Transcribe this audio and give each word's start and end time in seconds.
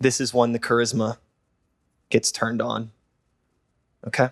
this 0.00 0.18
is 0.18 0.32
when 0.32 0.52
the 0.52 0.58
charisma 0.58 1.18
gets 2.08 2.32
turned 2.32 2.62
on. 2.62 2.90
Okay? 4.06 4.30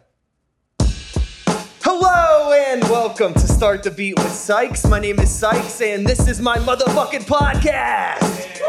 Hello 1.83 2.53
and 2.53 2.83
welcome 2.85 3.35
to 3.35 3.41
Start 3.41 3.83
the 3.83 3.91
Beat 3.91 4.17
with 4.17 4.33
Sykes. 4.33 4.87
My 4.87 4.99
name 4.99 5.21
is 5.21 5.31
Sykes 5.31 5.83
and 5.83 6.07
this 6.07 6.27
is 6.27 6.41
my 6.41 6.57
motherfucking 6.57 7.27
podcast. 7.27 8.63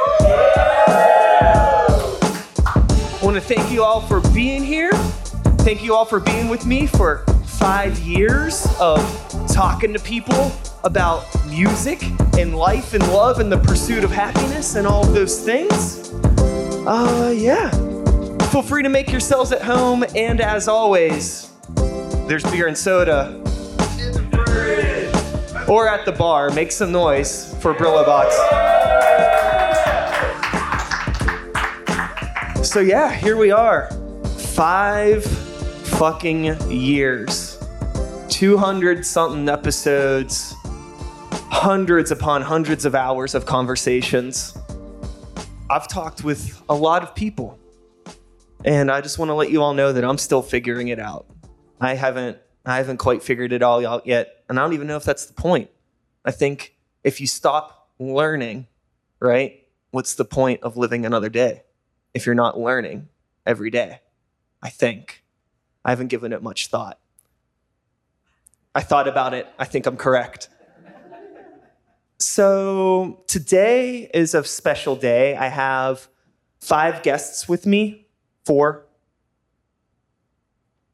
I 2.66 3.20
want 3.24 3.36
to 3.36 3.42
thank 3.42 3.72
you 3.72 3.82
all 3.82 4.02
for 4.02 4.20
being 4.32 4.66
here. 4.66 4.92
Thank 5.60 5.82
you 5.82 5.96
all 5.96 6.06
for 6.06 6.20
being 6.20 6.50
with 6.50 6.66
me 6.66 6.86
for 6.86 7.26
five 7.46 7.98
years 8.00 8.68
of 8.78 9.00
talking 9.48 9.94
to 9.94 10.00
people 10.00 10.52
about 10.84 11.26
music 11.48 12.04
and 12.38 12.58
life 12.58 12.94
and 12.94 13.08
love 13.14 13.40
and 13.40 13.50
the 13.50 13.58
pursuit 13.58 14.04
of 14.04 14.12
happiness 14.12 14.76
and 14.76 14.86
all 14.86 15.06
of 15.06 15.14
those 15.14 15.40
things. 15.40 16.10
Uh, 16.92 17.32
yeah. 17.38 17.70
Feel 18.50 18.64
free 18.64 18.82
to 18.82 18.90
make 18.90 19.12
yourselves 19.12 19.52
at 19.52 19.62
home, 19.62 20.04
and 20.16 20.42
as 20.42 20.68
always, 20.68 21.52
there's 22.28 22.42
beer 22.46 22.66
and 22.66 22.76
soda. 22.76 23.28
Or 25.68 25.88
at 25.88 26.04
the 26.06 26.16
bar, 26.18 26.50
make 26.50 26.72
some 26.72 26.92
noise 26.92 27.54
for 27.62 27.76
Brillobox. 27.76 28.32
So 32.66 32.80
yeah, 32.80 33.14
here 33.14 33.38
we 33.38 33.52
are. 33.52 33.92
Five 34.56 35.24
fucking 35.24 36.72
years. 36.72 37.64
200 38.30 39.06
something 39.06 39.48
episodes. 39.48 40.56
Hundreds 41.52 42.10
upon 42.10 42.42
hundreds 42.42 42.84
of 42.84 42.96
hours 42.96 43.36
of 43.36 43.46
conversations. 43.46 44.58
I've 45.72 45.88
talked 45.88 46.24
with 46.24 46.62
a 46.68 46.74
lot 46.74 47.04
of 47.04 47.14
people. 47.14 47.60
And 48.66 48.90
I 48.90 49.02
just 49.02 49.20
want 49.20 49.30
to 49.30 49.36
let 49.36 49.52
you 49.52 49.62
all 49.62 49.76
know 49.76 49.94
that 49.94 50.04
I'm 50.04 50.18
still 50.18 50.42
figuring 50.42 50.88
it 50.88 51.00
out. 51.00 51.28
I 51.80 51.94
haven't 51.94 52.38
I 52.66 52.78
haven't 52.78 52.98
quite 52.98 53.24
figured 53.24 53.54
it 53.54 53.64
all 53.64 53.86
out 53.86 54.06
yet, 54.06 54.44
and 54.50 54.60
I 54.60 54.64
don't 54.64 54.74
even 54.74 54.88
know 54.88 54.98
if 54.98 55.04
that's 55.04 55.26
the 55.26 55.34
point. 55.34 55.70
I 56.26 56.32
think 56.32 56.76
if 57.04 57.22
you 57.22 57.28
stop 57.28 57.90
learning, 58.00 58.68
right? 59.20 59.64
What's 59.92 60.16
the 60.16 60.26
point 60.26 60.62
of 60.62 60.76
living 60.76 61.06
another 61.06 61.30
day 61.30 61.64
if 62.14 62.26
you're 62.26 62.36
not 62.36 62.60
learning 62.60 63.08
every 63.46 63.70
day? 63.70 64.02
I 64.62 64.70
think. 64.70 65.24
I 65.86 65.92
haven't 65.92 66.08
given 66.08 66.34
it 66.34 66.44
much 66.44 66.68
thought. 66.68 67.00
I 68.76 68.82
thought 68.82 69.08
about 69.08 69.34
it. 69.34 69.48
I 69.58 69.66
think 69.66 69.86
I'm 69.86 69.98
correct. 69.98 70.50
So, 72.22 73.24
today 73.28 74.10
is 74.14 74.34
a 74.36 74.44
special 74.44 74.98
day. 74.98 75.38
I 75.38 75.48
have 75.48 76.10
five 76.60 77.02
guests 77.02 77.48
with 77.48 77.66
me 77.66 78.08
four. 78.46 78.86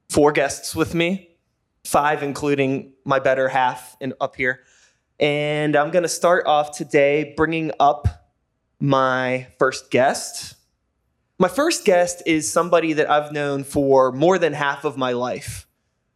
Four 0.09 0.31
guests 0.33 0.75
with 0.75 0.93
me, 0.93 1.29
five 1.83 2.21
including 2.21 2.93
my 3.05 3.17
better 3.17 3.49
half 3.49 3.97
in, 3.99 4.13
up 4.21 4.35
here. 4.35 4.59
And 5.19 5.75
I'm 5.75 5.89
going 5.89 6.03
to 6.03 6.09
start 6.09 6.45
off 6.45 6.77
today 6.77 7.33
bringing 7.35 7.71
up 7.79 8.29
my 8.79 9.47
first 9.57 9.89
guest. 9.89 10.53
My 11.39 11.47
first 11.47 11.85
guest 11.85 12.21
is 12.27 12.51
somebody 12.51 12.93
that 12.93 13.09
I've 13.09 13.31
known 13.31 13.63
for 13.63 14.11
more 14.11 14.37
than 14.37 14.53
half 14.53 14.85
of 14.85 14.95
my 14.95 15.13
life. 15.13 15.65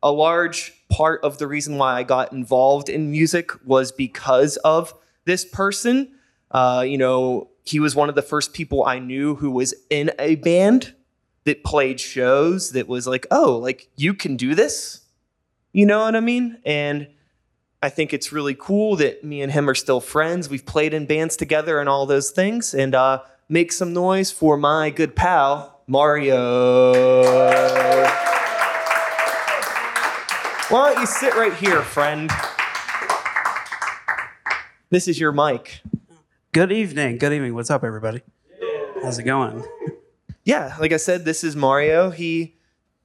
A 0.03 0.11
large 0.11 0.71
part 0.89 1.23
of 1.23 1.37
the 1.37 1.47
reason 1.47 1.77
why 1.77 1.95
I 1.95 2.03
got 2.03 2.33
involved 2.33 2.89
in 2.89 3.11
music 3.11 3.51
was 3.65 3.91
because 3.91 4.57
of 4.57 4.93
this 5.25 5.45
person. 5.45 6.11
Uh, 6.51 6.83
you 6.85 6.97
know, 6.97 7.49
he 7.63 7.79
was 7.79 7.95
one 7.95 8.09
of 8.09 8.15
the 8.15 8.21
first 8.21 8.53
people 8.53 8.83
I 8.85 8.99
knew 8.99 9.35
who 9.35 9.51
was 9.51 9.73
in 9.89 10.11
a 10.19 10.35
band 10.35 10.95
that 11.45 11.63
played 11.63 11.99
shows 11.99 12.71
that 12.71 12.87
was 12.87 13.07
like, 13.07 13.27
oh, 13.31 13.57
like 13.57 13.89
you 13.95 14.13
can 14.13 14.35
do 14.35 14.55
this. 14.55 15.01
You 15.71 15.85
know 15.85 15.99
what 15.99 16.15
I 16.15 16.19
mean? 16.19 16.57
And 16.65 17.07
I 17.81 17.89
think 17.89 18.13
it's 18.13 18.31
really 18.31 18.55
cool 18.55 18.95
that 18.97 19.23
me 19.23 19.41
and 19.41 19.51
him 19.51 19.69
are 19.69 19.75
still 19.75 20.01
friends. 20.01 20.49
We've 20.49 20.65
played 20.65 20.93
in 20.93 21.05
bands 21.05 21.37
together 21.37 21.79
and 21.79 21.87
all 21.87 22.05
those 22.05 22.31
things. 22.31 22.73
And 22.73 22.93
uh, 22.95 23.21
make 23.47 23.71
some 23.71 23.93
noise 23.93 24.31
for 24.31 24.57
my 24.57 24.89
good 24.89 25.15
pal, 25.15 25.81
Mario. 25.87 26.93
Why 30.69 30.93
don't 30.93 31.01
you 31.01 31.07
sit 31.07 31.33
right 31.35 31.53
here, 31.53 31.81
friend? 31.81 32.29
This 34.91 35.07
is 35.07 35.19
your 35.19 35.31
mic. 35.31 35.81
Good 36.51 36.71
evening. 36.71 37.17
Good 37.17 37.33
evening. 37.33 37.55
What's 37.55 37.69
up, 37.71 37.83
everybody? 37.83 38.21
How's 39.01 39.17
it 39.19 39.23
going? 39.23 39.63
yeah, 40.43 40.75
like 40.79 40.91
I 40.93 40.97
said, 40.97 41.25
this 41.25 41.43
is 41.43 41.55
Mario. 41.55 42.09
He 42.11 42.55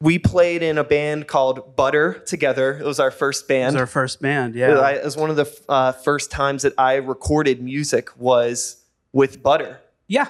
we 0.00 0.18
played 0.18 0.62
in 0.62 0.76
a 0.76 0.84
band 0.84 1.26
called 1.26 1.74
Butter 1.76 2.14
together. 2.26 2.76
It 2.78 2.84
was 2.84 3.00
our 3.00 3.10
first 3.10 3.42
It 3.50 3.54
was 3.54 3.72
band. 3.72 3.76
our 3.78 3.86
first 3.86 4.20
band. 4.20 4.54
Yeah. 4.54 4.90
It 4.90 5.04
was 5.04 5.16
one 5.16 5.30
of 5.30 5.36
the 5.36 5.50
uh, 5.68 5.92
first 5.92 6.30
times 6.30 6.62
that 6.62 6.74
I 6.76 6.96
recorded 6.96 7.62
music 7.62 8.10
was 8.18 8.82
with 9.12 9.42
Butter. 9.42 9.80
yeah. 10.06 10.28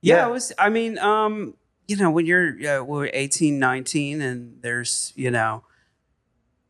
Yeah. 0.00 0.14
Yeah. 0.16 0.28
It 0.28 0.30
was, 0.30 0.52
I 0.56 0.68
mean, 0.68 0.96
um, 0.98 1.54
you 1.88 1.96
know, 1.96 2.08
when 2.12 2.24
you're, 2.24 2.54
uh, 2.80 2.84
we're 2.84 3.10
18, 3.12 3.58
19, 3.58 4.20
and 4.22 4.58
there's, 4.62 5.12
you 5.16 5.32
know, 5.32 5.64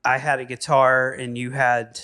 I 0.05 0.19
had 0.19 0.41
a 0.41 0.45
guitar 0.45 1.13
and 1.13 1.37
you 1.37 1.51
had 1.51 2.01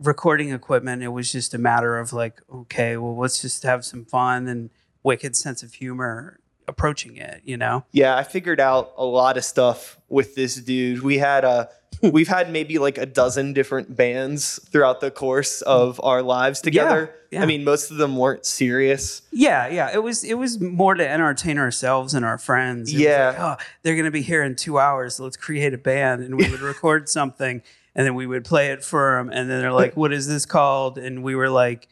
recording 0.00 0.50
equipment. 0.52 1.02
It 1.02 1.08
was 1.08 1.32
just 1.32 1.54
a 1.54 1.58
matter 1.58 1.98
of 1.98 2.12
like, 2.12 2.42
okay, 2.52 2.96
well, 2.96 3.16
let's 3.16 3.40
just 3.40 3.62
have 3.62 3.84
some 3.84 4.04
fun 4.04 4.48
and 4.48 4.70
wicked 5.02 5.36
sense 5.36 5.62
of 5.62 5.74
humor 5.74 6.40
approaching 6.68 7.16
it, 7.16 7.42
you 7.44 7.56
know? 7.56 7.84
Yeah, 7.92 8.16
I 8.16 8.22
figured 8.22 8.60
out 8.60 8.92
a 8.96 9.04
lot 9.04 9.36
of 9.36 9.44
stuff 9.44 9.98
with 10.08 10.34
this 10.34 10.56
dude. 10.56 11.02
We 11.02 11.18
had 11.18 11.44
a 11.44 11.68
we've 12.02 12.28
had 12.28 12.50
maybe 12.52 12.78
like 12.78 12.98
a 12.98 13.06
dozen 13.06 13.52
different 13.54 13.96
bands 13.96 14.60
throughout 14.70 15.00
the 15.00 15.10
course 15.10 15.62
of 15.62 15.98
our 16.04 16.20
lives 16.22 16.60
together. 16.60 17.14
yeah. 17.30 17.42
I 17.42 17.46
mean, 17.46 17.64
most 17.64 17.90
of 17.90 17.96
them 17.96 18.16
weren't 18.16 18.44
serious. 18.44 19.22
Yeah, 19.32 19.66
yeah. 19.68 19.90
It 19.94 20.02
was 20.02 20.22
it 20.22 20.34
was 20.34 20.60
more 20.60 20.94
to 20.94 21.08
entertain 21.08 21.56
ourselves 21.58 22.12
and 22.12 22.24
our 22.24 22.36
friends. 22.38 22.92
It 22.92 22.98
Yeah. 23.00 23.28
like, 23.28 23.40
oh, 23.60 23.64
they're 23.82 23.96
gonna 23.96 24.10
be 24.10 24.20
here 24.22 24.42
in 24.42 24.56
two 24.56 24.78
hours. 24.78 25.18
Let's 25.18 25.36
create 25.38 25.72
a 25.72 25.78
band, 25.78 26.22
and 26.22 26.36
we 26.36 26.50
would 26.50 26.60
record 26.74 27.08
something, 27.08 27.62
and 27.94 28.06
then 28.06 28.14
we 28.14 28.26
would 28.26 28.44
play 28.44 28.68
it 28.72 28.84
for 28.84 29.16
them, 29.16 29.30
and 29.30 29.48
then 29.48 29.60
they're 29.62 29.72
like, 29.72 29.96
"What 29.96 30.12
is 30.12 30.28
this 30.28 30.44
called?" 30.44 30.98
And 30.98 31.22
we 31.22 31.34
were 31.34 31.48
like, 31.50 31.88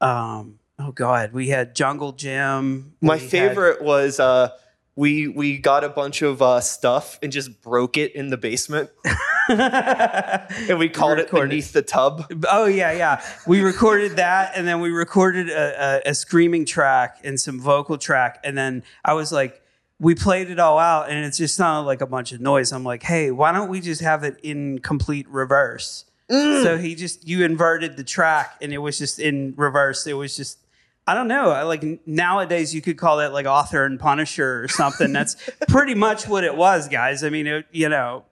um, 0.00 0.58
"Oh 0.78 0.92
God, 0.92 1.32
we 1.32 1.48
had 1.48 1.74
Jungle 1.74 2.12
Gym." 2.12 2.92
My 3.00 3.14
We 3.14 3.20
had- 3.20 3.30
favorite 3.30 3.82
was 3.82 4.18
uh 4.20 4.50
we 4.96 5.26
we 5.28 5.58
got 5.58 5.82
a 5.82 5.88
bunch 5.88 6.22
of 6.22 6.40
uh, 6.40 6.60
stuff 6.60 7.18
and 7.22 7.32
just 7.32 7.60
broke 7.62 7.96
it 7.96 8.14
in 8.14 8.30
the 8.30 8.36
basement, 8.36 8.90
and 9.48 10.78
we 10.78 10.88
called 10.88 11.18
it 11.18 11.22
recorded- 11.24 11.48
beneath 11.50 11.72
the 11.72 11.82
tub. 11.82 12.30
Oh 12.50 12.66
yeah, 12.66 12.92
yeah. 12.92 13.24
We 13.46 13.60
recorded 13.60 14.16
that, 14.16 14.52
and 14.56 14.66
then 14.66 14.80
we 14.80 14.90
recorded 14.90 15.48
a, 15.50 16.02
a, 16.06 16.10
a 16.10 16.14
screaming 16.14 16.64
track 16.64 17.18
and 17.24 17.40
some 17.40 17.60
vocal 17.60 17.98
track, 17.98 18.38
and 18.44 18.56
then 18.56 18.82
I 19.04 19.14
was 19.14 19.32
like, 19.32 19.60
we 19.98 20.14
played 20.14 20.50
it 20.50 20.58
all 20.60 20.78
out, 20.78 21.08
and 21.10 21.24
it 21.24 21.32
just 21.34 21.56
sounded 21.56 21.86
like 21.86 22.00
a 22.00 22.06
bunch 22.06 22.32
of 22.32 22.40
noise. 22.40 22.72
I'm 22.72 22.84
like, 22.84 23.02
hey, 23.02 23.30
why 23.30 23.50
don't 23.52 23.68
we 23.68 23.80
just 23.80 24.00
have 24.00 24.22
it 24.24 24.38
in 24.42 24.78
complete 24.78 25.28
reverse? 25.28 26.04
So 26.30 26.78
he 26.78 26.94
just 26.94 27.26
you 27.28 27.44
inverted 27.44 27.96
the 27.96 28.04
track, 28.04 28.56
and 28.62 28.72
it 28.72 28.78
was 28.78 28.96
just 28.98 29.18
in 29.18 29.54
reverse. 29.56 30.06
It 30.06 30.14
was 30.14 30.36
just. 30.36 30.58
I 31.06 31.14
don't 31.14 31.28
know. 31.28 31.50
I 31.50 31.62
Like 31.62 31.84
nowadays, 32.06 32.74
you 32.74 32.80
could 32.80 32.96
call 32.96 33.20
it 33.20 33.32
like 33.32 33.46
author 33.46 33.84
and 33.84 34.00
Punisher 34.00 34.62
or 34.64 34.68
something. 34.68 35.12
That's 35.12 35.36
pretty 35.68 35.94
much 35.94 36.26
what 36.26 36.44
it 36.44 36.56
was, 36.56 36.88
guys. 36.88 37.22
I 37.22 37.28
mean, 37.30 37.46
it, 37.46 37.66
you 37.72 37.88
know, 37.90 38.24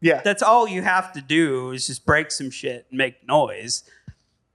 Yeah, 0.00 0.20
that's 0.22 0.42
all 0.42 0.68
you 0.68 0.82
have 0.82 1.12
to 1.14 1.20
do 1.20 1.72
is 1.72 1.86
just 1.86 2.06
break 2.06 2.30
some 2.30 2.50
shit 2.50 2.86
and 2.90 2.98
make 2.98 3.26
noise. 3.26 3.82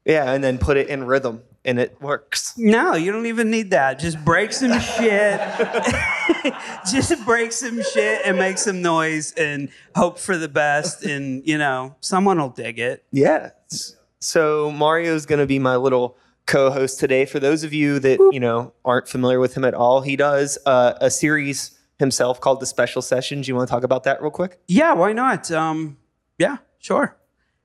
yeah, 0.06 0.32
and 0.32 0.44
then 0.44 0.58
put 0.58 0.78
it 0.78 0.88
in 0.88 1.04
rhythm, 1.06 1.42
and 1.66 1.80
it 1.80 2.02
works. 2.02 2.54
No, 2.58 2.96
you 2.96 3.12
don't 3.12 3.26
even 3.26 3.52
need 3.52 3.72
that. 3.72 4.00
Just 4.00 4.24
break 4.24 4.54
some 4.54 4.80
shit. 4.80 5.42
just 6.92 7.26
break 7.26 7.52
some 7.52 7.82
shit 7.84 8.22
and 8.26 8.38
make 8.38 8.58
some 8.58 8.82
noise 8.82 9.34
and 9.34 9.70
hope 9.96 10.18
for 10.18 10.38
the 10.38 10.48
best. 10.48 11.04
And, 11.10 11.46
you 11.46 11.58
know, 11.58 11.96
someone 12.02 12.40
will 12.40 12.50
dig 12.50 12.80
it. 12.80 13.04
Yeah. 13.12 13.50
So 14.20 14.72
Mario's 14.72 15.26
going 15.26 15.40
to 15.40 15.46
be 15.48 15.60
my 15.60 15.76
little 15.76 16.16
co-host 16.50 17.00
today. 17.00 17.26
For 17.26 17.40
those 17.40 17.64
of 17.64 17.74
you 17.74 18.00
that 18.00 18.20
you 18.32 18.40
know 18.40 18.74
aren't 18.84 19.08
familiar 19.08 19.40
with 19.40 19.56
him 19.56 19.64
at 19.64 19.74
all, 19.74 20.02
he 20.02 20.16
does 20.16 20.58
uh, 20.66 20.94
a 21.00 21.10
series 21.10 21.78
himself 22.00 22.42
called 22.42 22.60
the 22.60 22.66
Special 22.66 23.02
Sessions. 23.02 23.48
You 23.48 23.56
want 23.56 23.70
to 23.70 23.72
talk 23.72 23.84
about 23.84 24.04
that 24.04 24.22
real 24.22 24.32
quick? 24.32 24.60
Yeah, 24.68 24.94
why 24.94 25.14
not? 25.14 25.52
Um, 25.52 25.98
yeah, 26.38 26.58
sure. 26.80 27.16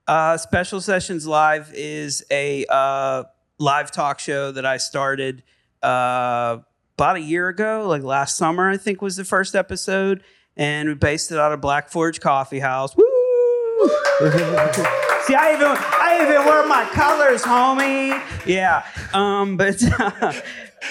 Uh, 0.07 0.37
Special 0.37 0.81
Sessions 0.81 1.27
Live 1.27 1.73
is 1.75 2.25
a 2.31 2.67
uh, 2.69 3.25
live 3.59 3.91
talk 3.91 4.19
show 4.19 4.53
that 4.53 4.67
I 4.67 4.77
started 4.77 5.43
uh, 5.83 6.59
about 6.97 7.17
a 7.17 7.21
year 7.21 7.49
ago, 7.49 7.87
like 7.89 8.03
last 8.03 8.37
summer, 8.37 8.69
I 8.69 8.77
think 8.77 9.01
was 9.01 9.17
the 9.17 9.25
first 9.25 9.55
episode. 9.55 10.23
And 10.57 10.89
we 10.89 10.95
based 10.95 11.33
it 11.33 11.39
out 11.39 11.53
of 11.53 11.61
Black 11.61 11.89
Forge 11.89 12.21
Coffee 12.21 12.61
House. 12.61 12.95
Woo! 12.97 13.05
See, 15.27 15.35
I 15.35 15.55
even 15.55 15.69
I 15.69 16.19
even 16.23 16.45
wear 16.45 16.67
my 16.67 16.85
colors, 16.93 17.43
homie. 17.43 18.21
Yeah. 18.47 18.85
Um, 19.15 19.57
but 19.57 19.83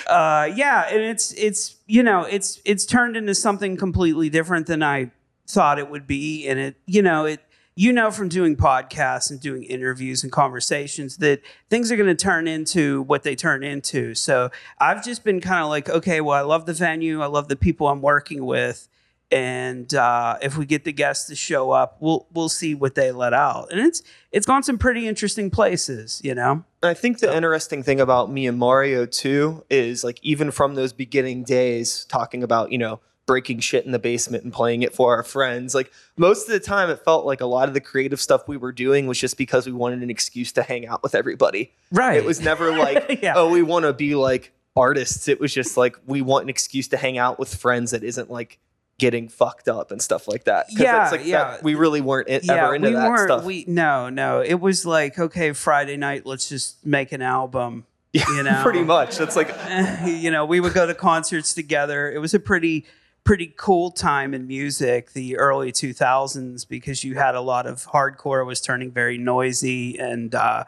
uh, 0.07 0.49
yeah, 0.55 0.87
and 0.89 1.01
it's 1.01 1.33
it's 1.33 1.75
you 1.85 2.01
know 2.01 2.23
it's 2.23 2.59
it's 2.65 2.85
turned 2.85 3.15
into 3.15 3.35
something 3.35 3.77
completely 3.77 4.29
different 4.31 4.65
than 4.65 4.81
I 4.81 5.11
thought 5.47 5.77
it 5.77 5.87
would 5.87 6.07
be, 6.07 6.47
and 6.47 6.59
it 6.59 6.75
you 6.87 7.03
know 7.03 7.25
it 7.25 7.41
you 7.75 7.93
know 7.93 8.09
from 8.09 8.27
doing 8.27 8.55
podcasts 8.55 9.29
and 9.29 9.39
doing 9.39 9.63
interviews 9.65 10.23
and 10.23 10.31
conversations 10.31 11.17
that 11.17 11.41
things 11.69 11.91
are 11.91 11.95
going 11.95 12.09
to 12.09 12.15
turn 12.15 12.47
into 12.47 13.03
what 13.03 13.21
they 13.21 13.35
turn 13.35 13.63
into. 13.63 14.15
So 14.15 14.49
I've 14.79 15.03
just 15.03 15.23
been 15.23 15.41
kind 15.41 15.63
of 15.63 15.69
like, 15.69 15.89
okay, 15.89 16.21
well, 16.21 16.37
I 16.37 16.41
love 16.41 16.65
the 16.65 16.73
venue, 16.73 17.21
I 17.21 17.27
love 17.27 17.49
the 17.49 17.55
people 17.55 17.87
I'm 17.87 18.01
working 18.01 18.45
with, 18.45 18.87
and 19.31 19.93
uh, 19.93 20.37
if 20.41 20.57
we 20.57 20.65
get 20.65 20.83
the 20.83 20.91
guests 20.93 21.27
to 21.27 21.35
show 21.35 21.71
up, 21.71 21.97
we'll 21.99 22.27
we'll 22.33 22.49
see 22.49 22.75
what 22.75 22.95
they 22.95 23.11
let 23.11 23.33
out, 23.33 23.71
and 23.71 23.79
it's 23.79 24.01
it's 24.31 24.45
gone 24.45 24.63
some 24.63 24.77
pretty 24.77 25.07
interesting 25.07 25.49
places, 25.49 26.21
you 26.23 26.35
know. 26.35 26.63
I 26.81 26.93
think 26.93 27.19
the 27.19 27.35
interesting 27.35 27.81
thing 27.83 27.99
about 27.99 28.29
me 28.31 28.45
and 28.47 28.57
Mario 28.57 29.05
too 29.05 29.63
is 29.69 30.03
like 30.03 30.19
even 30.21 30.51
from 30.51 30.75
those 30.75 30.93
beginning 30.93 31.43
days, 31.43 32.05
talking 32.05 32.43
about 32.43 32.71
you 32.71 32.77
know 32.77 32.99
breaking 33.25 33.57
shit 33.59 33.85
in 33.85 33.93
the 33.93 33.99
basement 33.99 34.43
and 34.43 34.51
playing 34.51 34.81
it 34.83 34.93
for 34.93 35.15
our 35.15 35.23
friends. 35.23 35.73
Like 35.73 35.91
most 36.17 36.47
of 36.47 36.51
the 36.53 36.59
time, 36.59 36.89
it 36.89 37.03
felt 37.05 37.25
like 37.25 37.39
a 37.41 37.45
lot 37.45 37.69
of 37.69 37.73
the 37.73 37.79
creative 37.79 38.19
stuff 38.19 38.47
we 38.47 38.57
were 38.57 38.73
doing 38.73 39.07
was 39.07 39.17
just 39.17 39.37
because 39.37 39.65
we 39.65 39.71
wanted 39.71 40.03
an 40.03 40.09
excuse 40.09 40.51
to 40.51 40.61
hang 40.61 40.85
out 40.87 41.01
with 41.01 41.15
everybody. 41.15 41.73
Right. 41.91 42.17
It 42.17 42.25
was 42.25 42.41
never 42.41 42.75
like, 42.77 43.19
Yeah. 43.23 43.33
oh, 43.37 43.49
we 43.49 43.63
want 43.63 43.85
to 43.85 43.93
be 43.93 44.15
like 44.15 44.51
artists. 44.75 45.29
It 45.29 45.39
was 45.39 45.53
just 45.53 45.77
like 45.77 45.95
we 46.05 46.21
want 46.21 46.43
an 46.43 46.49
excuse 46.49 46.89
to 46.89 46.97
hang 46.97 47.17
out 47.17 47.39
with 47.39 47.55
friends 47.55 47.91
that 47.91 48.03
isn't 48.03 48.29
like 48.29 48.59
getting 48.99 49.27
fucked 49.27 49.67
up 49.67 49.91
and 49.91 50.01
stuff 50.01 50.27
like 50.27 50.45
that. 50.45 50.67
Yeah, 50.69 51.03
it's 51.03 51.11
like 51.11 51.25
yeah. 51.25 51.51
that, 51.51 51.63
we 51.63 51.75
really 51.75 52.01
weren't 52.01 52.29
i- 52.29 52.41
ever 52.49 52.75
into 52.75 52.89
we 52.89 52.93
that 52.95 53.09
weren't. 53.09 53.27
stuff. 53.29 53.43
We 53.43 53.65
no, 53.67 54.09
no. 54.09 54.41
It 54.41 54.55
was 54.59 54.85
like 54.85 55.17
okay, 55.19 55.51
Friday 55.53 55.97
night. 55.97 56.25
Let's 56.25 56.47
just 56.49 56.85
make 56.85 57.11
an 57.11 57.21
album. 57.21 57.85
yeah, 58.13 58.25
you 58.35 58.43
know. 58.43 58.61
pretty 58.63 58.83
much. 58.83 59.17
That's 59.17 59.35
like 59.35 59.53
you 60.05 60.31
know, 60.31 60.45
we 60.45 60.59
would 60.59 60.73
go 60.73 60.85
to 60.85 60.93
concerts 60.93 61.53
together. 61.53 62.11
It 62.11 62.19
was 62.19 62.33
a 62.33 62.39
pretty 62.39 62.85
pretty 63.23 63.53
cool 63.55 63.89
time 63.89 64.33
in 64.33 64.47
music, 64.47 65.13
the 65.13 65.37
early 65.37 65.71
2000s, 65.71 66.67
because 66.67 67.05
you 67.05 67.15
had 67.15 67.35
a 67.35 67.41
lot 67.41 67.65
of 67.65 67.77
hardcore 67.87 68.45
was 68.45 68.59
turning 68.59 68.91
very 68.91 69.17
noisy 69.17 69.97
and 69.97 70.35
uh 70.35 70.63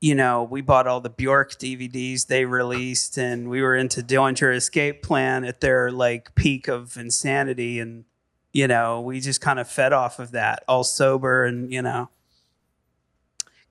you 0.00 0.14
know, 0.14 0.44
we 0.44 0.60
bought 0.60 0.86
all 0.86 1.00
the 1.00 1.10
Bjork 1.10 1.52
DVDs 1.52 2.26
they 2.26 2.44
released, 2.44 3.16
and 3.16 3.50
we 3.50 3.62
were 3.62 3.74
into 3.74 4.02
Dillinger 4.02 4.54
Escape 4.54 5.02
Plan 5.02 5.44
at 5.44 5.60
their 5.60 5.90
like 5.90 6.34
peak 6.34 6.68
of 6.68 6.96
insanity, 6.96 7.80
and 7.80 8.04
you 8.52 8.68
know, 8.68 9.00
we 9.00 9.20
just 9.20 9.40
kind 9.40 9.58
of 9.58 9.68
fed 9.68 9.92
off 9.92 10.18
of 10.18 10.30
that, 10.32 10.62
all 10.68 10.84
sober, 10.84 11.44
and 11.44 11.72
you 11.72 11.82
know, 11.82 12.10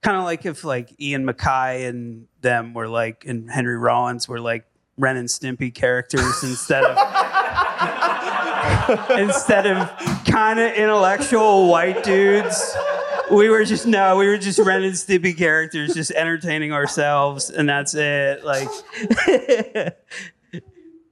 kind 0.02 0.18
of 0.18 0.24
like 0.24 0.44
if 0.44 0.64
like 0.64 0.94
Ian 1.00 1.24
MacKaye 1.24 1.88
and 1.88 2.26
them 2.42 2.74
were 2.74 2.88
like, 2.88 3.24
and 3.26 3.50
Henry 3.50 3.78
Rollins 3.78 4.28
were 4.28 4.40
like 4.40 4.66
Ren 4.98 5.16
and 5.16 5.28
Stimpy 5.28 5.74
characters 5.74 6.42
instead 6.42 6.84
of 6.84 6.96
instead 9.18 9.66
of 9.66 9.88
kind 10.26 10.58
of 10.58 10.72
intellectual 10.72 11.68
white 11.68 12.02
dudes. 12.04 12.76
We 13.30 13.48
were 13.48 13.64
just 13.64 13.86
no, 13.86 14.16
we 14.16 14.26
were 14.26 14.38
just 14.38 14.58
and 14.58 14.66
Stimpy 14.94 15.36
characters, 15.36 15.94
just 15.94 16.10
entertaining 16.12 16.72
ourselves, 16.72 17.50
and 17.50 17.68
that's 17.68 17.94
it. 17.94 18.44
Like, 18.44 18.68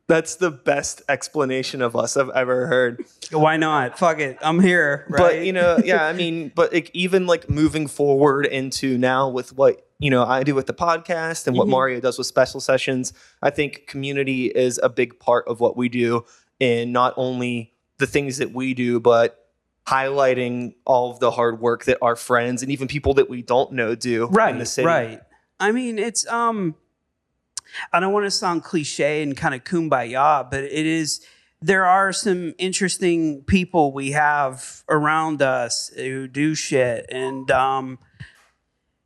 that's 0.08 0.36
the 0.36 0.50
best 0.50 1.02
explanation 1.08 1.82
of 1.82 1.96
us 1.96 2.16
I've 2.16 2.30
ever 2.30 2.66
heard. 2.66 3.04
why 3.32 3.56
not? 3.56 3.98
Fuck 3.98 4.20
it, 4.20 4.38
I'm 4.40 4.60
here. 4.60 5.04
Right? 5.08 5.18
But 5.18 5.44
you 5.44 5.52
know, 5.52 5.78
yeah, 5.84 6.04
I 6.06 6.12
mean, 6.12 6.52
but 6.54 6.72
like, 6.72 6.90
even 6.94 7.26
like 7.26 7.50
moving 7.50 7.86
forward 7.86 8.46
into 8.46 8.96
now 8.98 9.28
with 9.28 9.52
what 9.56 9.86
you 9.98 10.10
know 10.10 10.24
I 10.24 10.42
do 10.42 10.54
with 10.54 10.66
the 10.66 10.74
podcast 10.74 11.46
and 11.46 11.56
what 11.56 11.66
Mhm. 11.66 11.70
Mario 11.70 12.00
does 12.00 12.18
with 12.18 12.26
special 12.26 12.60
sessions, 12.60 13.12
I 13.42 13.50
think 13.50 13.86
community 13.86 14.46
is 14.46 14.78
a 14.82 14.88
big 14.88 15.18
part 15.18 15.48
of 15.48 15.60
what 15.60 15.76
we 15.76 15.88
do 15.88 16.24
in 16.60 16.92
not 16.92 17.14
only 17.16 17.72
the 17.98 18.06
things 18.06 18.38
that 18.38 18.52
we 18.52 18.74
do, 18.74 19.00
but 19.00 19.45
highlighting 19.86 20.74
all 20.84 21.10
of 21.12 21.20
the 21.20 21.30
hard 21.30 21.60
work 21.60 21.84
that 21.84 21.98
our 22.02 22.16
friends 22.16 22.62
and 22.62 22.72
even 22.72 22.88
people 22.88 23.14
that 23.14 23.30
we 23.30 23.42
don't 23.42 23.72
know 23.72 23.94
do 23.94 24.26
right, 24.26 24.52
in 24.52 24.58
the 24.58 24.66
city. 24.66 24.86
right. 24.86 25.20
I 25.60 25.72
mean, 25.72 25.98
it's 25.98 26.26
um, 26.26 26.74
I 27.92 28.00
don't 28.00 28.12
want 28.12 28.26
to 28.26 28.30
sound 28.30 28.64
cliche 28.64 29.22
and 29.22 29.36
kind 29.36 29.54
of 29.54 29.64
kumbaya, 29.64 30.50
but 30.50 30.64
it 30.64 30.86
is. 30.86 31.24
There 31.62 31.86
are 31.86 32.12
some 32.12 32.54
interesting 32.58 33.42
people 33.44 33.92
we 33.92 34.10
have 34.10 34.84
around 34.90 35.40
us 35.40 35.90
who 35.96 36.28
do 36.28 36.54
shit, 36.54 37.06
and 37.10 37.50
um, 37.50 37.98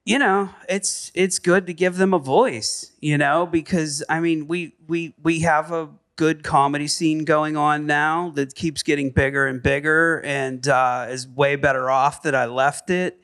you 0.05 0.19
know, 0.19 0.51
it's 0.69 1.13
it's 1.15 1.39
good 1.39 1.67
to 1.69 1.75
give 1.75 1.97
them 1.97 2.13
a 2.13 2.19
voice, 2.19 2.91
you 3.01 3.17
know, 3.17 3.47
because 3.47 4.03
I 4.09 4.19
mean, 4.19 4.49
we 4.49 4.75
we 4.89 5.15
we 5.23 5.41
have 5.41 5.71
a 5.71 5.89
good 6.21 6.45
comedy 6.45 6.87
scene 6.87 7.25
going 7.25 7.57
on 7.57 7.87
now 7.87 8.29
that 8.35 8.55
keeps 8.55 8.83
getting 8.83 9.09
bigger 9.09 9.47
and 9.47 9.63
bigger, 9.63 10.21
and 10.23 10.69
uh, 10.69 11.07
is 11.09 11.27
way 11.27 11.57
better 11.57 11.91
off 11.91 12.25
that 12.25 12.35
I 12.35 12.45
left 12.45 12.91
it. 12.91 13.19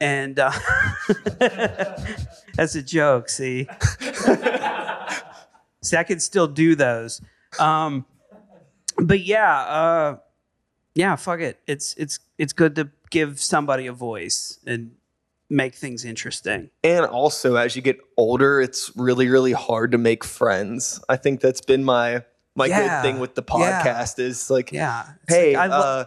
And 0.00 0.38
uh, 0.38 0.50
that's 2.54 2.74
a 2.76 2.82
joke. 2.82 3.28
See, 3.28 3.68
see, 5.82 5.96
I 5.98 6.02
can 6.02 6.18
still 6.18 6.46
do 6.46 6.74
those. 6.74 7.20
Um, 7.58 8.06
but 8.96 9.20
yeah, 9.20 9.60
uh, 9.60 10.16
yeah, 10.94 11.16
fuck 11.16 11.40
it. 11.40 11.60
It's 11.66 11.94
it's 11.98 12.20
it's 12.38 12.54
good 12.54 12.74
to 12.76 12.88
give 13.10 13.38
somebody 13.38 13.86
a 13.86 13.92
voice 13.92 14.60
and 14.66 14.92
make 15.50 15.74
things 15.74 16.06
interesting. 16.06 16.70
And 16.82 17.04
also, 17.04 17.56
as 17.56 17.76
you 17.76 17.82
get 17.82 17.98
older, 18.16 18.62
it's 18.62 18.90
really, 18.96 19.28
really 19.28 19.52
hard 19.52 19.92
to 19.92 19.98
make 19.98 20.24
friends. 20.24 21.04
I 21.10 21.16
think 21.16 21.42
that's 21.42 21.60
been 21.60 21.84
my 21.84 22.22
my 22.60 22.66
Yeah. 22.66 23.02
good 23.02 23.02
thing 23.08 23.18
with 23.20 23.34
the 23.34 23.42
Yeah. 23.58 23.82
podcast 23.82 24.18
is 24.18 24.50
like, 24.50 24.70
Yeah. 24.72 25.04
It's 25.24 25.34
hey, 25.34 25.56
like, 25.56 25.70
lo- 25.70 25.76
uh, 25.78 26.04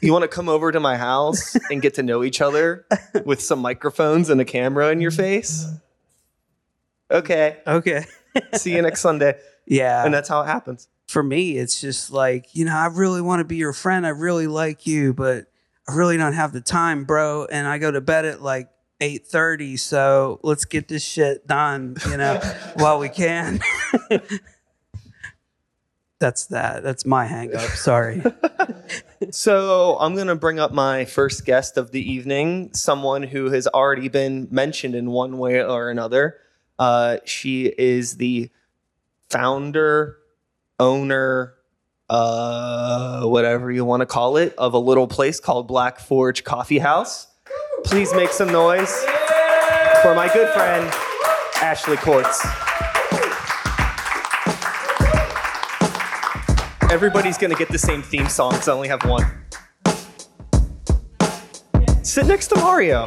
you 0.00 0.12
want 0.12 0.22
to 0.22 0.28
come 0.28 0.48
over 0.48 0.70
to 0.72 0.80
my 0.80 0.96
house 0.96 1.56
and 1.70 1.80
get 1.82 1.94
to 1.94 2.02
know 2.02 2.22
each 2.24 2.40
other 2.40 2.84
with 3.24 3.40
some 3.40 3.58
microphones 3.60 4.28
and 4.30 4.40
a 4.40 4.44
camera 4.44 4.90
in 4.90 5.00
your 5.00 5.10
face? 5.12 5.66
Okay, 7.10 7.56
okay. 7.66 8.04
see 8.54 8.74
you 8.76 8.82
next 8.82 9.00
Sunday. 9.00 9.38
Yeah. 9.66 10.04
And 10.04 10.12
that's 10.12 10.28
how 10.28 10.42
it 10.42 10.46
happens. 10.46 10.88
for 11.08 11.22
me, 11.22 11.56
it's 11.56 11.80
just 11.80 12.10
like, 12.10 12.54
you 12.54 12.64
know, 12.66 12.74
I 12.76 12.86
really 12.86 13.22
want 13.22 13.40
to 13.40 13.44
be 13.44 13.56
your 13.56 13.72
friend. 13.72 14.06
I 14.06 14.10
really 14.10 14.46
like 14.46 14.86
you, 14.86 15.14
but 15.14 15.46
I 15.88 15.94
really 15.94 16.18
don't 16.18 16.34
have 16.34 16.52
the 16.52 16.60
time, 16.60 17.04
bro. 17.04 17.46
And 17.46 17.66
I 17.66 17.78
go 17.78 17.90
to 17.90 18.00
bed 18.02 18.26
at 18.26 18.42
like 18.42 18.68
8:30, 19.00 19.78
so 19.78 20.38
let's 20.42 20.66
get 20.66 20.88
this 20.88 21.02
shit 21.02 21.46
done, 21.46 21.96
you 22.10 22.16
know, 22.18 22.38
while 22.76 22.98
we 22.98 23.08
can. 23.08 23.60
That's 26.20 26.46
that. 26.46 26.82
That's 26.82 27.06
my 27.06 27.26
hang 27.26 27.54
up. 27.54 27.70
Sorry. 27.70 28.22
So 29.30 29.96
I'm 29.98 30.14
going 30.14 30.28
to 30.28 30.36
bring 30.36 30.60
up 30.60 30.72
my 30.72 31.04
first 31.04 31.44
guest 31.44 31.76
of 31.76 31.90
the 31.90 32.00
evening, 32.00 32.72
someone 32.72 33.24
who 33.24 33.50
has 33.50 33.66
already 33.66 34.08
been 34.08 34.46
mentioned 34.50 34.94
in 34.94 35.10
one 35.10 35.38
way 35.38 35.62
or 35.62 35.90
another. 35.90 36.36
Uh, 36.78 37.16
she 37.24 37.66
is 37.66 38.16
the 38.18 38.50
founder, 39.28 40.18
owner, 40.78 41.54
uh, 42.08 43.24
whatever 43.24 43.72
you 43.72 43.84
want 43.84 44.00
to 44.00 44.06
call 44.06 44.36
it, 44.36 44.54
of 44.56 44.74
a 44.74 44.78
little 44.78 45.08
place 45.08 45.40
called 45.40 45.66
Black 45.66 45.98
Forge 45.98 46.44
Coffee 46.44 46.78
House. 46.78 47.26
Please 47.84 48.14
make 48.14 48.30
some 48.30 48.50
noise 48.52 48.92
for 50.02 50.14
my 50.14 50.30
good 50.32 50.48
friend, 50.50 50.88
Ashley 51.56 51.96
Cortes. 51.96 52.67
Everybody's 56.90 57.36
gonna 57.36 57.54
get 57.54 57.68
the 57.68 57.78
same 57.78 58.02
theme 58.02 58.28
song 58.28 58.52
because 58.52 58.68
I 58.68 58.72
only 58.72 58.88
have 58.88 59.04
one. 59.04 59.24
Sit 62.02 62.26
next 62.26 62.48
to 62.48 62.56
Mario. 62.56 63.06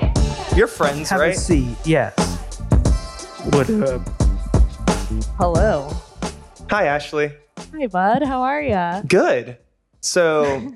You're 0.55 0.67
friends, 0.67 1.09
Have 1.09 1.19
right? 1.19 1.35
a 1.35 1.39
seat. 1.39 1.75
Yes. 1.83 2.13
What 3.51 3.69
up? 3.71 4.01
Uh, 4.87 5.21
Hello. 5.39 5.91
Hi, 6.69 6.85
Ashley. 6.85 7.31
Hi, 7.73 7.87
bud. 7.87 8.23
How 8.23 8.41
are 8.43 8.61
ya? 8.61 9.01
Good. 9.01 9.57
So, 10.01 10.73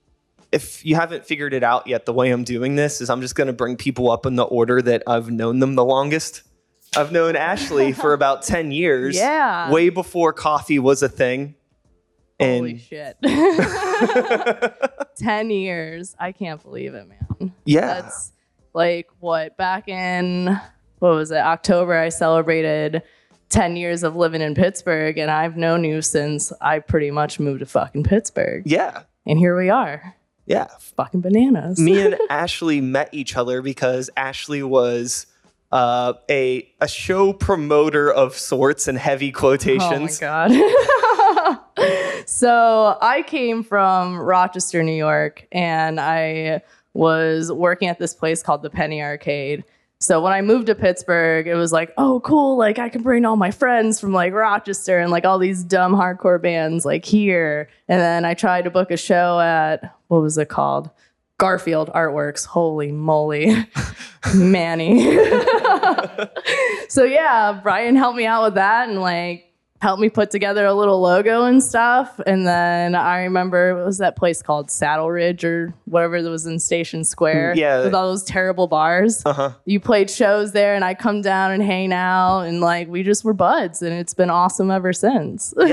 if 0.52 0.84
you 0.84 0.96
haven't 0.96 1.26
figured 1.26 1.54
it 1.54 1.62
out 1.62 1.86
yet, 1.86 2.06
the 2.06 2.12
way 2.12 2.30
I'm 2.30 2.42
doing 2.42 2.74
this 2.74 3.00
is 3.00 3.08
I'm 3.08 3.20
just 3.20 3.36
gonna 3.36 3.52
bring 3.52 3.76
people 3.76 4.10
up 4.10 4.26
in 4.26 4.34
the 4.34 4.44
order 4.44 4.82
that 4.82 5.04
I've 5.06 5.30
known 5.30 5.60
them 5.60 5.76
the 5.76 5.84
longest. 5.84 6.42
I've 6.96 7.12
known 7.12 7.36
Ashley 7.36 7.92
for 7.92 8.14
about 8.14 8.42
10 8.44 8.72
years. 8.72 9.14
Yeah. 9.14 9.70
Way 9.70 9.90
before 9.90 10.32
coffee 10.32 10.80
was 10.80 11.02
a 11.04 11.08
thing. 11.08 11.54
Holy 12.40 12.70
And 12.72 12.80
shit. 12.80 13.16
10 15.16 15.50
years. 15.50 16.14
I 16.18 16.32
can't 16.32 16.62
believe 16.62 16.94
it, 16.94 17.06
man. 17.08 17.52
yeah. 17.64 18.00
That's 18.02 18.32
like 18.74 19.08
what 19.20 19.56
back 19.56 19.88
in 19.88 20.58
what 21.00 21.14
was 21.14 21.30
it? 21.30 21.38
October 21.38 21.94
I 21.96 22.08
celebrated 22.10 23.02
10 23.48 23.76
years 23.76 24.02
of 24.02 24.14
living 24.16 24.40
in 24.42 24.54
Pittsburgh 24.54 25.16
and 25.18 25.30
I've 25.30 25.56
known 25.56 25.84
you 25.84 26.02
since 26.02 26.52
I 26.60 26.78
pretty 26.80 27.10
much 27.10 27.40
moved 27.40 27.60
to 27.60 27.66
fucking 27.66 28.04
Pittsburgh. 28.04 28.62
yeah. 28.66 29.02
And 29.26 29.38
here 29.38 29.56
we 29.58 29.68
are. 29.68 30.14
Yeah. 30.46 30.68
Fucking 30.96 31.20
bananas. 31.20 31.78
Me 31.78 32.00
and 32.00 32.16
Ashley 32.30 32.80
met 32.80 33.10
each 33.12 33.36
other 33.36 33.60
because 33.60 34.08
Ashley 34.16 34.62
was 34.62 35.26
uh, 35.70 36.14
a 36.30 36.66
a 36.80 36.88
show 36.88 37.34
promoter 37.34 38.10
of 38.10 38.34
sorts 38.34 38.88
and 38.88 38.96
heavy 38.96 39.30
quotations. 39.30 40.22
Oh 40.22 40.26
my 40.26 40.48
god. 40.48 40.50
So 42.26 42.98
I 43.00 43.22
came 43.26 43.62
from 43.62 44.18
Rochester, 44.18 44.82
New 44.82 44.92
York, 44.92 45.46
and 45.52 46.00
I 46.00 46.62
was 46.94 47.52
working 47.52 47.88
at 47.88 47.98
this 47.98 48.14
place 48.14 48.42
called 48.42 48.62
the 48.62 48.70
Penny 48.70 49.02
Arcade. 49.02 49.64
So 50.00 50.22
when 50.22 50.32
I 50.32 50.42
moved 50.42 50.66
to 50.66 50.76
Pittsburgh, 50.76 51.48
it 51.48 51.56
was 51.56 51.72
like, 51.72 51.92
oh, 51.98 52.20
cool. 52.20 52.56
Like 52.56 52.78
I 52.78 52.88
can 52.88 53.02
bring 53.02 53.24
all 53.24 53.36
my 53.36 53.50
friends 53.50 54.00
from 54.00 54.12
like 54.12 54.32
Rochester 54.32 54.98
and 54.98 55.10
like 55.10 55.24
all 55.24 55.38
these 55.38 55.64
dumb 55.64 55.92
hardcore 55.92 56.40
bands 56.40 56.84
like 56.84 57.04
here. 57.04 57.68
And 57.88 58.00
then 58.00 58.24
I 58.24 58.34
tried 58.34 58.62
to 58.62 58.70
book 58.70 58.92
a 58.92 58.96
show 58.96 59.40
at 59.40 59.96
what 60.06 60.22
was 60.22 60.38
it 60.38 60.48
called? 60.48 60.90
Garfield 61.38 61.90
Artworks. 61.94 62.46
Holy 62.46 62.92
moly, 62.92 63.66
Manny. 64.34 65.16
so 66.88 67.04
yeah, 67.04 67.58
Brian 67.60 67.96
helped 67.96 68.16
me 68.16 68.26
out 68.26 68.44
with 68.44 68.54
that 68.54 68.88
and 68.88 69.00
like 69.00 69.47
helped 69.80 70.00
me 70.00 70.08
put 70.08 70.30
together 70.30 70.66
a 70.66 70.74
little 70.74 71.00
logo 71.00 71.44
and 71.44 71.62
stuff. 71.62 72.20
And 72.26 72.46
then 72.46 72.94
I 72.94 73.22
remember 73.22 73.76
what 73.76 73.86
was 73.86 73.98
that 73.98 74.16
place 74.16 74.42
called 74.42 74.70
Saddle 74.70 75.10
Ridge 75.10 75.44
or 75.44 75.74
whatever 75.84 76.20
that 76.20 76.30
was 76.30 76.46
in 76.46 76.58
Station 76.58 77.04
Square. 77.04 77.54
Yeah. 77.56 77.84
With 77.84 77.94
all 77.94 78.08
those 78.08 78.24
terrible 78.24 78.66
bars. 78.66 79.22
Uh-huh. 79.24 79.52
You 79.64 79.80
played 79.80 80.10
shows 80.10 80.52
there 80.52 80.74
and 80.74 80.84
I 80.84 80.94
come 80.94 81.22
down 81.22 81.52
and 81.52 81.62
hang 81.62 81.92
out 81.92 82.42
and 82.42 82.60
like 82.60 82.88
we 82.88 83.02
just 83.02 83.24
were 83.24 83.34
buds 83.34 83.82
and 83.82 83.92
it's 83.92 84.14
been 84.14 84.30
awesome 84.30 84.70
ever 84.70 84.92
since. 84.92 85.54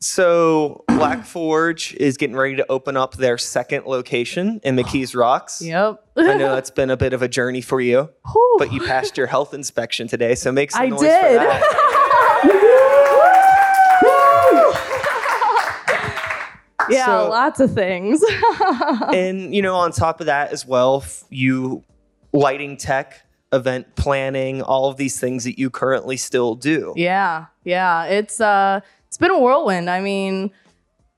So 0.00 0.84
Black 0.86 1.24
Forge 1.24 1.94
is 1.94 2.16
getting 2.16 2.36
ready 2.36 2.56
to 2.56 2.66
open 2.70 2.96
up 2.96 3.16
their 3.16 3.36
second 3.36 3.86
location 3.86 4.60
in 4.62 4.76
McKees 4.76 5.16
Rocks. 5.16 5.60
yep. 5.64 6.04
I 6.16 6.34
know 6.34 6.54
that's 6.54 6.70
been 6.70 6.90
a 6.90 6.96
bit 6.96 7.12
of 7.12 7.22
a 7.22 7.28
journey 7.28 7.60
for 7.60 7.80
you, 7.80 8.08
Whew. 8.30 8.56
but 8.58 8.72
you 8.72 8.80
passed 8.86 9.16
your 9.16 9.26
health 9.26 9.54
inspection 9.54 10.06
today, 10.06 10.34
so 10.34 10.52
make 10.52 10.70
some 10.70 10.82
I 10.82 10.86
noise 10.86 11.00
did. 11.00 11.38
for 11.40 11.44
that. 11.44 11.94
yeah, 16.90 17.04
So- 17.06 17.28
lots 17.28 17.60
of 17.60 17.72
things. 17.72 18.22
and 19.12 19.54
you 19.54 19.62
know, 19.62 19.76
on 19.76 19.92
top 19.92 20.20
of 20.20 20.26
that 20.26 20.52
as 20.52 20.66
well, 20.66 21.04
you 21.30 21.84
lighting 22.32 22.76
tech, 22.76 23.22
event 23.52 23.94
planning, 23.96 24.62
all 24.62 24.88
of 24.88 24.96
these 24.96 25.18
things 25.18 25.44
that 25.44 25.58
you 25.58 25.70
currently 25.70 26.16
still 26.16 26.54
do. 26.54 26.92
Yeah, 26.96 27.46
yeah. 27.64 28.04
It's 28.04 28.40
uh 28.40 28.80
it's 29.06 29.18
been 29.18 29.30
a 29.30 29.38
whirlwind. 29.38 29.88
I 29.90 30.00
mean, 30.00 30.50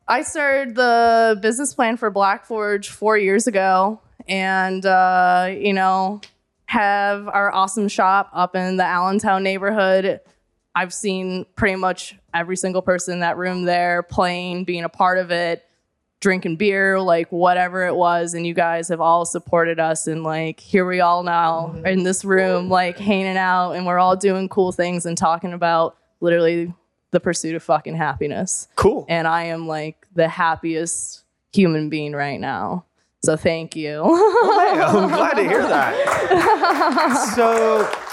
I 0.08 0.22
started 0.22 0.74
the 0.74 1.38
business 1.40 1.74
plan 1.74 1.96
for 1.96 2.10
Black 2.10 2.46
Forge 2.46 2.88
four 2.88 3.16
years 3.16 3.46
ago 3.46 4.00
and 4.28 4.84
uh, 4.86 5.52
you 5.56 5.72
know, 5.72 6.20
have 6.66 7.28
our 7.28 7.52
awesome 7.52 7.88
shop 7.88 8.30
up 8.32 8.54
in 8.56 8.76
the 8.76 8.84
Allentown 8.84 9.42
neighborhood. 9.42 10.20
I've 10.74 10.94
seen 10.94 11.46
pretty 11.56 11.76
much 11.76 12.16
every 12.32 12.56
single 12.56 12.82
person 12.82 13.14
in 13.14 13.20
that 13.20 13.36
room 13.36 13.64
there 13.64 14.02
playing, 14.02 14.64
being 14.64 14.84
a 14.84 14.88
part 14.88 15.18
of 15.18 15.30
it, 15.30 15.64
drinking 16.20 16.56
beer, 16.56 17.00
like 17.00 17.30
whatever 17.32 17.86
it 17.86 17.94
was. 17.94 18.34
And 18.34 18.46
you 18.46 18.54
guys 18.54 18.88
have 18.88 19.00
all 19.00 19.24
supported 19.24 19.80
us. 19.80 20.06
And 20.06 20.22
like, 20.22 20.60
here 20.60 20.86
we 20.86 21.00
all 21.00 21.22
now 21.22 21.74
in 21.84 22.04
this 22.04 22.24
room, 22.24 22.68
like 22.68 22.98
hanging 22.98 23.36
out, 23.36 23.72
and 23.72 23.86
we're 23.86 23.98
all 23.98 24.16
doing 24.16 24.48
cool 24.48 24.70
things 24.70 25.06
and 25.06 25.18
talking 25.18 25.52
about 25.52 25.96
literally 26.20 26.72
the 27.10 27.20
pursuit 27.20 27.56
of 27.56 27.62
fucking 27.62 27.96
happiness. 27.96 28.68
Cool. 28.76 29.04
And 29.08 29.26
I 29.26 29.44
am 29.44 29.66
like 29.66 30.06
the 30.14 30.28
happiest 30.28 31.24
human 31.52 31.88
being 31.88 32.12
right 32.12 32.38
now. 32.38 32.84
So 33.22 33.36
thank 33.36 33.76
you. 33.76 34.02
Hey, 34.04 34.80
I'm 34.80 35.08
glad 35.08 35.34
to 35.34 35.42
hear 35.42 35.62
that. 35.62 37.32
so 37.36 38.09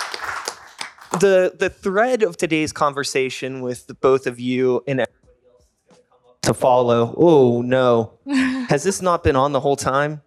the 1.20 1.54
the 1.58 1.70
thread 1.70 2.24
of 2.24 2.38
today's 2.38 2.72
conversation 2.72 3.62
with 3.62 3.88
the 3.88 3.94
both 3.94 4.28
of 4.28 4.40
you 4.40 4.84
and 4.88 5.02
everybody 5.02 5.48
else 5.52 5.64
is 5.64 5.86
going 5.88 5.96
to 5.96 6.10
come 6.10 6.30
up 6.30 6.42
to 6.42 6.54
follow. 6.54 7.14
Oh 7.18 7.62
no. 7.62 8.20
Has 8.70 8.84
this 8.84 9.02
not 9.02 9.24
been 9.24 9.36
on 9.36 9.52
the 9.52 9.60
whole 9.60 9.76
time? 9.76 10.22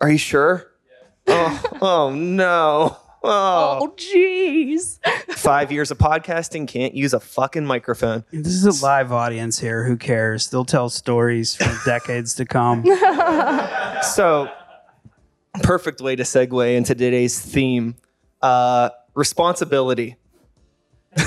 Are 0.00 0.10
you 0.10 0.18
sure? 0.18 0.70
Oh, 1.26 1.62
oh 1.80 2.10
no. 2.10 2.98
Oh, 3.26 3.78
oh, 3.80 3.94
jeez. 3.96 4.98
five 5.34 5.72
years 5.72 5.90
of 5.90 5.96
podcasting 5.96 6.68
can't 6.68 6.92
use 6.92 7.14
a 7.14 7.20
fucking 7.20 7.64
microphone. 7.64 8.22
This 8.30 8.52
is 8.52 8.82
a 8.82 8.84
live 8.84 9.12
audience 9.12 9.58
here. 9.58 9.82
Who 9.86 9.96
cares? 9.96 10.50
They'll 10.50 10.66
tell 10.66 10.90
stories 10.90 11.54
for 11.54 11.74
decades 11.86 12.34
to 12.34 12.44
come. 12.44 12.84
So, 14.02 14.50
perfect 15.62 16.02
way 16.02 16.16
to 16.16 16.22
segue 16.22 16.76
into 16.76 16.94
today's 16.94 17.40
theme 17.40 17.96
uh, 18.42 18.90
responsibility. 19.14 20.16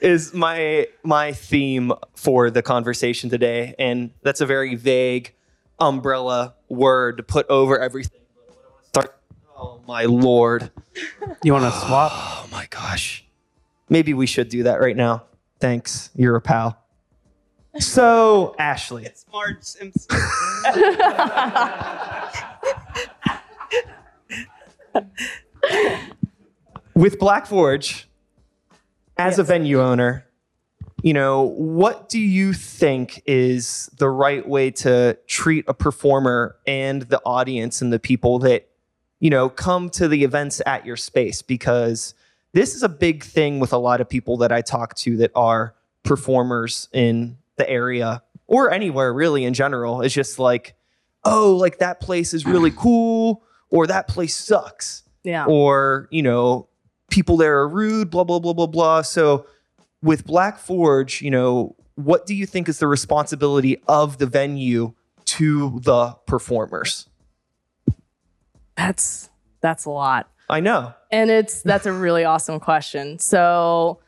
is 0.00 0.32
my 0.32 0.86
my 1.02 1.32
theme 1.32 1.92
for 2.14 2.50
the 2.50 2.62
conversation 2.62 3.30
today. 3.30 3.74
And 3.78 4.10
that's 4.22 4.40
a 4.40 4.46
very 4.46 4.74
vague 4.74 5.34
umbrella 5.78 6.54
word 6.68 7.18
to 7.18 7.22
put 7.22 7.48
over 7.48 7.78
everything. 7.78 8.20
Start 8.88 9.14
oh 9.56 9.80
my 9.86 10.04
lord. 10.04 10.70
You 11.44 11.52
want 11.52 11.72
to 11.72 11.78
swap? 11.86 12.12
oh 12.14 12.48
my 12.50 12.66
gosh. 12.70 13.26
Maybe 13.88 14.14
we 14.14 14.26
should 14.26 14.48
do 14.48 14.62
that 14.64 14.80
right 14.80 14.96
now. 14.96 15.24
Thanks. 15.58 16.10
You're 16.14 16.36
a 16.36 16.40
pal. 16.40 16.76
So 17.78 18.54
ashley. 18.58 19.04
It's 19.04 19.24
Smart 19.28 19.64
Simpson. 19.64 20.18
with 26.94 27.18
Black 27.18 27.46
Forge, 27.46 28.08
as 29.16 29.38
a 29.38 29.42
venue 29.42 29.82
owner, 29.82 30.26
you 31.02 31.12
know, 31.12 31.42
what 31.42 32.08
do 32.08 32.18
you 32.18 32.52
think 32.52 33.22
is 33.26 33.90
the 33.98 34.08
right 34.08 34.46
way 34.46 34.70
to 34.70 35.16
treat 35.26 35.64
a 35.68 35.74
performer 35.74 36.56
and 36.66 37.02
the 37.02 37.20
audience 37.24 37.82
and 37.82 37.92
the 37.92 37.98
people 37.98 38.38
that, 38.40 38.68
you 39.18 39.30
know, 39.30 39.48
come 39.48 39.90
to 39.90 40.08
the 40.08 40.24
events 40.24 40.60
at 40.66 40.86
your 40.86 40.96
space? 40.96 41.42
Because 41.42 42.14
this 42.52 42.74
is 42.74 42.82
a 42.82 42.88
big 42.88 43.22
thing 43.22 43.60
with 43.60 43.72
a 43.72 43.78
lot 43.78 44.00
of 44.00 44.08
people 44.08 44.38
that 44.38 44.52
I 44.52 44.62
talk 44.62 44.94
to 44.96 45.16
that 45.18 45.32
are 45.34 45.74
performers 46.02 46.88
in 46.92 47.36
the 47.56 47.68
area 47.68 48.22
or 48.46 48.70
anywhere 48.70 49.12
really 49.12 49.44
in 49.44 49.54
general. 49.54 50.02
It's 50.02 50.14
just 50.14 50.38
like, 50.38 50.74
oh, 51.24 51.56
like 51.56 51.78
that 51.78 52.00
place 52.00 52.34
is 52.34 52.46
really 52.46 52.70
cool 52.70 53.42
or 53.70 53.86
that 53.86 54.08
place 54.08 54.36
sucks 54.36 55.02
Yeah. 55.24 55.44
or 55.46 56.08
you 56.10 56.22
know 56.22 56.68
people 57.10 57.36
there 57.36 57.58
are 57.58 57.68
rude 57.68 58.10
blah 58.10 58.24
blah 58.24 58.38
blah 58.38 58.52
blah 58.54 58.66
blah 58.66 59.02
so 59.02 59.46
with 60.02 60.24
black 60.26 60.58
forge 60.58 61.20
you 61.20 61.30
know 61.30 61.74
what 61.96 62.24
do 62.24 62.34
you 62.34 62.46
think 62.46 62.68
is 62.68 62.78
the 62.78 62.86
responsibility 62.86 63.82
of 63.86 64.16
the 64.18 64.26
venue 64.26 64.94
to 65.26 65.80
the 65.80 66.16
performers 66.26 67.06
That's 68.76 69.28
that's 69.60 69.84
a 69.84 69.90
lot. 69.90 70.30
i 70.48 70.60
know 70.60 70.94
And 71.10 71.30
it's 71.30 71.62
that's 71.62 71.86
a 71.86 71.92
really 71.92 72.24
awesome 72.24 72.60
question. 72.60 73.18
So 73.18 74.00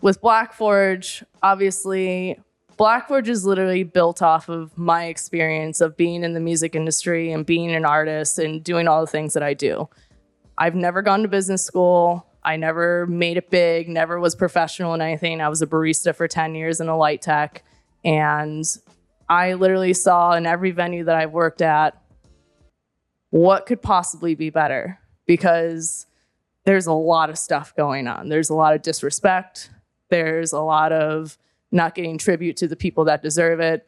with 0.00 0.20
Black 0.20 0.52
Forge, 0.52 1.24
obviously 1.42 2.38
Black 2.76 3.08
Forge 3.08 3.28
is 3.28 3.44
literally 3.44 3.82
built 3.84 4.22
off 4.22 4.48
of 4.48 4.76
my 4.78 5.04
experience 5.06 5.80
of 5.80 5.96
being 5.96 6.22
in 6.24 6.32
the 6.34 6.40
music 6.40 6.74
industry 6.76 7.32
and 7.32 7.44
being 7.44 7.70
an 7.74 7.84
artist 7.84 8.38
and 8.38 8.62
doing 8.62 8.86
all 8.88 9.00
the 9.00 9.06
things 9.10 9.34
that 9.34 9.42
I 9.42 9.54
do. 9.54 9.88
I've 10.58 10.74
never 10.74 11.02
gone 11.02 11.22
to 11.22 11.28
business 11.28 11.64
school. 11.64 12.26
I 12.42 12.56
never 12.56 13.06
made 13.06 13.36
it 13.36 13.50
big, 13.50 13.88
never 13.88 14.18
was 14.18 14.34
professional 14.34 14.94
in 14.94 15.00
anything. 15.00 15.40
I 15.40 15.48
was 15.48 15.62
a 15.62 15.66
barista 15.66 16.14
for 16.14 16.26
10 16.26 16.54
years 16.54 16.80
in 16.80 16.88
a 16.88 16.96
light 16.96 17.22
tech. 17.22 17.64
And 18.04 18.64
I 19.28 19.54
literally 19.54 19.94
saw 19.94 20.32
in 20.32 20.46
every 20.46 20.72
venue 20.72 21.04
that 21.04 21.16
I've 21.16 21.32
worked 21.32 21.62
at 21.62 22.00
what 23.30 23.66
could 23.66 23.82
possibly 23.82 24.34
be 24.34 24.50
better 24.50 24.98
because 25.26 26.06
there's 26.64 26.86
a 26.86 26.92
lot 26.92 27.30
of 27.30 27.38
stuff 27.38 27.74
going 27.76 28.08
on. 28.08 28.28
There's 28.28 28.50
a 28.50 28.54
lot 28.54 28.74
of 28.74 28.82
disrespect. 28.82 29.70
There's 30.10 30.52
a 30.52 30.60
lot 30.60 30.92
of 30.92 31.38
not 31.70 31.94
getting 31.94 32.18
tribute 32.18 32.56
to 32.58 32.68
the 32.68 32.76
people 32.76 33.04
that 33.04 33.22
deserve 33.22 33.60
it. 33.60 33.86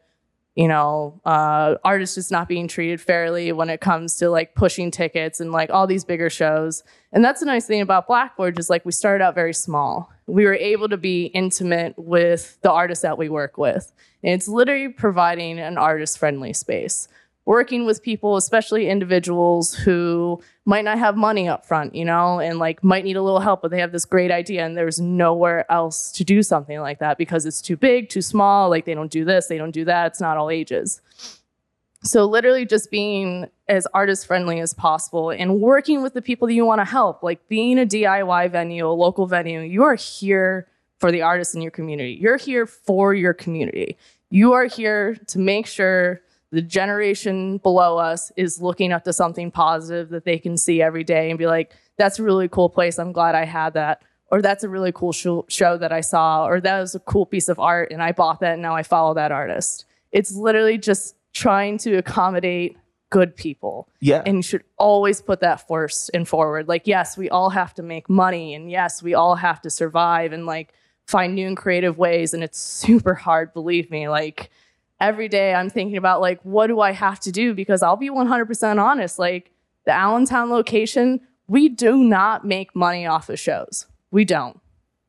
You 0.55 0.67
know, 0.67 1.21
uh, 1.23 1.75
artists 1.83 2.15
just 2.15 2.31
not 2.31 2.49
being 2.49 2.67
treated 2.67 2.99
fairly 2.99 3.53
when 3.53 3.69
it 3.69 3.79
comes 3.79 4.17
to 4.17 4.29
like 4.29 4.53
pushing 4.53 4.91
tickets 4.91 5.39
and 5.39 5.53
like 5.53 5.69
all 5.69 5.87
these 5.87 6.03
bigger 6.03 6.29
shows. 6.29 6.83
And 7.13 7.23
that's 7.23 7.39
the 7.39 7.45
nice 7.45 7.65
thing 7.65 7.79
about 7.79 8.05
Black 8.05 8.35
Forge 8.35 8.59
is 8.59 8.69
like 8.69 8.85
we 8.85 8.91
started 8.91 9.23
out 9.23 9.33
very 9.33 9.53
small. 9.53 10.11
We 10.27 10.43
were 10.43 10.55
able 10.55 10.89
to 10.89 10.97
be 10.97 11.27
intimate 11.27 11.93
with 11.97 12.57
the 12.61 12.71
artists 12.71 13.01
that 13.03 13.17
we 13.17 13.29
work 13.29 13.57
with. 13.57 13.93
And 14.23 14.33
it's 14.33 14.47
literally 14.47 14.89
providing 14.89 15.57
an 15.57 15.77
artist 15.77 16.17
friendly 16.17 16.51
space. 16.53 17.07
Working 17.51 17.85
with 17.85 18.01
people, 18.01 18.37
especially 18.37 18.87
individuals 18.87 19.73
who 19.73 20.41
might 20.63 20.85
not 20.85 20.97
have 20.97 21.17
money 21.17 21.49
up 21.49 21.65
front, 21.65 21.93
you 21.93 22.05
know, 22.05 22.39
and 22.39 22.59
like 22.59 22.81
might 22.81 23.03
need 23.03 23.17
a 23.17 23.21
little 23.21 23.41
help, 23.41 23.61
but 23.61 23.71
they 23.71 23.81
have 23.81 23.91
this 23.91 24.05
great 24.05 24.31
idea 24.31 24.65
and 24.65 24.77
there's 24.77 25.01
nowhere 25.01 25.69
else 25.69 26.13
to 26.13 26.23
do 26.23 26.41
something 26.43 26.79
like 26.79 26.99
that 26.99 27.17
because 27.17 27.45
it's 27.45 27.61
too 27.61 27.75
big, 27.75 28.07
too 28.07 28.21
small, 28.21 28.69
like 28.69 28.85
they 28.85 28.93
don't 28.93 29.11
do 29.11 29.25
this, 29.25 29.47
they 29.47 29.57
don't 29.57 29.71
do 29.71 29.83
that, 29.83 30.07
it's 30.07 30.21
not 30.21 30.37
all 30.37 30.49
ages. 30.49 31.01
So 32.05 32.23
literally 32.23 32.65
just 32.65 32.89
being 32.89 33.49
as 33.67 33.85
artist 33.93 34.27
friendly 34.27 34.61
as 34.61 34.73
possible 34.73 35.29
and 35.29 35.59
working 35.59 36.01
with 36.01 36.13
the 36.13 36.21
people 36.21 36.47
that 36.47 36.53
you 36.53 36.65
want 36.65 36.79
to 36.79 36.85
help, 36.85 37.21
like 37.21 37.49
being 37.49 37.77
a 37.77 37.85
DIY 37.85 38.49
venue, 38.49 38.87
a 38.87 38.95
local 38.95 39.27
venue, 39.27 39.59
you 39.59 39.83
are 39.83 39.95
here 39.95 40.69
for 40.99 41.11
the 41.11 41.21
artists 41.21 41.53
in 41.53 41.61
your 41.61 41.71
community. 41.71 42.13
You're 42.13 42.37
here 42.37 42.65
for 42.65 43.13
your 43.13 43.33
community. 43.33 43.97
You 44.29 44.53
are 44.53 44.67
here 44.67 45.17
to 45.27 45.37
make 45.37 45.67
sure 45.67 46.21
the 46.51 46.61
generation 46.61 47.57
below 47.57 47.97
us 47.97 48.31
is 48.35 48.61
looking 48.61 48.91
up 48.91 49.05
to 49.05 49.13
something 49.13 49.51
positive 49.51 50.09
that 50.09 50.25
they 50.25 50.37
can 50.37 50.57
see 50.57 50.81
every 50.81 51.03
day 51.03 51.29
and 51.29 51.39
be 51.39 51.47
like, 51.47 51.71
that's 51.97 52.19
a 52.19 52.23
really 52.23 52.49
cool 52.49 52.69
place. 52.69 52.99
I'm 52.99 53.13
glad 53.13 53.35
I 53.35 53.45
had 53.45 53.73
that. 53.73 54.03
Or 54.31 54.41
that's 54.41 54.63
a 54.63 54.69
really 54.69 54.91
cool 54.91 55.11
show, 55.11 55.45
show 55.49 55.77
that 55.77 55.91
I 55.91 56.01
saw. 56.01 56.45
Or 56.45 56.61
that 56.61 56.79
was 56.79 56.95
a 56.95 56.99
cool 56.99 57.25
piece 57.25 57.49
of 57.49 57.59
art 57.59 57.91
and 57.91 58.03
I 58.03 58.11
bought 58.11 58.41
that 58.41 58.53
and 58.53 58.61
now 58.61 58.75
I 58.75 58.83
follow 58.83 59.13
that 59.13 59.31
artist. 59.31 59.85
It's 60.11 60.33
literally 60.33 60.77
just 60.77 61.15
trying 61.33 61.77
to 61.79 61.95
accommodate 61.95 62.77
good 63.11 63.35
people. 63.35 63.89
Yeah. 63.99 64.23
And 64.25 64.37
you 64.37 64.41
should 64.41 64.63
always 64.77 65.21
put 65.21 65.41
that 65.41 65.67
first 65.67 66.11
and 66.13 66.27
forward. 66.27 66.67
Like, 66.67 66.87
yes, 66.87 67.17
we 67.17 67.29
all 67.29 67.49
have 67.49 67.73
to 67.75 67.83
make 67.83 68.09
money 68.09 68.55
and 68.55 68.69
yes, 68.69 69.01
we 69.03 69.13
all 69.13 69.35
have 69.35 69.61
to 69.61 69.69
survive 69.69 70.33
and 70.33 70.45
like 70.45 70.73
find 71.07 71.35
new 71.35 71.47
and 71.47 71.57
creative 71.57 71.97
ways. 71.97 72.33
And 72.33 72.43
it's 72.43 72.57
super 72.57 73.13
hard, 73.13 73.53
believe 73.53 73.91
me. 73.91 74.09
Like 74.09 74.49
every 75.01 75.27
day 75.27 75.53
I'm 75.53 75.69
thinking 75.69 75.97
about 75.97 76.21
like, 76.21 76.39
what 76.43 76.67
do 76.67 76.79
I 76.79 76.91
have 76.91 77.19
to 77.21 77.31
do? 77.31 77.53
Because 77.53 77.81
I'll 77.83 77.97
be 77.97 78.09
100% 78.09 78.81
honest. 78.81 79.19
Like 79.19 79.51
the 79.85 79.91
Allentown 79.91 80.49
location, 80.49 81.19
we 81.47 81.67
do 81.67 81.97
not 82.03 82.45
make 82.45 82.73
money 82.75 83.05
off 83.05 83.27
of 83.27 83.39
shows. 83.39 83.87
We 84.11 84.23
don't. 84.23 84.59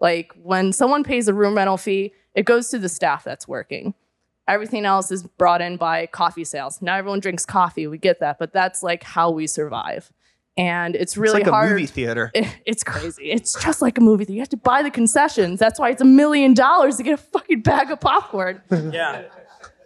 Like 0.00 0.32
when 0.42 0.72
someone 0.72 1.04
pays 1.04 1.28
a 1.28 1.34
room 1.34 1.56
rental 1.56 1.76
fee, 1.76 2.12
it 2.34 2.44
goes 2.46 2.70
to 2.70 2.78
the 2.78 2.88
staff 2.88 3.22
that's 3.22 3.46
working. 3.46 3.94
Everything 4.48 4.84
else 4.84 5.12
is 5.12 5.22
brought 5.22 5.60
in 5.60 5.76
by 5.76 6.06
coffee 6.06 6.42
sales. 6.42 6.82
Not 6.82 6.98
everyone 6.98 7.20
drinks 7.20 7.46
coffee. 7.46 7.86
We 7.86 7.98
get 7.98 8.18
that, 8.20 8.38
but 8.40 8.52
that's 8.52 8.82
like 8.82 9.04
how 9.04 9.30
we 9.30 9.46
survive. 9.46 10.10
And 10.56 10.96
it's 10.96 11.16
really 11.16 11.40
it's 11.40 11.46
like 11.46 11.52
hard. 11.52 11.68
a 11.70 11.74
movie 11.74 11.86
theater. 11.86 12.30
It- 12.34 12.48
it's 12.66 12.82
crazy. 12.82 13.30
It's 13.30 13.54
just 13.62 13.80
like 13.80 13.98
a 13.98 14.00
movie 14.00 14.24
theater. 14.24 14.34
You 14.34 14.40
have 14.40 14.48
to 14.48 14.56
buy 14.56 14.82
the 14.82 14.90
concessions. 14.90 15.60
That's 15.60 15.78
why 15.78 15.90
it's 15.90 16.02
a 16.02 16.06
million 16.06 16.54
dollars 16.54 16.96
to 16.96 17.02
get 17.04 17.14
a 17.14 17.22
fucking 17.22 17.60
bag 17.62 17.90
of 17.90 18.00
popcorn. 18.00 18.60
Yeah. 18.70 19.22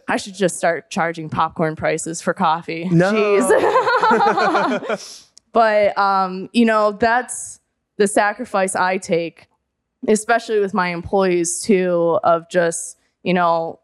I 0.09 0.17
should 0.17 0.35
just 0.35 0.57
start 0.57 0.91
charging 0.91 1.29
popcorn 1.29 1.77
prices 1.77 2.23
for 2.23 2.33
coffee. 2.33 2.89
No. 2.91 3.13
Jeez. 3.13 3.51
but 5.53 5.99
um, 5.99 6.49
you 6.53 6.65
know, 6.65 6.93
that's 6.93 7.61
the 7.97 8.07
sacrifice 8.07 8.77
I 8.77 8.99
take, 8.99 9.49
especially 10.07 10.61
with 10.61 10.75
my 10.75 10.89
employees 10.89 11.61
too, 11.63 12.21
of 12.23 12.49
just, 12.49 12.99
you 13.23 13.35
know, 13.35 13.81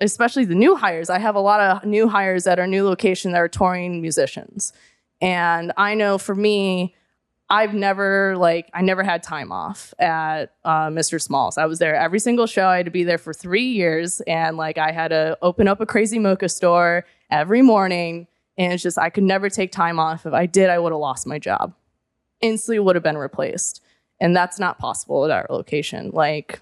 especially 0.00 0.44
the 0.44 0.54
new 0.54 0.76
hires. 0.76 1.10
I 1.10 1.18
have 1.18 1.34
a 1.34 1.40
lot 1.40 1.60
of 1.60 1.84
new 1.84 2.08
hires 2.08 2.46
at 2.46 2.58
our 2.58 2.66
new 2.66 2.84
location 2.84 3.32
that 3.32 3.38
are 3.38 3.48
touring 3.48 4.00
musicians. 4.00 4.72
And 5.20 5.72
I 5.76 5.94
know 5.94 6.18
for 6.18 6.34
me, 6.34 6.94
I've 7.50 7.72
never 7.72 8.36
like 8.36 8.68
I 8.74 8.82
never 8.82 9.02
had 9.02 9.22
time 9.22 9.52
off 9.52 9.94
at 9.98 10.52
uh, 10.64 10.88
Mr. 10.88 11.20
Smalls. 11.20 11.56
I 11.56 11.64
was 11.64 11.78
there 11.78 11.94
every 11.94 12.18
single 12.18 12.46
show. 12.46 12.66
I 12.68 12.76
had 12.76 12.86
to 12.86 12.90
be 12.90 13.04
there 13.04 13.18
for 13.18 13.32
three 13.32 13.68
years, 13.68 14.20
and 14.26 14.56
like 14.56 14.76
I 14.76 14.92
had 14.92 15.08
to 15.08 15.38
open 15.40 15.66
up 15.66 15.80
a 15.80 15.86
crazy 15.86 16.18
mocha 16.18 16.48
store 16.48 17.06
every 17.30 17.62
morning. 17.62 18.26
And 18.58 18.72
it's 18.72 18.82
just 18.82 18.98
I 18.98 19.08
could 19.08 19.24
never 19.24 19.48
take 19.48 19.72
time 19.72 19.98
off. 19.98 20.26
If 20.26 20.34
I 20.34 20.46
did, 20.46 20.68
I 20.68 20.78
would 20.78 20.92
have 20.92 21.00
lost 21.00 21.26
my 21.26 21.38
job. 21.38 21.74
Instantly 22.40 22.80
would 22.80 22.96
have 22.96 23.02
been 23.02 23.16
replaced, 23.16 23.82
and 24.20 24.36
that's 24.36 24.58
not 24.58 24.78
possible 24.78 25.24
at 25.24 25.30
our 25.30 25.46
location. 25.48 26.10
Like 26.12 26.60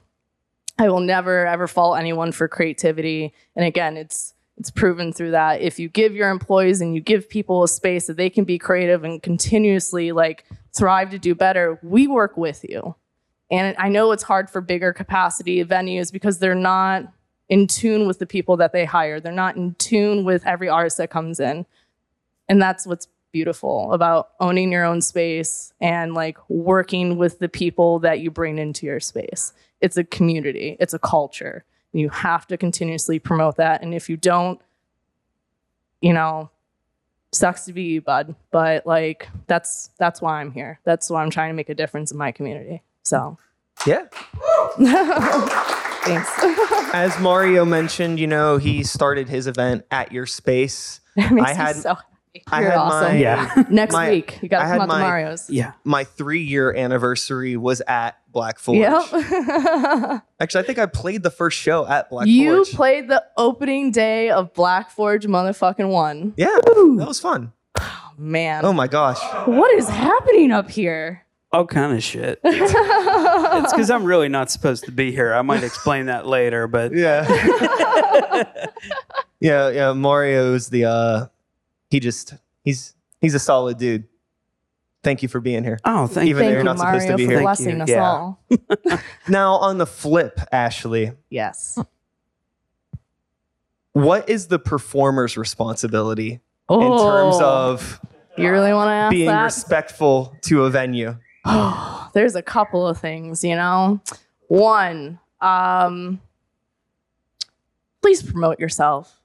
I 0.78 0.88
will 0.88 1.00
never 1.00 1.46
ever 1.46 1.66
fault 1.66 1.98
anyone 1.98 2.30
for 2.30 2.46
creativity. 2.46 3.32
And 3.56 3.64
again, 3.64 3.96
it's 3.96 4.34
it's 4.58 4.70
proven 4.70 5.12
through 5.12 5.32
that 5.32 5.60
if 5.60 5.78
you 5.78 5.88
give 5.88 6.14
your 6.14 6.30
employees 6.30 6.80
and 6.80 6.94
you 6.94 7.00
give 7.00 7.28
people 7.28 7.62
a 7.62 7.68
space 7.68 8.06
that 8.06 8.16
they 8.16 8.30
can 8.30 8.44
be 8.44 8.58
creative 8.58 9.04
and 9.04 9.22
continuously 9.22 10.12
like 10.12 10.44
thrive 10.74 11.10
to 11.10 11.18
do 11.18 11.34
better, 11.34 11.78
we 11.82 12.06
work 12.06 12.36
with 12.36 12.64
you. 12.68 12.94
And 13.50 13.76
I 13.78 13.88
know 13.88 14.12
it's 14.12 14.22
hard 14.22 14.50
for 14.50 14.60
bigger 14.60 14.92
capacity 14.92 15.64
venues 15.64 16.12
because 16.12 16.38
they're 16.38 16.54
not 16.54 17.12
in 17.48 17.66
tune 17.66 18.06
with 18.06 18.18
the 18.18 18.26
people 18.26 18.56
that 18.56 18.72
they 18.72 18.84
hire. 18.84 19.20
They're 19.20 19.32
not 19.32 19.56
in 19.56 19.74
tune 19.74 20.24
with 20.24 20.44
every 20.46 20.68
artist 20.68 20.96
that 20.98 21.10
comes 21.10 21.38
in. 21.38 21.66
And 22.48 22.60
that's 22.60 22.86
what's 22.86 23.08
beautiful 23.32 23.92
about 23.92 24.30
owning 24.40 24.72
your 24.72 24.84
own 24.84 25.00
space 25.00 25.72
and 25.80 26.14
like 26.14 26.38
working 26.48 27.18
with 27.18 27.38
the 27.38 27.48
people 27.48 27.98
that 28.00 28.20
you 28.20 28.30
bring 28.30 28.58
into 28.58 28.86
your 28.86 29.00
space. 29.00 29.52
It's 29.80 29.96
a 29.96 30.04
community, 30.04 30.76
it's 30.80 30.94
a 30.94 30.98
culture. 30.98 31.64
You 31.96 32.10
have 32.10 32.46
to 32.48 32.56
continuously 32.58 33.18
promote 33.18 33.56
that. 33.56 33.82
And 33.82 33.94
if 33.94 34.10
you 34.10 34.16
don't, 34.18 34.60
you 36.02 36.12
know, 36.12 36.50
sucks 37.32 37.64
to 37.64 37.72
be 37.72 37.84
you, 37.84 38.00
bud. 38.02 38.34
But 38.50 38.86
like 38.86 39.28
that's 39.46 39.90
that's 39.98 40.20
why 40.20 40.40
I'm 40.40 40.50
here. 40.52 40.78
That's 40.84 41.08
why 41.08 41.22
I'm 41.22 41.30
trying 41.30 41.50
to 41.50 41.54
make 41.54 41.68
a 41.70 41.74
difference 41.74 42.12
in 42.12 42.18
my 42.18 42.32
community. 42.32 42.82
So 43.02 43.38
Yeah. 43.86 44.04
thanks. 46.04 46.30
As 46.94 47.18
Mario 47.20 47.64
mentioned, 47.64 48.20
you 48.20 48.26
know, 48.26 48.58
he 48.58 48.82
started 48.82 49.28
his 49.28 49.46
event 49.46 49.84
at 49.90 50.12
your 50.12 50.26
space. 50.26 51.00
I 51.18 51.52
had- 51.54 51.76
me 51.76 51.82
so. 51.82 51.96
I 52.46 52.60
You're 52.62 52.70
had 52.70 52.78
awesome. 52.78 53.12
my 53.12 53.16
Yeah. 53.18 53.64
Next 53.70 53.92
my- 53.92 54.10
week, 54.10 54.38
you 54.42 54.46
I 54.46 54.48
gotta 54.48 54.64
had 54.66 54.72
come 54.78 54.80
out 54.82 54.88
my- 54.88 54.94
to 54.98 55.00
Mario's. 55.06 55.50
Yeah. 55.50 55.72
my 55.84 56.04
three 56.04 56.42
year 56.42 56.74
anniversary 56.74 57.56
was 57.56 57.80
at 57.88 58.16
Black 58.32 58.58
Forge. 58.58 58.78
Yep. 58.78 59.02
Actually, 60.40 60.62
I 60.62 60.66
think 60.66 60.78
I 60.78 60.86
played 60.86 61.22
the 61.22 61.30
first 61.30 61.58
show 61.58 61.86
at 61.86 62.10
Black 62.10 62.24
Forge. 62.24 62.28
you 62.28 62.64
Forge. 62.64 62.74
played 62.76 63.08
the 63.08 63.24
opening 63.36 63.90
day 63.90 64.30
of 64.30 64.52
Black 64.54 64.90
Forge 64.90 65.26
motherfucking 65.26 65.88
one. 65.88 66.34
yeah, 66.36 66.46
that 66.64 67.04
was 67.08 67.20
fun. 67.20 67.52
Man, 68.18 68.64
Oh 68.64 68.72
my 68.72 68.86
gosh. 68.88 69.18
what 69.46 69.72
is 69.74 69.88
happening 69.88 70.50
up 70.50 70.70
here? 70.70 71.22
All 71.52 71.66
kind 71.66 71.92
of 71.94 72.02
shit. 72.02 72.40
It's 73.58 73.72
because 73.72 73.90
I'm 73.90 74.04
really 74.04 74.28
not 74.28 74.50
supposed 74.50 74.84
to 74.84 74.92
be 74.92 75.12
here. 75.12 75.32
I 75.32 75.40
might 75.42 75.62
explain 75.64 76.06
that 76.06 76.26
later, 76.26 76.66
but 76.66 76.92
Yeah. 76.94 77.24
yeah, 79.40 79.68
yeah. 79.70 79.92
Mario's 79.92 80.68
the 80.68 80.84
uh 80.86 81.26
he 81.96 82.00
just 82.00 82.34
he's 82.62 82.94
he's 83.22 83.34
a 83.34 83.38
solid 83.38 83.78
dude. 83.78 84.04
Thank 85.02 85.22
you 85.22 85.28
for 85.30 85.40
being 85.40 85.64
here. 85.64 85.78
oh, 85.84 86.06
thank 86.08 86.28
Even 86.28 86.40
though 86.40 86.44
Thank 86.44 86.50
you're 86.52 86.58
you, 86.60 86.64
not 86.64 86.78
supposed 86.78 87.06
to 87.06 87.12
Mario, 87.12 87.16
be 87.16 87.24
for 87.24 87.30
here. 87.30 87.40
Blessing 87.40 87.76
you. 87.78 87.82
us 87.84 87.88
Yeah. 87.88 88.02
all. 88.10 88.42
Now 89.28 89.54
on 89.54 89.78
the 89.78 89.86
flip, 89.86 90.38
Ashley, 90.52 91.12
Yes. 91.30 91.78
what 93.92 94.28
is 94.28 94.48
the 94.48 94.58
performer's 94.58 95.36
responsibility 95.38 96.40
Oh, 96.68 96.80
in 96.80 96.98
terms 97.02 97.40
of 97.40 98.00
you 98.36 98.50
really 98.50 98.72
want 98.74 98.88
to 98.88 98.92
ask 98.92 99.10
being 99.12 99.26
that? 99.28 99.44
respectful 99.44 100.36
to 100.42 100.64
a 100.64 100.70
venue? 100.70 101.16
Oh, 101.46 102.10
there's 102.14 102.34
a 102.34 102.42
couple 102.42 102.86
of 102.86 102.98
things, 102.98 103.42
you 103.44 103.54
know. 103.56 104.00
One, 104.48 105.18
um, 105.40 106.20
please 108.02 108.22
promote 108.22 108.58
yourself. 108.60 109.15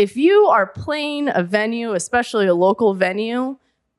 If 0.00 0.16
you 0.16 0.46
are 0.46 0.66
playing 0.66 1.28
a 1.28 1.42
venue, 1.42 1.92
especially 1.92 2.46
a 2.46 2.54
local 2.54 2.94
venue, 2.94 3.58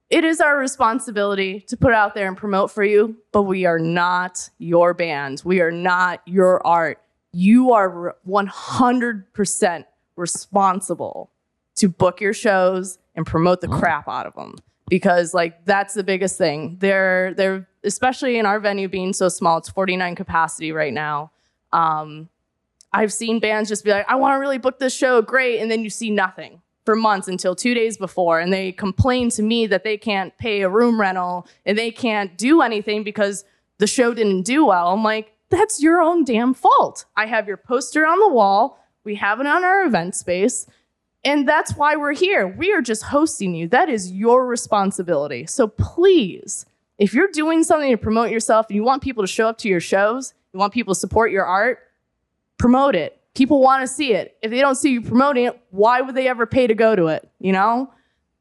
it 0.10 0.24
is 0.24 0.42
our 0.42 0.58
responsibility 0.58 1.60
to 1.68 1.78
put 1.78 1.94
out 1.94 2.16
there 2.16 2.28
and 2.28 2.36
promote 2.36 2.72
for 2.72 2.84
you, 2.84 3.18
but 3.32 3.44
we 3.44 3.66
are 3.66 3.78
not 3.78 4.50
your 4.58 4.96
band. 4.96 5.44
We 5.46 5.62
are 5.62 5.70
not 5.70 6.24
your 6.26 6.66
art. 6.66 7.00
You 7.34 7.74
are 7.74 8.16
100% 8.28 9.86
responsible 10.16 11.30
to 11.76 11.88
book 11.88 12.20
your 12.20 12.34
shows 12.34 12.98
and 13.14 13.24
promote 13.24 13.62
the 13.62 13.68
crap 13.68 14.08
out 14.08 14.26
of 14.26 14.34
them 14.34 14.56
because 14.90 15.36
like 15.36 15.66
that's 15.66 15.94
the 15.94 16.04
biggest 16.04 16.36
thing. 16.36 16.78
They're 16.80 17.36
they're 17.36 17.70
especially 17.84 18.40
in 18.40 18.48
our 18.48 18.60
venue 18.60 18.88
being 18.88 19.14
so 19.14 19.30
small, 19.30 19.60
it's 19.60 19.70
49 19.70 20.16
capacity 20.16 20.72
right 20.72 20.94
now. 20.94 21.30
Um, 21.72 22.28
I've 22.94 23.14
seen 23.14 23.40
bands 23.40 23.70
just 23.70 23.84
be 23.84 23.92
like, 23.92 24.06
I 24.10 24.16
want 24.16 24.36
to 24.36 24.40
really 24.40 24.58
book 24.58 24.80
this 24.80 24.96
show, 24.96 25.22
great, 25.22 25.60
and 25.60 25.72
then 25.72 25.84
you 25.84 25.90
see 25.90 26.10
nothing 26.10 26.62
for 26.86 26.96
months 26.96 27.28
until 27.28 27.56
two 27.56 27.74
days 27.74 27.98
before, 27.98 28.40
and 28.40 28.52
they 28.52 28.72
complain 28.72 29.30
to 29.30 29.44
me 29.44 29.68
that 29.68 29.84
they 29.84 29.98
can't 29.98 30.36
pay 30.38 30.62
a 30.62 30.70
room 30.70 31.00
rental 31.00 31.48
and 31.66 31.78
they 31.78 31.92
can't 31.92 32.38
do 32.38 32.62
anything 32.62 33.04
because 33.04 33.46
the 33.78 33.88
show 33.88 34.14
didn't 34.14 34.44
do 34.44 34.66
well. 34.66 34.90
I'm 34.90 35.04
like, 35.04 35.34
that's 35.50 35.82
your 35.82 36.02
own 36.02 36.24
damn 36.24 36.54
fault. 36.54 37.06
I 37.16 37.28
have 37.28 37.48
your 37.48 37.58
poster 37.58 38.06
on 38.06 38.20
the 38.20 38.30
wall. 38.30 38.80
We 39.04 39.16
have 39.16 39.40
it 39.40 39.48
on 39.48 39.64
our 39.64 39.86
event 39.86 40.16
space. 40.16 40.66
And 41.24 41.48
that's 41.48 41.76
why 41.76 41.96
we're 41.96 42.14
here. 42.14 42.48
We 42.48 42.74
are 42.74 42.82
just 42.82 43.04
hosting 43.04 43.54
you. 43.54 43.68
That 43.68 43.90
is 43.90 44.12
your 44.12 44.48
responsibility. 44.48 45.46
So 45.46 45.68
please, 45.68 46.66
if 46.98 47.14
you're 47.14 47.28
doing 47.28 47.64
something 47.64 47.92
to 47.92 47.98
promote 47.98 48.32
yourself 48.32 48.68
and 48.70 48.76
you 48.76 48.84
want 48.84 49.04
people 49.04 49.24
to 49.24 49.28
show 49.28 49.48
up 49.48 49.58
to 49.60 49.70
your 49.70 49.80
shows, 49.80 50.34
you 50.54 50.60
want 50.60 50.74
people 50.74 50.94
to 50.94 51.00
support 51.00 51.32
your 51.32 51.46
art, 51.46 51.80
promote 52.62 52.96
it. 52.96 53.20
People 53.34 53.60
want 53.60 53.82
to 53.82 53.88
see 53.88 54.14
it. 54.14 54.38
If 54.42 54.52
they 54.52 54.62
don't 54.62 54.76
see 54.76 54.92
you 54.92 55.02
promoting 55.02 55.46
it, 55.46 55.60
why 55.72 56.00
would 56.00 56.16
they 56.16 56.28
ever 56.28 56.46
pay 56.46 56.68
to 56.68 56.76
go 56.76 56.96
to 56.96 57.08
it? 57.08 57.28
You 57.40 57.52
know? 57.52 57.92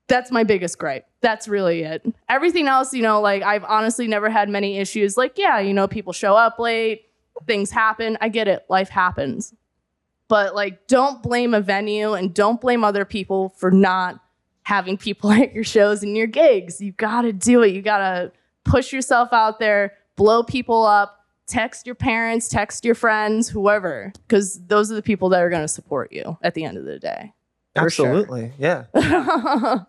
That's 0.09 0.31
my 0.31 0.45
biggest 0.45 0.79
gripe. 0.79 1.07
That's 1.23 1.49
really 1.49 1.83
it. 1.83 2.05
Everything 2.29 2.67
else, 2.69 2.93
you 2.93 3.03
know, 3.03 3.21
like 3.21 3.43
I've 3.43 3.65
honestly 3.65 4.09
never 4.09 4.29
had 4.29 4.49
many 4.49 4.79
issues. 4.79 5.17
Like, 5.17 5.39
yeah, 5.39 5.59
you 5.61 5.73
know, 5.73 5.89
people 5.89 6.13
show 6.13 6.35
up 6.35 6.59
late, 6.59 7.07
things 7.47 7.71
happen. 7.71 8.19
I 8.21 8.29
get 8.29 8.49
it. 8.49 8.67
Life 8.69 8.89
happens. 8.89 9.55
But 10.29 10.55
like, 10.55 10.87
don't 10.87 11.23
blame 11.23 11.55
a 11.55 11.61
venue 11.61 12.13
and 12.13 12.35
don't 12.35 12.61
blame 12.61 12.85
other 12.85 13.05
people 13.05 13.51
for 13.51 13.71
not 13.71 14.21
having 14.65 14.99
people 14.99 15.31
at 15.33 15.55
your 15.55 15.65
shows 15.65 16.03
and 16.03 16.17
your 16.17 16.27
gigs. 16.27 16.81
You 16.81 16.93
got 16.93 17.23
to 17.23 17.33
do 17.33 17.63
it. 17.63 17.73
You 17.73 17.81
got 17.81 17.99
to 17.99 18.33
push 18.65 18.93
yourself 18.93 19.33
out 19.33 19.61
there, 19.61 19.95
blow 20.17 20.43
people 20.43 20.85
up, 20.85 21.20
text 21.51 21.87
your 21.87 21.95
parents, 21.95 22.49
text 22.49 22.85
your 22.85 22.95
friends, 22.95 23.49
whoever, 23.49 24.13
because 24.27 24.61
those 24.67 24.91
are 24.91 24.95
the 24.95 25.03
people 25.03 25.29
that 25.31 25.43
are 25.43 25.51
going 25.51 25.63
to 25.63 25.69
support 25.69 26.13
you 26.13 26.39
at 26.43 26.55
the 26.55 26.65
end 26.65 26.79
of 26.79 26.85
the 26.85 26.99
day. 26.99 27.33
For 27.77 27.91
sure. 27.91 28.07
Absolutely. 28.07 28.53
Yeah. 28.59 28.85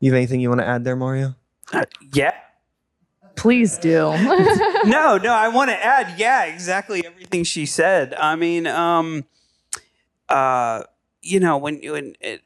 You 0.00 0.10
have 0.12 0.16
anything 0.16 0.40
you 0.40 0.48
want 0.48 0.62
to 0.62 0.66
add 0.66 0.82
there, 0.84 0.96
Mario? 0.96 1.34
Uh, 1.72 1.84
yeah. 2.14 2.32
Please 3.36 3.78
do. 3.78 3.92
no, 4.86 5.18
no, 5.22 5.32
I 5.32 5.48
want 5.48 5.70
to 5.70 5.84
add, 5.84 6.18
yeah, 6.18 6.44
exactly 6.44 7.04
everything 7.06 7.44
she 7.44 7.66
said. 7.66 8.14
I 8.14 8.34
mean, 8.36 8.66
um, 8.66 9.24
uh, 10.28 10.84
you 11.22 11.38
know, 11.38 11.58
when 11.58 11.80
when 11.82 12.14
it, 12.20 12.42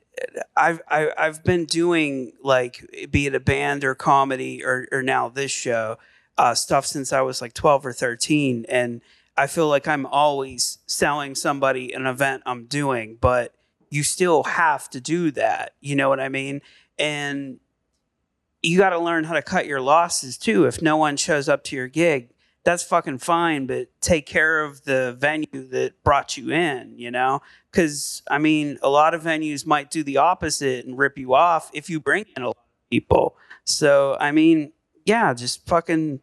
I've 0.57 0.81
I, 0.89 1.11
I've 1.17 1.45
been 1.45 1.65
doing 1.65 2.33
like 2.43 3.09
be 3.11 3.27
it 3.27 3.35
a 3.35 3.41
band 3.41 3.85
or 3.85 3.95
comedy 3.95 4.65
or 4.65 4.89
or 4.91 5.03
now 5.03 5.29
this 5.29 5.51
show 5.51 5.97
uh, 6.37 6.55
stuff 6.55 6.87
since 6.87 7.13
I 7.13 7.21
was 7.21 7.41
like 7.41 7.55
twelve 7.55 7.85
or 7.85 7.93
thirteen, 7.93 8.65
and 8.69 9.01
I 9.37 9.47
feel 9.47 9.69
like 9.69 9.89
I'm 9.89 10.07
always 10.07 10.79
selling 10.87 11.35
somebody 11.35 11.93
an 11.93 12.07
event 12.07 12.43
I'm 12.47 12.67
doing, 12.67 13.19
but 13.21 13.55
you 13.91 14.03
still 14.03 14.45
have 14.45 14.89
to 14.91 15.01
do 15.01 15.31
that. 15.33 15.75
You 15.81 15.97
know 15.97 16.09
what 16.09 16.21
I 16.21 16.29
mean? 16.29 16.63
And 16.99 17.59
you 18.63 18.79
got 18.79 18.91
to 18.91 18.99
learn 18.99 19.25
how 19.25 19.35
to 19.35 19.43
cut 19.43 19.67
your 19.67 19.81
losses 19.81 20.39
too. 20.39 20.67
If 20.67 20.81
no 20.81 20.97
one 20.97 21.17
shows 21.17 21.49
up 21.49 21.65
to 21.65 21.77
your 21.77 21.89
gig, 21.89 22.31
that's 22.65 22.83
fucking 22.83 23.19
fine, 23.19 23.67
but 23.67 23.89
take 24.01 24.25
care 24.25 24.65
of 24.65 24.85
the 24.85 25.17
venue 25.19 25.69
that 25.69 26.03
brought 26.03 26.37
you 26.37 26.51
in, 26.51 26.95
you 26.97 27.11
know? 27.11 27.43
Because, 27.71 28.23
I 28.31 28.39
mean, 28.39 28.79
a 28.83 28.89
lot 28.89 29.13
of 29.13 29.23
venues 29.23 29.67
might 29.67 29.91
do 29.91 30.03
the 30.03 30.17
opposite 30.17 30.87
and 30.87 30.97
rip 30.97 31.19
you 31.19 31.35
off 31.35 31.71
if 31.75 31.91
you 31.91 32.01
bring 32.01 32.25
in 32.35 32.43
a 32.43 32.47
lot 32.47 32.57
of 32.57 32.91
people. 32.91 33.37
So, 33.65 34.17
I 34.19 34.33
mean, 34.33 34.73
yeah, 35.05 35.35
just 35.35 35.67
fucking 35.67 36.21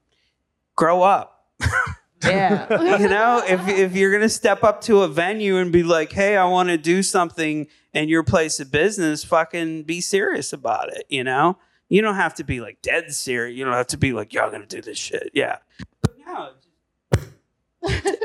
grow 0.75 1.03
up. 1.03 1.45
yeah. 2.23 2.97
you 2.99 3.07
know, 3.10 3.43
if, 3.47 3.67
if 3.67 3.95
you're 3.95 4.12
going 4.12 4.21
to 4.21 4.29
step 4.29 4.63
up 4.63 4.81
to 4.81 5.01
a 5.01 5.07
venue 5.07 5.57
and 5.57 5.71
be 5.71 5.84
like, 5.84 6.12
hey, 6.12 6.38
I 6.38 6.45
want 6.45 6.69
to 6.69 6.77
do 6.77 7.03
something 7.03 7.67
in 7.93 8.10
your 8.10 8.23
place 8.23 8.60
of 8.60 8.71
business, 8.71 9.23
fucking 9.23 9.84
be 9.84 10.01
serious 10.01 10.53
about 10.53 10.91
it, 10.93 11.05
you 11.10 11.23
know? 11.23 11.57
You 11.89 12.01
don't 12.01 12.15
have 12.15 12.36
to 12.36 12.45
be 12.45 12.62
like 12.62 12.81
dead 12.81 13.13
serious. 13.13 13.57
You 13.57 13.65
don't 13.65 13.73
have 13.73 13.88
to 13.88 13.97
be 13.97 14.13
like, 14.13 14.34
y'all 14.34 14.49
going 14.49 14.62
to 14.62 14.67
do 14.67 14.81
this 14.81 14.97
shit. 14.97 15.31
Yeah. 15.34 15.57
But 16.01 16.15
no, 16.25 16.51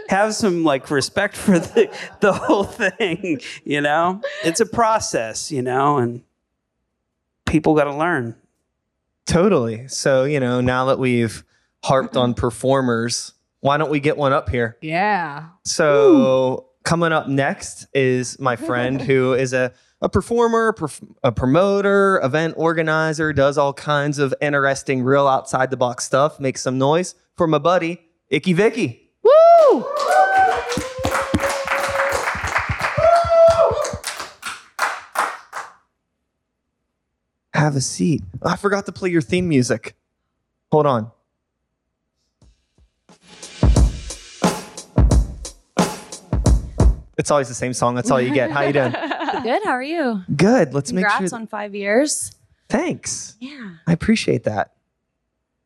have 0.09 0.35
some 0.35 0.63
like 0.63 0.91
respect 0.91 1.37
for 1.37 1.59
the, 1.59 1.91
the 2.21 2.33
whole 2.33 2.65
thing, 2.65 3.41
you 3.65 3.81
know? 3.81 4.23
It's 4.45 4.61
a 4.61 4.67
process, 4.67 5.51
you 5.51 5.63
know, 5.63 5.99
and 5.99 6.23
people 7.45 7.75
got 7.75 7.85
to 7.85 7.95
learn. 7.95 8.37
Totally. 9.25 9.89
So, 9.89 10.25
you 10.25 10.39
know, 10.39 10.61
now 10.61 10.85
that 10.87 11.01
we've 11.01 11.45
harped 11.87 12.17
on 12.17 12.33
mm-hmm. 12.33 12.41
performers, 12.41 13.33
why 13.61 13.77
don't 13.77 13.91
we 13.91 14.01
get 14.01 14.17
one 14.17 14.33
up 14.33 14.49
here? 14.49 14.77
Yeah. 14.83 15.51
So, 15.65 16.71
coming 16.83 17.13
up 17.13 17.29
next 17.29 17.87
is 17.95 18.39
my 18.41 18.57
friend 18.57 19.01
who 19.01 19.33
is 19.45 19.53
a, 19.53 19.73
a 20.01 20.09
performer, 20.09 20.73
perf- 20.73 21.15
a 21.23 21.31
promoter, 21.31 22.21
event 22.25 22.55
organizer, 22.57 23.33
does 23.33 23.57
all 23.57 23.73
kinds 23.73 24.19
of 24.19 24.35
interesting, 24.41 25.03
real 25.03 25.29
outside 25.29 25.71
the 25.71 25.77
box 25.77 26.05
stuff. 26.05 26.41
Make 26.41 26.59
some 26.59 26.77
noise 26.77 27.15
for 27.37 27.47
my 27.47 27.59
buddy, 27.59 28.01
Icky 28.31 28.53
Vicky. 28.53 29.11
Woo! 29.23 29.87
Have 37.55 37.75
a 37.77 37.81
seat. 37.81 38.23
Oh, 38.43 38.51
I 38.51 38.57
forgot 38.57 38.87
to 38.87 38.93
play 38.93 39.09
your 39.09 39.23
theme 39.23 39.49
music. 39.49 39.97
Hold 40.73 40.87
on. 40.87 41.13
It's 47.19 47.31
always 47.31 47.49
the 47.49 47.55
same 47.55 47.73
song. 47.73 47.95
That's 47.95 48.11
all 48.11 48.21
you 48.21 48.33
get. 48.33 48.51
How 48.51 48.63
you 48.63 48.73
doing? 48.73 48.93
Good. 49.43 49.63
How 49.65 49.71
are 49.71 49.83
you? 49.83 50.23
Good. 50.35 50.75
Let's 50.75 50.91
Congrats 50.91 51.21
make 51.21 51.31
sure. 51.31 51.39
on 51.39 51.47
five 51.47 51.75
years. 51.75 52.33
Thanks. 52.69 53.37
Yeah. 53.41 53.71
I 53.87 53.93
appreciate 53.93 54.45
that. 54.45 54.73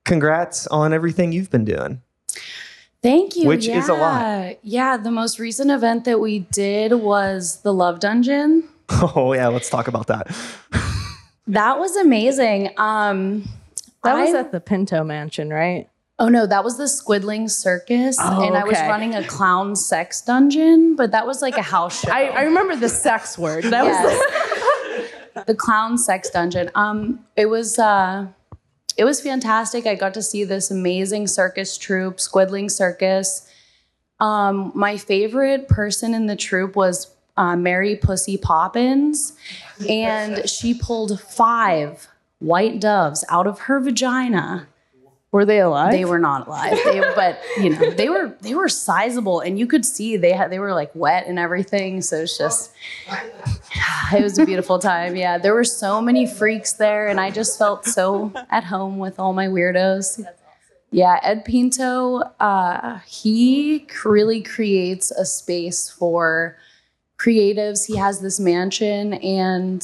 Congrats 0.04 0.66
on 0.68 0.92
everything 0.92 1.32
you've 1.32 1.50
been 1.50 1.64
doing. 1.64 2.02
Thank 3.02 3.36
you. 3.36 3.48
Which 3.48 3.66
is 3.66 3.88
a 3.88 3.94
lot. 3.94 4.20
Yeah. 4.20 4.54
Yeah. 4.62 4.96
The 4.98 5.10
most 5.10 5.38
recent 5.38 5.70
event 5.70 6.04
that 6.04 6.20
we 6.20 6.40
did 6.40 6.92
was 6.94 7.62
the 7.62 7.72
Love 7.72 8.00
Dungeon. 8.00 8.68
Oh 8.92 9.32
yeah, 9.34 9.46
let's 9.46 9.70
talk 9.70 9.86
about 9.86 10.08
that. 10.08 10.36
That 11.46 11.78
was 11.78 11.94
amazing. 11.96 12.70
Um, 12.76 13.48
That 14.02 14.14
was 14.14 14.34
at 14.34 14.50
the 14.50 14.60
Pinto 14.60 15.04
Mansion, 15.04 15.48
right? 15.50 15.88
Oh 16.20 16.28
no, 16.28 16.46
that 16.46 16.62
was 16.62 16.76
the 16.76 16.86
Squidling 16.86 17.48
Circus, 17.48 18.18
Oh, 18.20 18.46
and 18.46 18.54
I 18.54 18.62
was 18.62 18.78
running 18.80 19.14
a 19.14 19.24
clown 19.26 19.74
sex 19.74 20.20
dungeon, 20.20 20.94
but 20.94 21.12
that 21.12 21.26
was 21.26 21.40
like 21.40 21.56
a 21.56 21.62
house 21.62 22.02
show. 22.02 22.10
I, 22.12 22.24
I 22.26 22.42
remember 22.42 22.76
the 22.76 22.90
sex 22.90 23.38
word. 23.38 23.64
That 23.64 23.84
was 23.86 23.96
Yes. 25.34 25.46
the 25.46 25.54
clown 25.54 25.96
sex 25.96 26.28
dungeon. 26.28 26.70
Um, 26.74 27.24
it 27.36 27.46
was 27.46 27.78
uh, 27.78 28.26
it 28.98 29.04
was 29.04 29.22
fantastic. 29.22 29.86
I 29.86 29.94
got 29.94 30.12
to 30.12 30.22
see 30.22 30.44
this 30.44 30.70
amazing 30.70 31.26
circus 31.26 31.78
troupe, 31.78 32.20
Squidling 32.20 32.68
Circus. 32.68 33.48
Um, 34.20 34.72
my 34.74 34.98
favorite 34.98 35.68
person 35.68 36.12
in 36.12 36.26
the 36.26 36.36
troupe 36.36 36.76
was 36.76 37.14
uh, 37.38 37.56
Mary 37.56 37.96
Pussy 37.96 38.36
Poppins, 38.36 39.32
and 39.88 40.46
she 40.46 40.74
pulled 40.74 41.18
five 41.18 42.08
white 42.40 42.78
doves 42.78 43.24
out 43.30 43.46
of 43.46 43.60
her 43.60 43.80
vagina. 43.80 44.68
Were 45.32 45.44
they 45.44 45.60
alive? 45.60 45.92
They 45.92 46.04
were 46.04 46.18
not 46.18 46.48
alive, 46.48 46.76
they, 46.84 47.00
but 47.14 47.40
you 47.58 47.70
know 47.70 47.90
they 47.90 48.08
were 48.08 48.34
they 48.40 48.54
were 48.54 48.68
sizable, 48.68 49.38
and 49.38 49.58
you 49.58 49.66
could 49.66 49.86
see 49.86 50.16
they 50.16 50.32
had 50.32 50.50
they 50.50 50.58
were 50.58 50.74
like 50.74 50.90
wet 50.94 51.26
and 51.28 51.38
everything. 51.38 52.02
So 52.02 52.16
it's 52.16 52.36
just 52.36 52.72
it 54.12 54.22
was 54.22 54.38
a 54.38 54.44
beautiful 54.44 54.80
time. 54.80 55.14
Yeah, 55.14 55.38
there 55.38 55.54
were 55.54 55.62
so 55.64 56.00
many 56.00 56.26
freaks 56.26 56.72
there, 56.72 57.06
and 57.06 57.20
I 57.20 57.30
just 57.30 57.56
felt 57.58 57.84
so 57.84 58.32
at 58.50 58.64
home 58.64 58.98
with 58.98 59.20
all 59.20 59.32
my 59.32 59.46
weirdos. 59.46 60.26
Yeah, 60.90 61.20
Ed 61.22 61.44
Pinto, 61.44 62.18
uh, 62.40 62.98
he 63.06 63.86
really 64.04 64.42
creates 64.42 65.12
a 65.12 65.24
space 65.24 65.88
for 65.88 66.56
creatives. 67.18 67.86
He 67.86 67.96
has 67.96 68.20
this 68.20 68.40
mansion, 68.40 69.14
and 69.14 69.80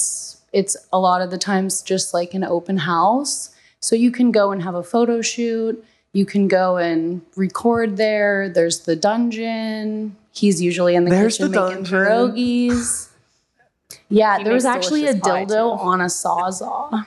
it's 0.53 0.77
a 0.93 0.99
lot 0.99 1.23
of 1.23 1.31
the 1.31 1.39
times 1.39 1.83
just 1.83 2.13
like 2.13 2.35
an 2.35 2.43
open 2.43 2.79
house. 2.79 3.51
So 3.87 3.95
you 3.95 4.11
can 4.11 4.33
go 4.33 4.51
and 4.51 4.65
have 4.65 4.75
a 4.75 4.83
photo 4.83 5.23
shoot. 5.23 5.85
You 6.13 6.27
can 6.27 6.49
go 6.49 6.77
and 6.77 7.23
record 7.37 7.97
there. 7.97 8.49
There's 8.49 8.81
the 8.81 8.97
dungeon. 8.97 10.17
He's 10.33 10.61
usually 10.61 10.97
in 10.97 11.05
the 11.05 11.11
There's 11.13 11.37
kitchen 11.37 11.53
the 11.53 11.61
making 11.61 11.85
dungeon. 11.85 11.99
pierogies. 12.01 13.11
Yeah, 14.09 14.39
He 14.39 14.43
there 14.45 14.55
was 14.55 14.65
actually 14.65 15.07
a 15.07 15.15
dildo 15.15 15.47
too. 15.79 15.81
on 15.85 16.01
a 16.01 16.07
sawzall. 16.07 17.07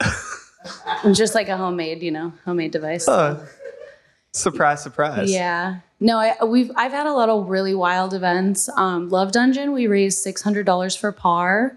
Just 1.12 1.34
like 1.34 1.48
a 1.48 1.56
homemade, 1.56 2.00
you 2.00 2.12
know, 2.12 2.32
homemade 2.44 2.70
device. 2.70 3.08
Uh, 3.08 3.44
surprise, 4.30 4.84
surprise. 4.84 5.32
Yeah. 5.32 5.80
No, 5.98 6.18
I, 6.18 6.44
we've 6.44 6.70
I've 6.76 6.92
had 6.92 7.06
a 7.08 7.12
lot 7.12 7.28
of 7.28 7.48
really 7.48 7.74
wild 7.74 8.14
events. 8.14 8.68
Um, 8.76 9.08
Love 9.08 9.32
Dungeon, 9.32 9.72
we 9.72 9.88
raised 9.88 10.18
six 10.18 10.42
hundred 10.42 10.64
dollars 10.64 10.94
for 10.94 11.10
par. 11.10 11.76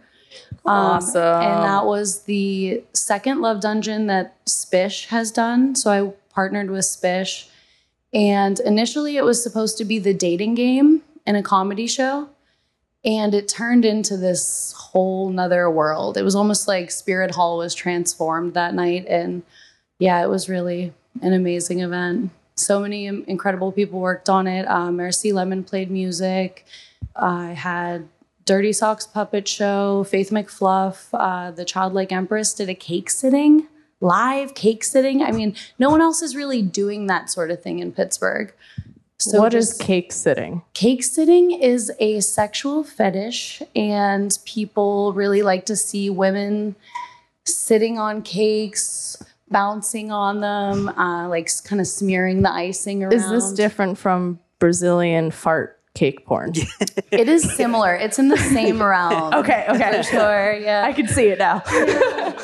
Um, 0.66 0.98
Awesome. 0.98 1.42
And 1.42 1.64
that 1.64 1.86
was 1.86 2.24
the 2.24 2.84
second 2.94 3.42
Love 3.42 3.62
Dungeon 3.62 4.08
that 4.08 4.36
Spish 4.46 5.08
has 5.08 5.32
done. 5.32 5.76
So 5.76 5.92
I 5.92 6.14
partnered 6.34 6.70
with 6.70 6.86
Spish. 6.86 7.48
And 8.14 8.60
initially 8.62 9.18
it 9.18 9.24
was 9.24 9.42
supposed 9.42 9.78
to 9.78 9.86
be 9.86 10.00
the 10.00 10.14
dating 10.14 10.56
game 10.56 11.04
in 11.26 11.36
a 11.36 11.44
comedy 11.44 11.88
show. 11.88 12.30
And 13.06 13.34
it 13.34 13.48
turned 13.48 13.86
into 13.86 14.18
this 14.18 14.74
whole 14.78 15.30
nother 15.30 15.70
world. 15.70 16.18
It 16.18 16.24
was 16.24 16.36
almost 16.36 16.68
like 16.68 16.92
Spirit 16.92 17.36
Hall 17.36 17.58
was 17.58 17.74
transformed 17.74 18.54
that 18.54 18.74
night. 18.74 19.06
And 19.08 19.44
yeah, 20.00 20.22
it 20.24 20.30
was 20.30 20.50
really 20.50 20.94
an 21.22 21.34
amazing 21.34 21.82
event. 21.82 22.32
So 22.56 22.80
many 22.80 23.06
incredible 23.06 23.72
people 23.72 24.00
worked 24.00 24.30
on 24.30 24.48
it. 24.48 24.68
Um, 24.68 24.98
Mercy 24.98 25.32
Lemon 25.32 25.64
played 25.64 25.92
music. 25.92 26.66
I 27.16 27.50
had 27.50 28.08
Dirty 28.48 28.72
Socks 28.72 29.06
Puppet 29.06 29.46
Show, 29.46 30.06
Faith 30.06 30.30
McFluff, 30.30 31.10
uh, 31.14 31.52
the 31.52 31.66
Childlike 31.66 32.14
Empress 32.14 32.54
did 32.54 32.70
a 32.70 32.74
cake 32.74 33.10
sitting, 33.10 33.68
live 34.00 34.56
cake 34.56 34.86
sitting. 34.86 35.22
I 35.22 35.32
mean, 35.34 35.54
no 35.78 35.90
one 35.90 36.00
else 36.02 36.22
is 36.22 36.34
really 36.34 36.62
doing 36.62 37.08
that 37.08 37.30
sort 37.30 37.52
of 37.52 37.62
thing 37.62 37.80
in 37.80 37.92
Pittsburgh. 37.92 38.54
So 39.20 39.42
what 39.42 39.54
is 39.54 39.70
just- 39.70 39.82
cake 39.82 40.14
sitting? 40.14 40.62
Cake 40.74 41.04
sitting 41.04 41.52
is 41.52 41.92
a 42.00 42.22
sexual 42.22 42.86
fetish, 42.86 43.62
and 43.76 44.40
people 44.46 45.12
really 45.12 45.42
like 45.42 45.66
to 45.66 45.76
see 45.76 46.10
women 46.10 46.78
sitting 47.44 48.00
on 48.00 48.22
cakes, 48.22 49.22
bouncing 49.52 50.10
on 50.10 50.40
them, 50.40 50.88
uh, 50.88 51.28
like 51.28 51.50
kind 51.66 51.82
of 51.82 51.88
smearing 51.88 52.44
the 52.44 52.52
icing 52.52 53.04
around. 53.04 53.12
Is 53.14 53.30
this 53.30 53.52
different 53.52 53.98
from 53.98 54.40
Brazilian 54.60 55.32
fart 55.32 55.77
cake 55.98 56.26
porn? 56.26 56.54
It 57.12 57.28
is 57.28 57.44
similar. 57.56 57.96
It's 57.96 58.20
in 58.20 58.28
the 58.30 58.38
same 58.38 58.82
realm. 58.82 59.34
okay, 59.34 59.66
okay. 59.70 60.04
Sure. 60.04 60.54
Yeah. 60.54 60.84
I 60.86 60.94
can 60.94 61.08
see 61.08 61.28
it 61.28 61.40
now. 61.40 61.64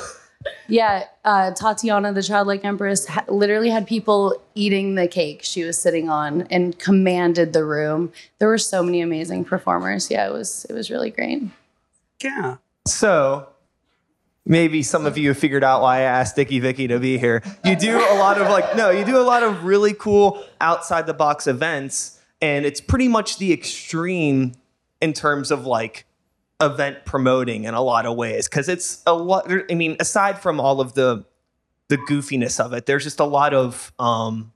Yeah, 0.67 1.05
uh, 1.23 1.51
Tatiana, 1.51 2.13
the 2.13 2.23
childlike 2.23 2.65
empress, 2.65 3.05
ha- 3.05 3.25
literally 3.27 3.69
had 3.69 3.85
people 3.87 4.41
eating 4.55 4.95
the 4.95 5.07
cake 5.07 5.41
she 5.43 5.63
was 5.63 5.77
sitting 5.77 6.09
on 6.09 6.43
and 6.43 6.77
commanded 6.79 7.53
the 7.53 7.63
room. 7.63 8.11
There 8.39 8.47
were 8.47 8.57
so 8.57 8.81
many 8.83 9.01
amazing 9.01 9.45
performers. 9.45 10.09
Yeah, 10.09 10.27
it 10.27 10.33
was 10.33 10.65
it 10.69 10.73
was 10.73 10.89
really 10.89 11.11
great. 11.11 11.43
Yeah. 12.21 12.57
So 12.87 13.47
maybe 14.45 14.83
some 14.83 15.05
of 15.05 15.17
you 15.17 15.29
have 15.29 15.37
figured 15.37 15.63
out 15.63 15.81
why 15.81 15.99
I 15.99 16.01
asked 16.01 16.35
Dickie 16.35 16.59
Vicky 16.59 16.87
to 16.87 16.99
be 16.99 17.17
here. 17.17 17.43
You 17.63 17.75
do 17.75 17.97
a 17.97 18.15
lot 18.17 18.39
of 18.41 18.49
like, 18.49 18.75
no, 18.75 18.89
you 18.89 19.05
do 19.05 19.17
a 19.17 19.23
lot 19.23 19.43
of 19.43 19.63
really 19.63 19.93
cool 19.93 20.43
outside 20.59 21.07
the 21.07 21.13
box 21.13 21.47
events, 21.47 22.19
and 22.43 22.65
it's 22.65 22.81
pretty 22.81 23.07
much 23.07 23.37
the 23.37 23.53
extreme 23.53 24.51
in 25.01 25.13
terms 25.13 25.49
of 25.49 25.65
like 25.65 26.05
event 26.61 27.05
promoting 27.05 27.63
in 27.63 27.73
a 27.73 27.81
lot 27.81 28.05
of 28.05 28.15
ways 28.15 28.47
because 28.47 28.69
it's 28.69 29.01
a 29.07 29.13
lot. 29.13 29.49
I 29.71 29.73
mean, 29.73 29.95
aside 29.99 30.39
from 30.39 30.59
all 30.59 30.81
of 30.81 30.93
the 30.93 31.25
the 31.87 31.97
goofiness 31.97 32.59
of 32.59 32.73
it, 32.73 32.85
there's 32.85 33.03
just 33.03 33.19
a 33.19 33.25
lot 33.25 33.53
of 33.53 33.91
um, 33.97 34.51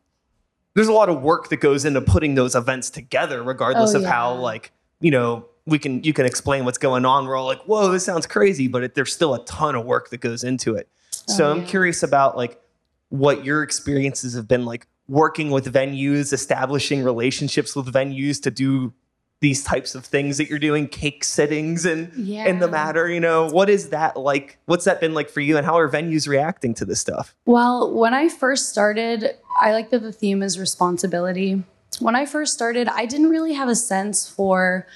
there's 0.73 0.87
a 0.89 0.93
lot 0.93 1.09
of 1.09 1.21
work 1.21 1.49
that 1.49 1.57
goes 1.57 1.85
into 1.85 2.01
putting 2.01 2.35
those 2.35 2.55
events 2.55 2.89
together, 2.89 3.41
regardless 3.41 3.95
Oh, 3.95 3.99
of 3.99 4.05
how 4.05 4.33
like 4.35 4.71
you 4.99 5.11
know 5.11 5.45
we 5.65 5.79
can 5.79 6.03
you 6.03 6.13
can 6.13 6.25
explain 6.25 6.65
what's 6.65 6.77
going 6.77 7.05
on. 7.05 7.25
We're 7.25 7.35
all 7.37 7.45
like, 7.45 7.61
whoa, 7.63 7.89
this 7.91 8.03
sounds 8.05 8.25
crazy, 8.27 8.67
but 8.67 8.83
it, 8.83 8.95
there's 8.95 9.13
still 9.13 9.33
a 9.33 9.43
ton 9.45 9.75
of 9.75 9.85
work 9.85 10.09
that 10.09 10.19
goes 10.19 10.43
into 10.43 10.75
it. 10.75 10.87
So 11.09 11.47
Oh, 11.47 11.51
I'm 11.51 11.65
curious 11.65 12.03
about 12.03 12.35
like 12.37 12.61
what 13.09 13.45
your 13.45 13.63
experiences 13.63 14.33
have 14.35 14.47
been 14.47 14.65
like 14.65 14.87
working 15.07 15.51
with 15.51 15.71
venues, 15.71 16.33
establishing 16.33 17.03
relationships 17.03 17.75
with 17.75 17.93
venues 17.93 18.41
to 18.43 18.51
do 18.51 18.93
these 19.39 19.63
types 19.63 19.93
of 19.93 20.03
things 20.03 20.37
that 20.37 20.49
you're 20.49 20.57
doing, 20.57 20.87
cake 20.87 21.23
sittings 21.23 21.85
and 21.85 22.11
in 22.27 22.59
the 22.59 22.67
matter. 22.67 23.07
You 23.07 23.19
know, 23.19 23.47
what 23.47 23.69
is 23.69 23.89
that 23.89 24.17
like? 24.17 24.57
What's 24.65 24.85
that 24.85 24.99
been 24.99 25.13
like 25.13 25.29
for 25.29 25.41
you, 25.41 25.57
and 25.57 25.65
how 25.65 25.77
are 25.77 25.87
venues 25.89 26.27
reacting 26.27 26.73
to 26.75 26.85
this 26.85 26.99
stuff? 26.99 27.35
Well, 27.45 27.93
when 27.93 28.13
I 28.13 28.29
first 28.29 28.69
started, 28.69 29.35
I 29.61 29.73
like 29.73 29.91
that 29.91 29.99
the 29.99 30.11
theme 30.11 30.41
is 30.41 30.57
responsibility. 30.59 31.63
When 31.99 32.15
I 32.15 32.25
first 32.25 32.53
started, 32.53 32.87
I 32.87 33.05
didn't 33.05 33.29
really 33.29 33.53
have 33.53 33.69
a 33.69 33.75
sense 33.75 34.27
for 34.27 34.87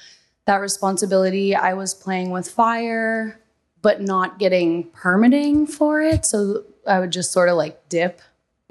that 0.46 0.56
responsibility. 0.56 1.54
I 1.54 1.74
was 1.74 1.94
playing 1.94 2.30
with 2.30 2.50
fire, 2.50 3.40
but 3.80 4.02
not 4.02 4.40
getting 4.40 4.90
permitting 4.90 5.68
for 5.68 6.02
it. 6.02 6.26
So 6.26 6.64
I 6.84 6.98
would 6.98 7.12
just 7.12 7.30
sort 7.30 7.48
of 7.48 7.56
like 7.56 7.88
dip 7.88 8.20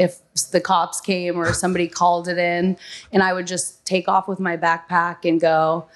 if 0.02 0.20
the 0.52 0.60
cops 0.60 1.00
came 1.00 1.38
or 1.38 1.54
somebody 1.54 1.88
called 1.88 2.28
it 2.28 2.38
in, 2.38 2.78
and 3.12 3.22
I 3.22 3.34
would 3.34 3.48
just 3.48 3.86
take 3.86 4.08
off 4.08 4.28
with 4.28 4.40
my 4.40 4.58
backpack 4.58 5.18
and 5.30 5.40
go. 5.40 5.88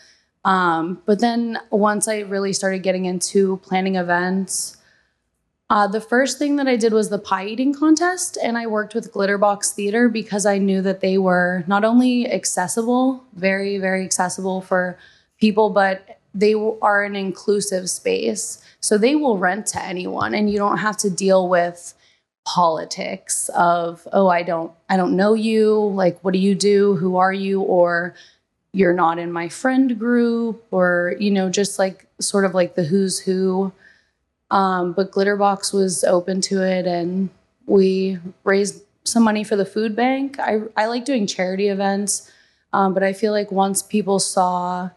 Um, 0.43 1.01
but 1.05 1.19
then 1.19 1.57
once 1.71 2.07
I 2.07 2.19
really 2.19 2.53
started 2.53 2.83
getting 2.83 3.05
into 3.05 3.57
planning 3.57 3.95
events, 3.95 4.77
uh, 5.71 5.87
the 5.87 6.01
first 6.01 6.37
thing 6.37 6.57
that 6.57 6.67
I 6.67 6.75
did 6.75 6.93
was 6.93 7.09
the 7.09 7.17
pie 7.17 7.47
eating 7.47 7.73
contest, 7.73 8.37
and 8.43 8.55
I 8.55 8.67
worked 8.67 8.93
with 8.93 9.11
Glitterbox 9.11 9.73
Theater 9.73 10.07
because 10.07 10.45
I 10.45 10.59
knew 10.59 10.83
that 10.83 11.01
they 11.01 11.17
were 11.17 11.63
not 11.65 11.83
only 11.83 12.31
accessible, 12.31 13.23
very, 13.33 13.79
very 13.79 14.05
accessible 14.05 14.61
for 14.61 14.99
people, 15.39 15.71
but 15.71 16.19
they 16.35 16.53
are 16.53 17.03
an 17.03 17.15
inclusive 17.15 17.89
space. 17.89 18.61
So 18.81 18.99
they 18.99 19.15
will 19.15 19.39
rent 19.39 19.65
to 19.67 19.83
anyone, 19.83 20.35
and 20.35 20.51
you 20.51 20.59
don't 20.59 20.77
have 20.77 20.97
to 20.97 21.09
deal 21.09 21.49
with 21.49 21.95
politics 22.45 23.49
of 23.55 24.07
oh 24.13 24.27
i 24.27 24.43
don't 24.43 24.71
i 24.87 24.95
don't 24.95 25.15
know 25.15 25.33
you. 25.33 25.73
Like 25.73 26.19
what 26.21 26.33
do 26.33 26.39
you 26.39 26.55
do? 26.55 26.95
Who 26.95 27.17
are 27.17 27.33
you? 27.33 27.61
Or 27.61 28.13
you're 28.71 28.93
not 28.93 29.17
in 29.17 29.31
my 29.31 29.49
friend 29.49 29.97
group. 29.97 30.63
Or 30.71 31.15
you 31.19 31.31
know 31.31 31.49
just 31.49 31.79
like 31.79 32.07
sort 32.19 32.45
of 32.45 32.53
like 32.53 32.75
the 32.75 32.83
who's 32.83 33.19
who. 33.19 33.73
Um, 34.51 34.93
but 34.93 35.11
Glitterbox 35.11 35.73
was 35.73 36.03
open 36.03 36.39
to 36.41 36.61
it, 36.61 36.85
and 36.85 37.29
we 37.65 38.19
raised 38.43 38.83
some 39.03 39.23
money 39.23 39.43
for 39.43 39.55
the 39.55 39.65
food 39.65 39.95
bank. 39.95 40.39
I, 40.39 40.61
I 40.77 40.85
like 40.85 41.03
doing 41.03 41.25
charity 41.25 41.67
events, 41.67 42.31
um, 42.71 42.93
but 42.93 43.03
I 43.03 43.11
feel 43.11 43.31
like 43.31 43.51
once 43.51 43.81
people 43.81 44.19
saw 44.19 44.91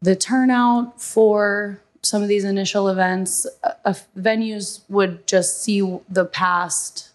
the 0.00 0.16
turnout 0.16 1.00
for 1.00 1.80
some 2.02 2.22
of 2.22 2.28
these 2.28 2.44
initial 2.44 2.88
events, 2.88 3.46
uh, 3.62 3.94
venues 4.16 4.80
would 4.88 5.26
just 5.26 5.62
see 5.62 5.98
the 6.08 6.24
past 6.24 7.10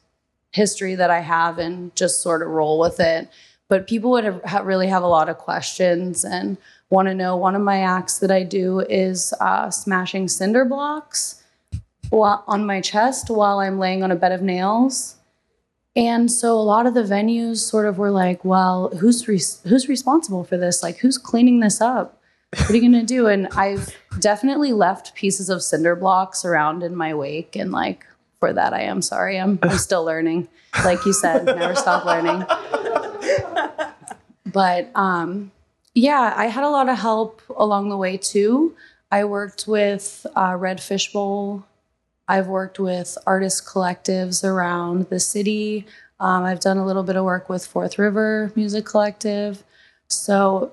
history 0.51 0.95
that 0.95 1.09
I 1.09 1.19
have 1.19 1.57
and 1.57 1.95
just 1.95 2.21
sort 2.21 2.41
of 2.41 2.49
roll 2.49 2.79
with 2.79 2.99
it. 2.99 3.29
But 3.67 3.87
people 3.87 4.11
would 4.11 4.23
have, 4.23 4.43
ha- 4.43 4.59
really 4.59 4.87
have 4.87 5.03
a 5.03 5.07
lot 5.07 5.27
of 5.27 5.37
questions 5.37 6.23
and 6.23 6.57
want 6.89 7.07
to 7.07 7.15
know. 7.15 7.35
One 7.35 7.55
of 7.55 7.61
my 7.61 7.79
acts 7.79 8.19
that 8.19 8.31
I 8.31 8.43
do 8.43 8.81
is 8.81 9.33
uh, 9.41 9.71
smashing 9.71 10.27
cinder 10.27 10.65
blocks 10.65 11.43
on 12.11 12.65
my 12.65 12.79
chest 12.79 13.29
while 13.29 13.59
I'm 13.59 13.79
laying 13.79 14.03
on 14.03 14.11
a 14.11 14.15
bed 14.15 14.31
of 14.31 14.41
nails. 14.41 15.15
And 15.95 16.31
so 16.31 16.53
a 16.53 16.61
lot 16.61 16.85
of 16.85 16.93
the 16.93 17.03
venues 17.03 17.57
sort 17.57 17.87
of 17.87 17.97
were 17.97 18.11
like, 18.11 18.43
well, 18.45 18.89
who's 18.99 19.27
res- 19.27 19.61
who's 19.63 19.87
responsible 19.89 20.43
for 20.43 20.57
this? 20.57 20.83
Like, 20.83 20.97
who's 20.97 21.17
cleaning 21.17 21.61
this 21.61 21.81
up? 21.81 22.14
What 22.59 22.69
are 22.71 22.75
you 22.75 22.81
gonna 22.81 23.03
do? 23.03 23.27
And 23.27 23.47
I've 23.55 23.95
definitely 24.19 24.73
left 24.73 25.15
pieces 25.15 25.49
of 25.49 25.61
cinder 25.61 25.95
blocks 25.95 26.45
around 26.45 26.83
in 26.83 26.95
my 26.95 27.13
wake, 27.13 27.55
and 27.55 27.71
like 27.71 28.05
for 28.39 28.53
that, 28.53 28.73
I 28.73 28.81
am 28.81 29.01
sorry. 29.01 29.39
I'm 29.39 29.59
I'm 29.61 29.77
still 29.77 30.03
learning. 30.03 30.47
Like 30.83 31.05
you 31.05 31.13
said, 31.13 31.45
never 31.45 31.75
stop 31.75 32.05
learning. 32.05 32.45
But 34.45 34.89
um, 34.95 35.51
yeah, 35.93 36.33
I 36.35 36.45
had 36.45 36.63
a 36.63 36.69
lot 36.69 36.87
of 36.87 36.97
help 36.97 37.41
along 37.55 37.89
the 37.89 37.97
way 37.97 38.17
too. 38.17 38.75
I 39.11 39.25
worked 39.25 39.67
with 39.67 40.25
uh, 40.35 40.55
Red 40.57 40.81
Fishbowl. 40.81 41.65
I've 42.27 42.47
worked 42.47 42.79
with 42.79 43.17
artist 43.27 43.65
collectives 43.65 44.43
around 44.43 45.09
the 45.09 45.19
city. 45.19 45.85
Um, 46.19 46.43
I've 46.43 46.61
done 46.61 46.77
a 46.77 46.85
little 46.85 47.03
bit 47.03 47.17
of 47.17 47.25
work 47.25 47.49
with 47.49 47.65
Fourth 47.65 47.99
River 47.99 48.51
Music 48.55 48.85
Collective. 48.85 49.63
So 50.07 50.71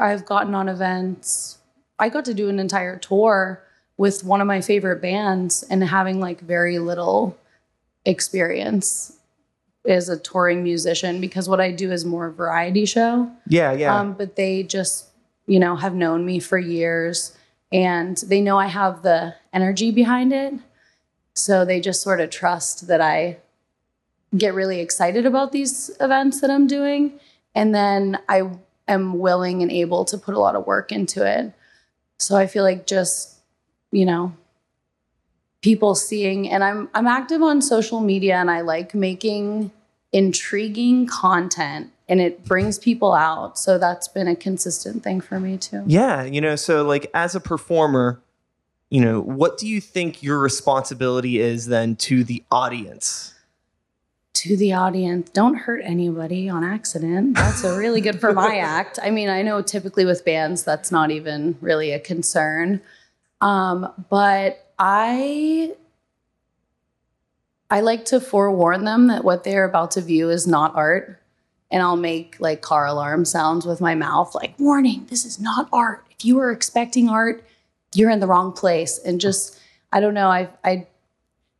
I've 0.00 0.24
gotten 0.24 0.54
on 0.54 0.68
events. 0.68 1.58
I 1.98 2.08
got 2.08 2.24
to 2.24 2.34
do 2.34 2.48
an 2.48 2.58
entire 2.58 2.98
tour 2.98 3.62
with 3.96 4.24
one 4.24 4.40
of 4.40 4.46
my 4.46 4.62
favorite 4.62 5.02
bands 5.02 5.62
and 5.64 5.84
having 5.84 6.20
like 6.20 6.40
very 6.40 6.78
little 6.78 7.36
experience 8.06 9.18
as 9.86 10.08
a 10.08 10.18
touring 10.18 10.62
musician 10.62 11.20
because 11.20 11.48
what 11.48 11.60
I 11.60 11.70
do 11.70 11.92
is 11.92 12.04
more 12.04 12.26
a 12.26 12.32
variety 12.32 12.86
show. 12.86 13.30
Yeah, 13.46 13.72
yeah. 13.72 13.98
Um, 13.98 14.14
but 14.14 14.36
they 14.36 14.62
just, 14.62 15.08
you 15.46 15.58
know, 15.58 15.76
have 15.76 15.94
known 15.94 16.24
me 16.24 16.38
for 16.40 16.58
years 16.58 17.36
and 17.70 18.16
they 18.26 18.40
know 18.40 18.58
I 18.58 18.66
have 18.66 19.02
the 19.02 19.34
energy 19.52 19.90
behind 19.90 20.32
it. 20.32 20.54
So 21.34 21.64
they 21.64 21.80
just 21.80 22.02
sort 22.02 22.20
of 22.20 22.30
trust 22.30 22.88
that 22.88 23.00
I 23.00 23.38
get 24.36 24.54
really 24.54 24.80
excited 24.80 25.26
about 25.26 25.52
these 25.52 25.90
events 26.00 26.40
that 26.40 26.50
I'm 26.50 26.66
doing. 26.66 27.18
And 27.54 27.74
then 27.74 28.18
I 28.28 28.50
am 28.90 29.18
willing 29.18 29.62
and 29.62 29.70
able 29.70 30.04
to 30.06 30.18
put 30.18 30.34
a 30.34 30.38
lot 30.38 30.56
of 30.56 30.66
work 30.66 30.92
into 30.92 31.26
it. 31.26 31.52
So 32.18 32.36
I 32.36 32.46
feel 32.46 32.64
like 32.64 32.86
just, 32.86 33.36
you 33.90 34.04
know, 34.04 34.34
people 35.62 35.94
seeing 35.94 36.48
and 36.48 36.64
I'm 36.64 36.88
I'm 36.94 37.06
active 37.06 37.42
on 37.42 37.62
social 37.62 38.00
media 38.00 38.36
and 38.36 38.50
I 38.50 38.60
like 38.62 38.94
making 38.94 39.70
intriguing 40.12 41.06
content 41.06 41.92
and 42.08 42.20
it 42.20 42.44
brings 42.44 42.78
people 42.78 43.12
out. 43.12 43.58
So 43.58 43.78
that's 43.78 44.08
been 44.08 44.26
a 44.26 44.34
consistent 44.34 45.04
thing 45.04 45.20
for 45.20 45.38
me 45.38 45.56
too. 45.56 45.84
Yeah, 45.86 46.24
you 46.24 46.40
know, 46.40 46.56
so 46.56 46.82
like 46.82 47.10
as 47.14 47.34
a 47.34 47.40
performer, 47.40 48.20
you 48.90 49.00
know, 49.00 49.20
what 49.20 49.58
do 49.58 49.68
you 49.68 49.80
think 49.80 50.22
your 50.22 50.38
responsibility 50.40 51.38
is 51.38 51.66
then 51.66 51.94
to 51.96 52.24
the 52.24 52.42
audience? 52.50 53.34
To 54.34 54.56
the 54.56 54.72
audience, 54.72 55.30
don't 55.30 55.54
hurt 55.54 55.82
anybody 55.84 56.48
on 56.48 56.64
accident. 56.64 57.34
That's 57.34 57.64
a 57.64 57.76
really 57.76 58.00
good 58.00 58.20
for 58.20 58.32
my 58.32 58.56
act. 58.62 58.98
I 59.02 59.10
mean, 59.10 59.28
I 59.28 59.42
know 59.42 59.60
typically 59.60 60.04
with 60.04 60.24
bands 60.24 60.62
that's 60.62 60.90
not 60.90 61.10
even 61.10 61.58
really 61.60 61.92
a 61.92 61.98
concern. 61.98 62.80
Um, 63.40 63.92
but 64.08 64.72
I 64.78 65.74
I 67.70 67.80
like 67.80 68.04
to 68.06 68.20
forewarn 68.20 68.84
them 68.84 69.06
that 69.06 69.24
what 69.24 69.44
they're 69.44 69.64
about 69.64 69.92
to 69.92 70.00
view 70.00 70.30
is 70.30 70.46
not 70.46 70.74
art. 70.74 71.20
And 71.70 71.82
I'll 71.82 71.96
make 71.96 72.36
like 72.40 72.62
car 72.62 72.86
alarm 72.86 73.24
sounds 73.24 73.64
with 73.64 73.80
my 73.80 73.94
mouth, 73.94 74.34
like, 74.34 74.58
warning, 74.58 75.06
this 75.08 75.24
is 75.24 75.38
not 75.38 75.68
art. 75.72 76.04
If 76.10 76.24
you 76.24 76.34
were 76.34 76.50
expecting 76.50 77.08
art, 77.08 77.44
you're 77.94 78.10
in 78.10 78.18
the 78.18 78.26
wrong 78.26 78.52
place. 78.52 78.98
And 78.98 79.20
just, 79.20 79.56
I 79.92 80.00
don't 80.00 80.14
know, 80.14 80.28
I 80.28 80.48
I 80.64 80.88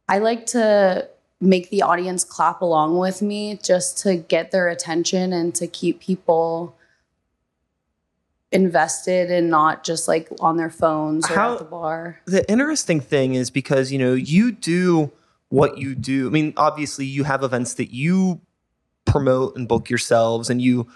I 0.08 0.18
like 0.18 0.46
to 0.46 1.08
make 1.40 1.70
the 1.70 1.82
audience 1.82 2.22
clap 2.22 2.60
along 2.60 2.98
with 2.98 3.22
me 3.22 3.58
just 3.62 3.98
to 3.98 4.16
get 4.16 4.50
their 4.50 4.68
attention 4.68 5.32
and 5.32 5.54
to 5.54 5.66
keep 5.66 6.00
people 6.00 6.76
invested 8.52 9.30
and 9.30 9.48
not 9.48 9.84
just 9.84 10.08
like 10.08 10.28
on 10.40 10.56
their 10.56 10.70
phones 10.70 11.30
or 11.30 11.34
How- 11.34 11.52
at 11.54 11.58
the 11.60 11.64
bar. 11.64 12.20
the 12.26 12.48
interesting 12.50 13.00
thing 13.00 13.34
is 13.34 13.48
because 13.48 13.92
you 13.92 13.98
know 13.98 14.12
you 14.12 14.50
do 14.52 15.12
what 15.50 15.78
you 15.78 15.94
do 15.94 16.26
i 16.26 16.30
mean 16.30 16.52
obviously 16.56 17.06
you 17.06 17.22
have 17.24 17.44
events 17.44 17.74
that 17.74 17.94
you 17.94 18.40
promote 19.04 19.56
and 19.56 19.68
book 19.68 19.88
yourselves 19.88 20.50
and 20.50 20.60
you 20.60 20.88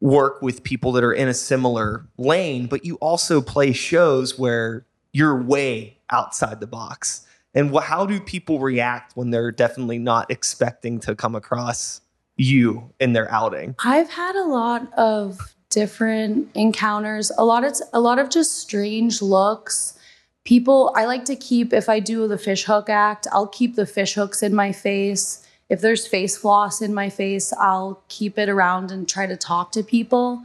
work 0.00 0.40
with 0.42 0.62
people 0.62 0.92
that 0.92 1.02
are 1.02 1.12
in 1.12 1.26
a 1.26 1.34
similar 1.34 2.06
lane 2.18 2.66
but 2.66 2.84
you 2.84 2.94
also 2.96 3.40
play 3.40 3.72
shows 3.72 4.38
where 4.38 4.86
you're 5.12 5.42
way 5.42 5.98
outside 6.10 6.60
the 6.60 6.66
box 6.68 7.25
and 7.56 7.74
wh- 7.74 7.82
how 7.82 8.06
do 8.06 8.20
people 8.20 8.60
react 8.60 9.16
when 9.16 9.30
they're 9.30 9.50
definitely 9.50 9.98
not 9.98 10.30
expecting 10.30 11.00
to 11.00 11.16
come 11.16 11.34
across 11.34 12.00
you 12.36 12.92
in 13.00 13.14
their 13.14 13.28
outing 13.32 13.74
I've 13.82 14.10
had 14.10 14.36
a 14.36 14.44
lot 14.44 14.92
of 14.96 15.56
different 15.76 16.48
encounters. 16.54 17.30
A 17.36 17.44
lot 17.44 17.62
of 17.62 17.74
a 17.92 18.00
lot 18.00 18.18
of 18.18 18.30
just 18.30 18.54
strange 18.54 19.20
looks. 19.20 19.98
People 20.44 20.92
I 20.96 21.04
like 21.04 21.24
to 21.26 21.36
keep 21.36 21.72
if 21.72 21.88
I 21.88 22.00
do 22.00 22.26
the 22.28 22.38
fish 22.38 22.64
hook 22.64 22.88
act, 22.88 23.26
I'll 23.32 23.48
keep 23.48 23.74
the 23.74 23.84
fish 23.84 24.14
hooks 24.14 24.42
in 24.42 24.54
my 24.54 24.72
face. 24.72 25.46
If 25.68 25.80
there's 25.80 26.06
face 26.06 26.36
floss 26.36 26.80
in 26.80 26.94
my 26.94 27.10
face, 27.10 27.52
I'll 27.58 28.02
keep 28.08 28.38
it 28.38 28.48
around 28.48 28.92
and 28.92 29.08
try 29.08 29.26
to 29.26 29.36
talk 29.36 29.72
to 29.72 29.82
people. 29.82 30.42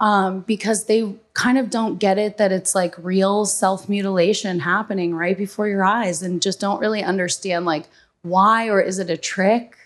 Um, 0.00 0.40
because 0.40 0.86
they 0.86 1.14
kind 1.34 1.58
of 1.58 1.68
don't 1.68 1.98
get 1.98 2.16
it 2.16 2.38
that 2.38 2.52
it's 2.52 2.74
like 2.74 2.94
real 2.96 3.44
self 3.44 3.86
mutilation 3.86 4.60
happening 4.60 5.14
right 5.14 5.36
before 5.36 5.68
your 5.68 5.84
eyes 5.84 6.22
and 6.22 6.40
just 6.40 6.58
don't 6.58 6.80
really 6.80 7.02
understand 7.02 7.66
like 7.66 7.86
why 8.22 8.68
or 8.68 8.80
is 8.80 8.98
it 8.98 9.10
a 9.10 9.16
trick? 9.16 9.76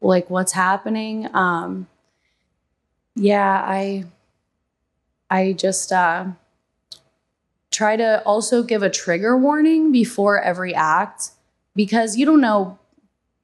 Like 0.00 0.30
what's 0.30 0.52
happening? 0.52 1.28
Um, 1.34 1.86
yeah, 3.14 3.62
I 3.64 4.04
I 5.30 5.52
just 5.52 5.92
uh 5.92 6.26
try 7.70 7.96
to 7.96 8.22
also 8.24 8.62
give 8.62 8.82
a 8.82 8.90
trigger 8.90 9.36
warning 9.36 9.92
before 9.92 10.40
every 10.40 10.74
act 10.74 11.30
because 11.74 12.16
you 12.16 12.26
don't 12.26 12.40
know 12.40 12.78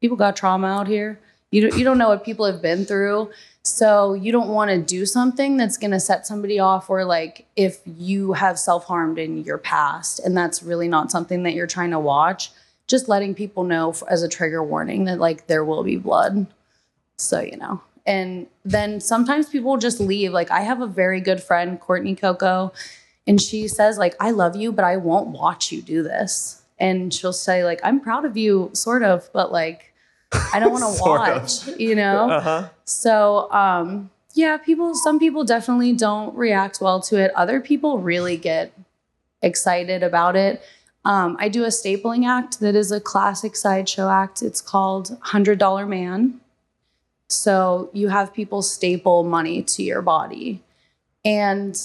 people 0.01 0.16
got 0.16 0.37
trauma 0.37 0.66
out 0.66 0.87
here. 0.87 1.18
You 1.51 1.62
don't, 1.62 1.79
you 1.79 1.85
don't 1.85 1.99
know 1.99 2.09
what 2.09 2.25
people 2.25 2.44
have 2.44 2.61
been 2.61 2.85
through. 2.85 3.31
So 3.69 4.15
you 4.15 4.33
don't 4.33 4.49
want 4.49 4.71
to 4.71 4.79
do 4.79 5.05
something 5.05 5.57
that's 5.57 5.77
going 5.77 5.91
to 5.91 6.01
set 6.01 6.27
somebody 6.27 6.59
off 6.59 6.89
or 6.89 7.05
like 7.05 7.47
if 7.55 7.81
you 7.85 8.33
have 8.33 8.59
self-harmed 8.59 9.19
in 9.19 9.45
your 9.45 9.59
past 9.59 10.21
and 10.21 10.37
that's 10.37 10.63
really 10.63 10.89
not 10.89 11.11
something 11.11 11.43
that 11.43 11.55
you're 11.55 11.67
trying 11.67 11.91
to 11.91 11.99
watch, 11.99 12.51
just 12.87 13.09
letting 13.09 13.35
people 13.35 13.65
know 13.65 13.95
as 14.09 14.23
a 14.23 14.29
trigger 14.29 14.65
warning 14.65 15.05
that 15.05 15.19
like 15.19 15.47
there 15.47 15.65
will 15.65 15.85
be 15.85 15.97
blood. 15.97 16.47
So, 17.19 17.41
you 17.41 17.57
know. 17.57 17.83
And 18.07 18.47
then 18.65 19.01
sometimes 19.01 19.51
people 19.51 19.77
just 19.77 20.01
leave. 20.01 20.33
Like 20.33 20.51
I 20.51 20.63
have 20.63 20.81
a 20.81 20.87
very 20.87 21.21
good 21.21 21.43
friend, 21.43 21.79
Courtney 21.79 22.15
Coco, 22.15 22.73
and 23.27 23.41
she 23.41 23.69
says 23.69 23.99
like 23.99 24.15
I 24.19 24.31
love 24.31 24.57
you, 24.57 24.73
but 24.73 24.87
I 24.87 24.97
won't 24.97 25.29
watch 25.29 25.71
you 25.71 25.83
do 25.83 26.03
this. 26.03 26.63
And 26.79 27.13
she'll 27.13 27.35
say 27.35 27.65
like 27.65 27.81
I'm 27.85 28.01
proud 28.01 28.25
of 28.25 28.37
you 28.37 28.71
sort 28.73 29.03
of, 29.03 29.29
but 29.35 29.53
like 29.53 29.88
I 30.33 30.59
don't 30.61 30.73
want 30.73 30.85
to 30.85 30.93
Sort 30.99 31.29
of. 31.29 31.43
watch, 31.43 31.67
you 31.81 31.95
know? 31.95 32.31
uh-huh 32.31 32.69
So, 32.85 33.51
um, 33.53 34.11
yeah, 34.35 34.57
people, 34.57 34.95
some 34.95 35.19
people 35.19 35.45
definitely 35.45 35.93
don't 35.93 36.35
react 36.37 36.81
well 36.81 37.01
to 37.03 37.17
it. 37.19 37.33
Other 37.35 37.61
people 37.61 37.99
really 37.99 38.37
get 38.37 38.73
excited 39.43 40.03
about 40.03 40.37
it. 40.37 40.62
Um, 41.05 41.37
I 41.41 41.49
do 41.49 41.64
a 41.64 41.69
stapling 41.69 42.27
act 42.27 42.61
that 42.61 42.75
is 42.75 42.93
a 42.93 43.01
classic 43.01 43.57
sideshow 43.57 44.09
act. 44.11 44.43
It's 44.43 44.61
called 44.61 45.19
$100 45.27 45.88
Man. 45.88 46.41
So 47.29 47.91
you 47.93 48.09
have 48.09 48.35
people 48.35 48.62
staple 48.62 49.25
money 49.25 49.62
to 49.62 49.83
your 49.83 50.03
body. 50.03 50.62
And 51.25 51.79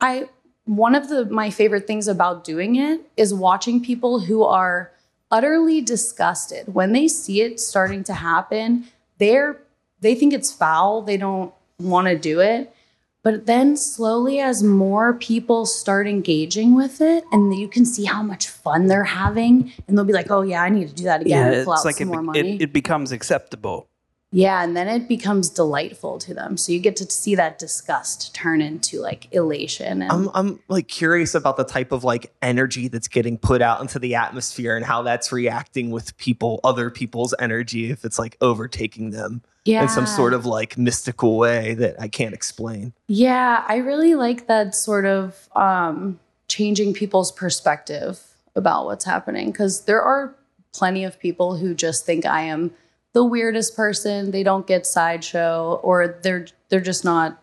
I, 0.00 0.28
one 0.64 0.94
of 0.94 1.08
the 1.08 1.26
my 1.26 1.50
favorite 1.50 1.86
things 1.86 2.08
about 2.08 2.44
doing 2.44 2.76
it 2.76 3.00
is 3.16 3.34
watching 3.34 3.82
people 3.82 4.20
who 4.20 4.42
are 4.44 4.90
utterly 5.34 5.80
disgusted. 5.80 6.72
When 6.72 6.92
they 6.92 7.08
see 7.08 7.42
it 7.42 7.58
starting 7.58 8.04
to 8.04 8.14
happen 8.14 8.86
they're 9.18 9.60
they 10.00 10.14
think 10.14 10.32
it's 10.32 10.52
foul. 10.52 11.02
They 11.02 11.16
don't 11.16 11.52
want 11.78 12.08
to 12.08 12.18
do 12.18 12.40
it. 12.40 12.74
But 13.22 13.46
then 13.46 13.74
slowly 13.78 14.38
as 14.38 14.62
more 14.62 15.14
people 15.14 15.64
start 15.64 16.06
engaging 16.06 16.74
with 16.74 17.00
it 17.00 17.24
and 17.32 17.54
you 17.58 17.68
can 17.68 17.86
see 17.86 18.04
how 18.04 18.22
much 18.22 18.48
fun 18.48 18.86
they're 18.86 19.02
having 19.04 19.72
and 19.88 19.96
they'll 19.96 20.04
be 20.04 20.12
like 20.12 20.30
oh 20.30 20.42
yeah 20.42 20.62
i 20.62 20.68
need 20.68 20.88
to 20.88 20.94
do 20.94 21.04
that 21.04 21.22
again. 21.22 21.48
Out 21.48 21.54
it's 21.54 21.84
like 21.86 21.96
some 21.96 22.08
it, 22.08 22.12
more 22.12 22.22
money 22.22 22.56
it, 22.56 22.62
it 22.62 22.72
becomes 22.72 23.12
acceptable. 23.12 23.88
Yeah 24.34 24.62
and 24.62 24.76
then 24.76 24.88
it 24.88 25.08
becomes 25.08 25.48
delightful 25.48 26.18
to 26.18 26.34
them 26.34 26.56
so 26.56 26.72
you 26.72 26.78
get 26.78 26.96
to 26.96 27.10
see 27.10 27.34
that 27.34 27.58
disgust 27.58 28.34
turn 28.34 28.60
into 28.60 29.00
like 29.00 29.32
elation 29.32 30.02
and 30.02 30.12
I'm 30.12 30.30
I'm 30.34 30.60
like 30.68 30.88
curious 30.88 31.34
about 31.34 31.56
the 31.56 31.64
type 31.64 31.92
of 31.92 32.04
like 32.04 32.32
energy 32.42 32.88
that's 32.88 33.08
getting 33.08 33.38
put 33.38 33.62
out 33.62 33.80
into 33.80 33.98
the 33.98 34.14
atmosphere 34.14 34.76
and 34.76 34.84
how 34.84 35.02
that's 35.02 35.32
reacting 35.32 35.90
with 35.90 36.16
people, 36.16 36.60
other 36.64 36.90
people's 36.90 37.34
energy, 37.38 37.90
if 37.90 38.04
it's 38.04 38.18
like 38.18 38.36
overtaking 38.40 39.10
them 39.10 39.42
yeah 39.64 39.82
in 39.82 39.88
some 39.88 40.06
sort 40.06 40.34
of 40.34 40.44
like 40.44 40.76
mystical 40.76 41.38
way 41.38 41.74
that 41.74 42.00
I 42.00 42.08
can't 42.08 42.34
explain. 42.34 42.92
Yeah, 43.06 43.64
I 43.66 43.76
really 43.76 44.14
like 44.14 44.46
that 44.46 44.74
sort 44.74 45.06
of 45.06 45.48
um, 45.56 46.20
changing 46.48 46.94
people's 46.94 47.32
perspective 47.32 48.20
about 48.54 48.84
what's 48.86 49.04
happening 49.04 49.50
because 49.50 49.84
there 49.84 50.02
are 50.02 50.34
plenty 50.72 51.04
of 51.04 51.18
people 51.18 51.56
who 51.56 51.74
just 51.74 52.04
think 52.04 52.26
I 52.26 52.42
am 52.42 52.72
the 53.14 53.24
weirdest 53.24 53.74
person. 53.74 54.30
They 54.30 54.42
don't 54.42 54.66
get 54.66 54.86
sideshow, 54.86 55.80
or 55.82 56.18
they're 56.22 56.46
they're 56.68 56.80
just 56.80 57.04
not, 57.04 57.42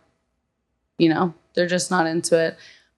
you 1.00 1.10
know, 1.10 1.34
they're 1.56 1.68
just 1.68 1.90
not 1.90 2.06
into 2.06 2.38
it. 2.40 2.58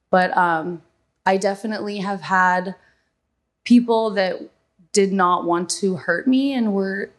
But 0.10 0.36
um, 0.38 0.82
I 1.26 1.38
definitely 1.38 2.00
have 2.00 2.22
had 2.22 2.76
people 3.64 4.10
that 4.12 4.42
did 4.92 5.14
not 5.14 5.46
want 5.46 5.70
to 5.70 5.96
hurt 5.96 6.28
me 6.28 6.54
and 6.54 6.74
were, 6.74 7.10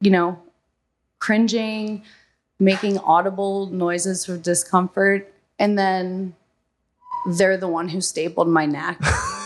you 0.00 0.10
know, 0.10 0.40
cringing, 1.20 2.02
making 2.58 2.98
audible 2.98 3.66
noises 3.66 4.28
of 4.28 4.42
discomfort, 4.42 5.32
and 5.58 5.78
then 5.78 6.34
they're 7.30 7.56
the 7.56 7.68
one 7.68 7.88
who 7.88 8.00
stapled 8.00 8.48
my 8.48 8.66
neck, 8.66 9.00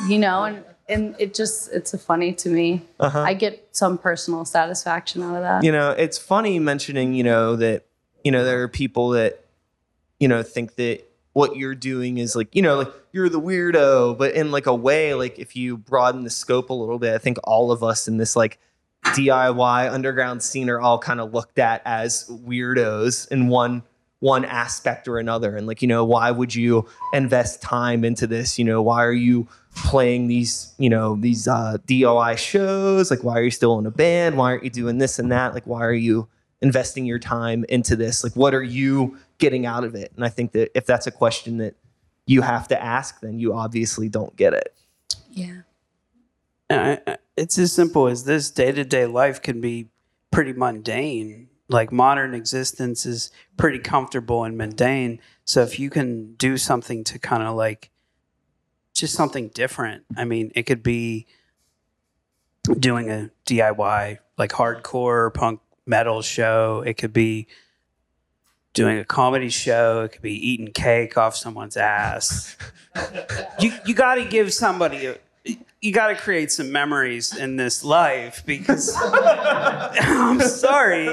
you 0.08 0.18
know, 0.18 0.44
and 0.44 0.64
and 0.90 1.14
it 1.18 1.34
just 1.34 1.72
it's 1.72 1.96
funny 2.02 2.32
to 2.34 2.48
me. 2.48 2.82
Uh-huh. 2.98 3.20
I 3.20 3.34
get 3.34 3.68
some 3.72 3.96
personal 3.96 4.44
satisfaction 4.44 5.22
out 5.22 5.36
of 5.36 5.42
that. 5.42 5.64
you 5.64 5.72
know, 5.72 5.90
it's 5.92 6.18
funny 6.18 6.58
mentioning, 6.58 7.14
you 7.14 7.24
know, 7.24 7.56
that, 7.56 7.86
you 8.24 8.32
know, 8.32 8.44
there 8.44 8.62
are 8.62 8.68
people 8.68 9.10
that, 9.10 9.44
you 10.18 10.28
know, 10.28 10.42
think 10.42 10.74
that 10.74 11.02
what 11.32 11.56
you're 11.56 11.74
doing 11.74 12.18
is 12.18 12.34
like, 12.34 12.54
you 12.54 12.62
know, 12.62 12.78
like 12.78 12.92
you're 13.12 13.28
the 13.28 13.40
weirdo, 13.40 14.18
but 14.18 14.34
in 14.34 14.50
like 14.50 14.66
a 14.66 14.74
way, 14.74 15.14
like 15.14 15.38
if 15.38 15.56
you 15.56 15.76
broaden 15.76 16.24
the 16.24 16.30
scope 16.30 16.70
a 16.70 16.74
little 16.74 16.98
bit, 16.98 17.14
I 17.14 17.18
think 17.18 17.38
all 17.44 17.70
of 17.70 17.82
us 17.82 18.08
in 18.08 18.16
this 18.16 18.36
like 18.36 18.58
DIY 19.04 19.92
underground 19.92 20.42
scene 20.42 20.68
are 20.68 20.80
all 20.80 20.98
kind 20.98 21.20
of 21.20 21.32
looked 21.32 21.58
at 21.58 21.82
as 21.84 22.28
weirdos 22.28 23.30
in 23.30 23.48
one 23.48 23.82
one 24.20 24.44
aspect 24.44 25.08
or 25.08 25.18
another. 25.18 25.56
And 25.56 25.66
like 25.66 25.82
you 25.82 25.88
know 25.88 26.04
why 26.04 26.30
would 26.30 26.54
you 26.54 26.86
invest 27.12 27.60
time 27.60 28.04
into 28.04 28.26
this? 28.26 28.58
You 28.58 28.64
know 28.64 28.80
why 28.80 29.04
are 29.04 29.12
you 29.12 29.48
playing 29.76 30.28
these 30.28 30.74
you 30.78 30.88
know 30.90 31.16
these 31.16 31.48
uh 31.48 31.78
DIY 31.86 32.38
shows? 32.38 33.10
Like 33.10 33.24
why 33.24 33.38
are 33.38 33.42
you 33.42 33.50
still 33.50 33.78
in 33.78 33.86
a 33.86 33.90
band? 33.90 34.36
Why 34.36 34.52
aren't 34.52 34.64
you 34.64 34.70
doing 34.70 34.98
this 34.98 35.18
and 35.18 35.32
that? 35.32 35.54
Like 35.54 35.66
why 35.66 35.84
are 35.84 35.92
you 35.92 36.28
investing 36.60 37.06
your 37.06 37.18
time 37.18 37.64
into 37.68 37.96
this? 37.96 38.22
Like 38.22 38.34
what 38.36 38.54
are 38.54 38.62
you 38.62 39.16
getting 39.38 39.64
out 39.66 39.84
of 39.84 39.94
it? 39.94 40.12
And 40.14 40.24
i 40.24 40.28
think 40.28 40.52
that 40.52 40.70
if 40.76 40.84
that's 40.84 41.06
a 41.06 41.10
question 41.10 41.56
that 41.58 41.74
you 42.26 42.42
have 42.42 42.68
to 42.68 42.80
ask 42.82 43.20
then 43.20 43.38
you 43.38 43.54
obviously 43.54 44.08
don't 44.08 44.36
get 44.36 44.52
it. 44.52 44.74
Yeah. 45.30 45.62
Uh, 46.68 46.96
uh, 47.06 47.16
It's 47.36 47.58
as 47.58 47.72
simple 47.72 48.06
as 48.06 48.24
this 48.24 48.50
day 48.50 48.72
to 48.72 48.84
day 48.84 49.06
life 49.06 49.40
can 49.42 49.60
be 49.60 49.88
pretty 50.30 50.52
mundane. 50.52 51.48
Like 51.70 51.92
modern 51.92 52.34
existence 52.34 53.06
is 53.06 53.30
pretty 53.56 53.78
comfortable 53.78 54.44
and 54.44 54.58
mundane. 54.58 55.20
So 55.44 55.62
if 55.62 55.78
you 55.78 55.88
can 55.88 56.34
do 56.34 56.56
something 56.56 57.04
to 57.04 57.18
kind 57.18 57.44
of 57.44 57.54
like 57.54 57.90
just 58.92 59.14
something 59.14 59.48
different, 59.54 60.04
I 60.16 60.24
mean, 60.24 60.50
it 60.54 60.64
could 60.64 60.82
be 60.82 61.26
doing 62.78 63.08
a 63.08 63.30
DIY, 63.46 64.18
like 64.36 64.50
hardcore 64.50 65.32
punk 65.32 65.60
metal 65.86 66.22
show. 66.22 66.82
It 66.84 66.94
could 66.94 67.12
be 67.12 67.46
doing 68.74 68.98
a 68.98 69.04
comedy 69.04 69.48
show. 69.48 70.02
It 70.02 70.12
could 70.12 70.22
be 70.22 70.34
eating 70.34 70.72
cake 70.72 71.16
off 71.16 71.36
someone's 71.36 71.76
ass. 71.76 72.56
you 73.60 73.72
you 73.86 73.94
got 73.94 74.16
to 74.16 74.24
give 74.24 74.52
somebody 74.52 75.06
a, 75.06 75.18
you 75.80 75.92
got 75.92 76.08
to 76.08 76.14
create 76.14 76.52
some 76.52 76.70
memories 76.72 77.34
in 77.34 77.56
this 77.56 77.82
life 77.82 78.44
because 78.44 78.94
I'm 79.00 80.40
sorry 80.40 81.06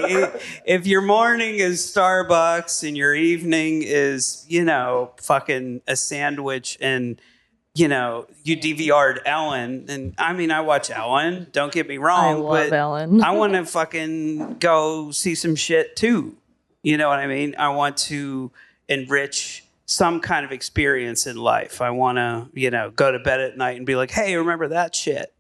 if 0.66 0.86
your 0.86 1.02
morning 1.02 1.56
is 1.56 1.82
Starbucks 1.82 2.86
and 2.86 2.98
your 2.98 3.16
evening 3.16 3.84
is 3.84 4.46
you 4.50 4.66
know 4.66 5.12
fucking 5.18 5.82
a 5.88 5.96
sandwich 5.96 6.78
and 6.82 7.22
you 7.78 7.88
know, 7.88 8.26
you 8.44 8.58
DVR'd 8.58 9.22
Ellen, 9.26 9.86
and 9.88 10.16
I 10.18 10.34
mean, 10.34 10.50
I 10.50 10.62
watch 10.62 10.90
Ellen. 10.90 11.46
Don't 11.52 11.72
get 11.72 11.88
me 11.88 12.00
wrong. 12.00 12.38
I 12.38 12.40
love 12.40 12.70
but 12.70 12.74
Ellen. 12.74 13.24
I 13.24 13.32
want 13.32 13.54
to 13.54 13.66
fucking 13.66 14.58
go 14.58 15.12
see 15.12 15.36
some 15.36 15.56
shit 15.56 15.96
too. 15.96 16.36
You 16.82 16.98
know 16.98 17.08
what 17.08 17.20
I 17.20 17.28
mean? 17.28 17.56
I 17.60 17.70
want 17.70 17.98
to 17.98 18.52
enrich 18.90 19.64
some 19.88 20.20
kind 20.20 20.46
of 20.46 20.52
experience 20.52 21.26
in 21.26 21.38
life. 21.38 21.82
I 21.82 21.90
want 21.92 22.18
to, 22.18 22.50
you 22.54 22.70
know, 22.70 22.92
go 22.92 23.12
to 23.12 23.20
bed 23.20 23.40
at 23.40 23.58
night 23.58 23.78
and 23.78 23.86
be 23.86 23.96
like, 23.96 24.12
"Hey, 24.12 24.36
remember 24.36 24.68
that 24.68 24.94
shit?" 24.94 25.34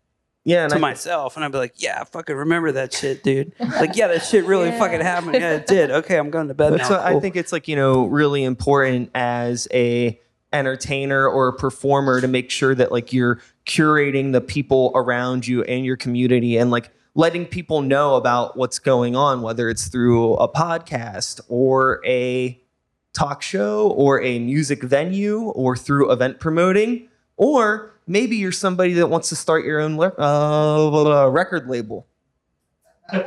Yeah, 0.45 0.63
and 0.63 0.71
to 0.71 0.77
I, 0.77 0.79
myself, 0.79 1.35
and 1.35 1.43
I'd 1.43 1.51
be 1.51 1.57
like, 1.57 1.73
"Yeah, 1.75 1.99
I 2.01 2.05
fucking 2.05 2.35
remember 2.35 2.71
that 2.71 2.93
shit, 2.93 3.21
dude. 3.21 3.51
Like, 3.59 3.97
yeah, 3.97 4.07
that 4.07 4.23
shit 4.23 4.45
really 4.45 4.71
fucking 4.79 5.01
happened. 5.01 5.35
Yeah, 5.35 5.55
it 5.55 5.67
did. 5.67 5.91
Okay, 5.91 6.17
I'm 6.17 6.29
going 6.29 6.47
to 6.47 6.53
bed 6.53 6.71
But 6.71 6.77
now. 6.77 6.87
so 6.87 7.01
I 7.01 7.19
think 7.19 7.35
it's 7.35 7.51
like 7.51 7.67
you 7.67 7.75
know 7.75 8.05
really 8.05 8.45
important 8.45 9.11
as 9.13 9.67
a 9.73 10.19
entertainer 10.53 11.27
or 11.27 11.49
a 11.49 11.53
performer 11.53 12.21
to 12.21 12.27
make 12.29 12.49
sure 12.49 12.73
that 12.73 12.89
like 12.89 13.11
you're 13.11 13.41
curating 13.65 14.31
the 14.31 14.39
people 14.39 14.93
around 14.95 15.45
you 15.45 15.61
and 15.63 15.85
your 15.85 15.97
community 15.97 16.55
and 16.55 16.71
like 16.71 16.89
letting 17.15 17.45
people 17.45 17.81
know 17.81 18.15
about 18.15 18.55
what's 18.55 18.79
going 18.79 19.13
on 19.13 19.41
whether 19.41 19.69
it's 19.69 19.89
through 19.89 20.35
a 20.35 20.47
podcast 20.47 21.41
or 21.49 22.01
a 22.05 22.57
talk 23.18 23.41
show 23.41 23.89
or 23.91 24.22
a 24.22 24.39
music 24.39 24.84
venue 24.84 25.41
or 25.49 25.76
through 25.76 26.11
event 26.11 26.39
promoting 26.39 27.07
or 27.38 27.91
maybe 28.05 28.36
you're 28.36 28.51
somebody 28.51 28.93
that 28.93 29.07
wants 29.07 29.30
to 29.30 29.36
start 29.36 29.65
your 29.65 29.80
own 29.80 29.97
le- 29.97 30.13
uh, 30.20 31.28
record 31.28 31.68
label 31.68 32.05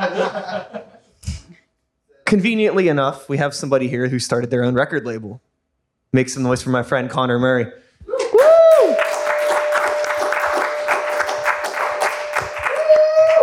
conveniently 2.30 2.86
enough, 2.86 3.28
we 3.28 3.38
have 3.38 3.55
somebody 3.55 3.88
here 3.88 4.09
who 4.09 4.20
started 4.20 4.51
their 4.51 4.62
own 4.62 4.74
record 4.74 5.05
label. 5.05 5.41
Make 6.12 6.28
some 6.28 6.45
noise 6.45 6.62
for 6.62 6.70
my 6.70 6.84
friend 6.84 7.11
Connor 7.11 7.41
Murray. 7.41 7.66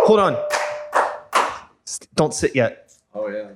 Hold 0.06 0.20
on. 0.20 0.36
Don't 2.14 2.32
sit 2.32 2.54
yet. 2.54 2.90
Oh 3.14 3.28
yeah. 3.28 3.48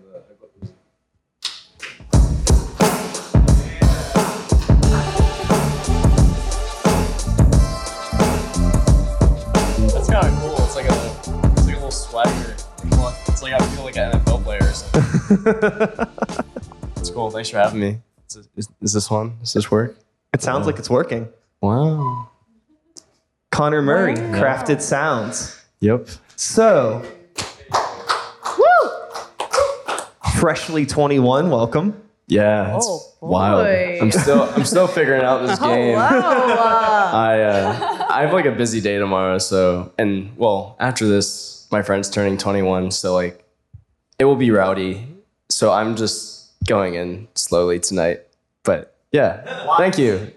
It's 13.42 13.50
like 13.50 13.60
I 13.60 13.66
feel 13.74 13.84
like 13.84 13.96
an 13.96 14.12
NFL 14.20 14.44
player 14.44 14.60
it's 16.96 17.10
cool. 17.10 17.28
Thanks 17.32 17.48
for 17.48 17.58
having 17.58 17.80
me. 17.80 17.98
Is, 18.28 18.48
is, 18.54 18.68
is 18.80 18.92
this 18.92 19.10
one? 19.10 19.36
Does 19.40 19.52
this 19.54 19.68
work? 19.68 19.98
It 20.32 20.42
sounds 20.42 20.64
like 20.64 20.78
it's 20.78 20.88
working. 20.88 21.28
Wow. 21.60 22.28
Connor 23.50 23.82
Murray, 23.82 24.14
Crafted 24.14 24.80
Sounds. 24.80 25.60
Yep. 25.80 26.06
So, 26.36 27.04
woo! 28.58 28.90
freshly 30.38 30.86
21, 30.86 31.50
welcome. 31.50 32.00
Yeah. 32.28 32.76
It's 32.76 32.86
Oh, 32.88 33.00
wild. 33.20 33.66
I'm 33.66 34.12
still 34.12 34.44
I'm 34.54 34.64
still 34.64 34.86
figuring 34.86 35.22
out 35.22 35.44
this 35.46 35.58
game. 35.58 35.98
Hello. 35.98 36.00
I 37.12 37.40
uh, 37.42 37.91
I 38.12 38.22
have 38.22 38.32
like 38.32 38.44
a 38.44 38.52
busy 38.52 38.80
day 38.80 38.98
tomorrow, 38.98 39.38
so 39.38 39.92
and 39.98 40.36
well 40.36 40.76
after 40.78 41.08
this, 41.08 41.66
my 41.70 41.82
friend's 41.82 42.10
turning 42.10 42.36
21, 42.36 42.90
so 42.90 43.14
like 43.14 43.44
it 44.18 44.24
will 44.24 44.36
be 44.36 44.50
rowdy. 44.50 45.06
So 45.48 45.72
I'm 45.72 45.96
just 45.96 46.52
going 46.64 46.94
in 46.94 47.28
slowly 47.34 47.80
tonight. 47.80 48.20
But 48.62 48.96
yeah, 49.12 49.76
thank 49.78 49.98
you. 49.98 50.32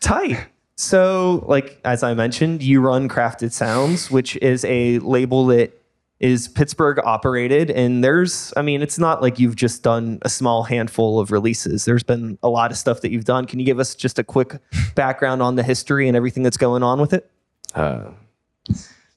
Tight. 0.00 0.46
So, 0.76 1.44
like 1.46 1.78
as 1.84 2.02
I 2.02 2.14
mentioned, 2.14 2.62
you 2.62 2.80
run 2.80 3.08
Crafted 3.08 3.52
Sounds, 3.52 4.10
which 4.10 4.36
is 4.36 4.64
a 4.64 4.98
label 5.00 5.46
that 5.46 5.81
is 6.22 6.46
Pittsburgh 6.46 7.00
operated. 7.04 7.70
And 7.70 8.02
there's, 8.02 8.54
I 8.56 8.62
mean, 8.62 8.80
it's 8.80 8.98
not 8.98 9.20
like 9.20 9.40
you've 9.40 9.56
just 9.56 9.82
done 9.82 10.20
a 10.22 10.28
small 10.28 10.62
handful 10.62 11.18
of 11.18 11.32
releases. 11.32 11.84
There's 11.84 12.04
been 12.04 12.38
a 12.44 12.48
lot 12.48 12.70
of 12.70 12.78
stuff 12.78 13.00
that 13.00 13.10
you've 13.10 13.24
done. 13.24 13.44
Can 13.44 13.58
you 13.58 13.66
give 13.66 13.80
us 13.80 13.96
just 13.96 14.20
a 14.20 14.24
quick 14.24 14.58
background 14.94 15.42
on 15.42 15.56
the 15.56 15.64
history 15.64 16.06
and 16.06 16.16
everything 16.16 16.44
that's 16.44 16.56
going 16.56 16.84
on 16.84 17.00
with 17.00 17.12
it? 17.12 17.28
Uh, 17.74 18.12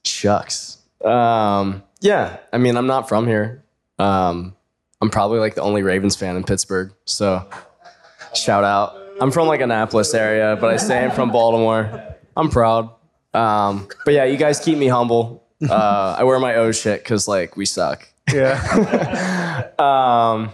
shucks. 0.04 0.78
Um, 1.04 1.84
yeah, 2.00 2.38
I 2.52 2.58
mean 2.58 2.76
I'm 2.76 2.86
not 2.86 3.08
from 3.08 3.26
here. 3.26 3.64
Um, 3.98 4.56
I'm 5.00 5.10
probably 5.10 5.38
like 5.38 5.54
the 5.54 5.62
only 5.62 5.82
Ravens 5.82 6.16
fan 6.16 6.36
in 6.36 6.42
Pittsburgh. 6.42 6.92
So 7.04 7.48
shout 8.34 8.64
out. 8.64 8.96
I'm 9.20 9.30
from 9.30 9.46
like 9.46 9.60
Annapolis 9.60 10.12
area, 10.12 10.58
but 10.60 10.70
I 10.70 10.76
say 10.76 11.04
I'm 11.04 11.10
from 11.12 11.30
Baltimore. 11.30 12.16
I'm 12.36 12.50
proud. 12.50 12.90
Um, 13.32 13.88
but 14.04 14.14
yeah, 14.14 14.24
you 14.24 14.36
guys 14.36 14.58
keep 14.58 14.76
me 14.76 14.88
humble. 14.88 15.45
Uh, 15.62 16.16
I 16.18 16.24
wear 16.24 16.38
my 16.38 16.56
O 16.56 16.72
shit 16.72 17.02
because 17.02 17.26
like 17.28 17.56
we 17.56 17.66
suck. 17.66 18.08
Yeah. 18.32 19.62
Um, 19.78 20.50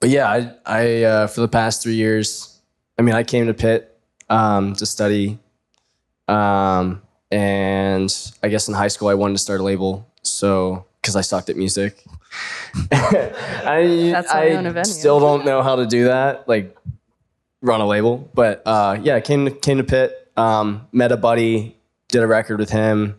but 0.00 0.08
yeah, 0.10 0.28
I, 0.28 0.54
I 0.66 1.02
uh, 1.04 1.26
for 1.26 1.40
the 1.42 1.48
past 1.48 1.82
three 1.82 1.94
years, 1.94 2.58
I 2.98 3.02
mean, 3.02 3.14
I 3.14 3.22
came 3.22 3.46
to 3.46 3.54
Pitt 3.54 3.98
um, 4.28 4.74
to 4.74 4.84
study, 4.86 5.38
um, 6.28 7.02
and 7.30 8.10
I 8.42 8.48
guess 8.48 8.68
in 8.68 8.74
high 8.74 8.88
school 8.88 9.08
I 9.08 9.14
wanted 9.14 9.34
to 9.34 9.38
start 9.38 9.60
a 9.60 9.62
label, 9.62 10.06
so 10.22 10.86
because 11.00 11.16
I 11.16 11.20
sucked 11.22 11.48
at 11.50 11.56
music. 11.56 12.02
I 12.92 14.10
That's 14.12 14.30
I 14.30 14.46
we 14.50 14.56
own 14.56 14.66
a 14.66 14.70
venue. 14.72 14.84
still 14.84 15.20
don't 15.20 15.44
know 15.44 15.62
how 15.62 15.76
to 15.76 15.86
do 15.86 16.04
that, 16.04 16.48
like 16.48 16.76
run 17.62 17.80
a 17.80 17.86
label. 17.86 18.30
But 18.34 18.62
uh, 18.66 18.98
yeah, 19.02 19.16
I 19.16 19.20
came 19.20 19.46
to, 19.46 19.50
came 19.50 19.78
to 19.78 19.84
Pitt, 19.84 20.30
um, 20.36 20.88
met 20.92 21.12
a 21.12 21.16
buddy, 21.16 21.76
did 22.08 22.22
a 22.22 22.26
record 22.26 22.58
with 22.58 22.70
him, 22.70 23.16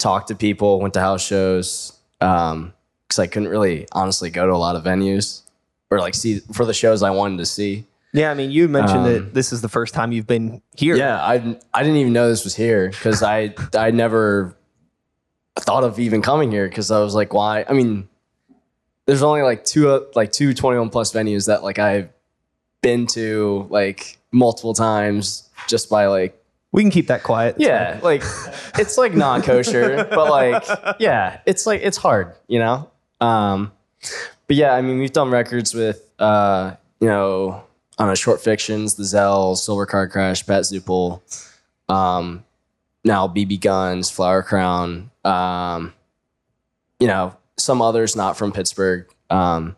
talked 0.00 0.28
to 0.28 0.34
people, 0.34 0.80
went 0.80 0.94
to 0.94 1.00
house 1.00 1.24
shows. 1.24 1.92
Um, 2.20 2.72
because 3.06 3.18
I 3.18 3.26
couldn't 3.26 3.48
really 3.48 3.88
honestly 3.92 4.30
go 4.30 4.46
to 4.46 4.52
a 4.52 4.56
lot 4.56 4.76
of 4.76 4.84
venues 4.84 5.42
or 5.90 5.98
like 5.98 6.14
see 6.14 6.38
for 6.52 6.64
the 6.64 6.72
shows 6.74 7.02
I 7.02 7.10
wanted 7.10 7.38
to 7.38 7.46
see. 7.46 7.86
yeah. 8.12 8.30
I 8.30 8.34
mean, 8.34 8.50
you 8.52 8.68
mentioned 8.68 9.00
Um, 9.00 9.12
that 9.12 9.34
this 9.34 9.52
is 9.52 9.62
the 9.62 9.68
first 9.68 9.94
time 9.94 10.12
you've 10.12 10.28
been 10.28 10.62
here. 10.76 10.94
Yeah, 10.96 11.16
I 11.20 11.56
I 11.74 11.82
didn't 11.82 11.96
even 11.98 12.12
know 12.12 12.28
this 12.28 12.44
was 12.44 12.54
here 12.54 12.88
because 12.90 13.22
I 13.24 13.54
I 13.74 13.90
never 13.90 14.54
thought 15.58 15.82
of 15.82 15.98
even 15.98 16.22
coming 16.22 16.52
here 16.52 16.68
because 16.68 16.90
I 16.92 17.00
was 17.00 17.14
like, 17.16 17.34
why? 17.34 17.64
I 17.68 17.72
mean, 17.72 18.08
there's 19.06 19.22
only 19.24 19.42
like 19.42 19.64
two 19.64 19.90
uh, 19.90 20.00
like 20.14 20.30
two 20.30 20.54
21 20.54 20.90
plus 20.90 21.12
venues 21.12 21.46
that 21.48 21.64
like 21.64 21.80
I've 21.80 22.10
been 22.80 23.06
to 23.08 23.66
like 23.70 24.18
multiple 24.30 24.72
times 24.74 25.48
just 25.66 25.90
by 25.90 26.06
like 26.06 26.39
We 26.72 26.82
can 26.82 26.90
keep 26.90 27.08
that 27.08 27.22
quiet. 27.22 27.56
It's 27.56 27.64
yeah 27.64 27.98
like 28.02 28.22
it's 28.78 28.96
like 28.96 29.14
non 29.14 29.42
kosher 29.42 30.04
but 30.04 30.30
like 30.30 30.64
yeah 31.00 31.40
it's 31.46 31.66
like 31.66 31.80
it's 31.82 31.96
hard 31.96 32.34
you 32.46 32.58
know? 32.58 32.90
Um 33.20 33.72
but 34.46 34.56
yeah 34.56 34.74
I 34.74 34.80
mean 34.80 34.98
we've 34.98 35.12
done 35.12 35.30
records 35.30 35.74
with 35.74 36.08
uh 36.18 36.74
you 37.00 37.08
know 37.08 37.64
on 37.98 38.08
a 38.10 38.16
short 38.16 38.40
fictions 38.40 38.94
the 38.94 39.04
Zell 39.04 39.56
Silver 39.56 39.86
Card 39.86 40.10
Crash 40.10 40.46
Pat 40.46 40.62
Zupel 40.62 41.20
um 41.88 42.44
now 43.04 43.26
BB 43.26 43.60
Guns 43.60 44.10
Flower 44.10 44.42
Crown 44.42 45.10
um 45.24 45.92
you 47.00 47.08
know 47.08 47.36
some 47.56 47.82
others 47.82 48.16
not 48.16 48.36
from 48.36 48.52
Pittsburgh. 48.52 49.06
Um 49.28 49.76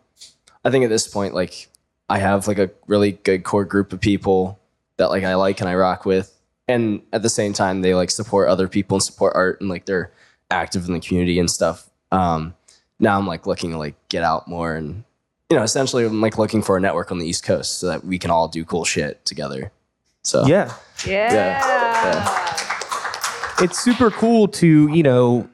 I 0.65 0.71
think 0.71 0.85
at 0.85 0.91
this 0.91 1.09
point 1.09 1.35
like 1.35 1.69
I 2.09 2.19
have 2.19 2.47
like 2.47 2.59
a 2.59 2.71
really 2.87 3.13
good 3.13 3.43
core 3.45 3.65
group 3.65 3.93
of 3.95 4.01
people 4.01 4.59
that 4.99 5.09
like 5.09 5.25
I 5.25 5.35
like 5.35 5.61
and 5.61 5.69
I 5.69 5.75
rock 5.75 6.05
with 6.05 6.37
and 6.73 7.03
at 7.13 7.23
the 7.23 7.29
same 7.29 7.53
time 7.53 7.83
they 7.83 7.95
like 7.95 8.11
support 8.11 8.49
other 8.49 8.69
people 8.69 8.97
and 8.97 9.03
support 9.03 9.33
art 9.37 9.61
and 9.61 9.69
like 9.71 9.87
they're 9.87 10.13
active 10.51 10.87
in 10.87 10.95
the 10.95 11.01
community 11.01 11.39
and 11.39 11.51
stuff 11.51 11.89
um 12.11 12.55
now 12.99 13.19
i'm 13.19 13.27
like 13.27 13.47
looking 13.47 13.71
to 13.71 13.79
like 13.79 13.95
get 14.09 14.23
out 14.23 14.47
more 14.49 14.75
and 14.75 15.05
you 15.51 15.57
know 15.57 15.63
essentially 15.63 16.05
i'm 16.05 16.21
like 16.21 16.39
looking 16.39 16.63
for 16.63 16.77
a 16.77 16.81
network 16.81 17.11
on 17.11 17.19
the 17.19 17.27
east 17.27 17.45
coast 17.45 17.79
so 17.79 17.87
that 17.87 18.05
we 18.05 18.19
can 18.19 18.31
all 18.31 18.49
do 18.49 18.65
cool 18.65 18.85
shit 18.85 19.25
together 19.25 19.71
so 20.23 20.47
Yeah. 20.47 20.73
Yeah. 21.07 21.33
yeah. 21.33 23.65
it's 23.65 23.79
super 23.79 24.11
cool 24.11 24.49
to 24.49 24.89
you 24.89 25.03
know 25.03 25.49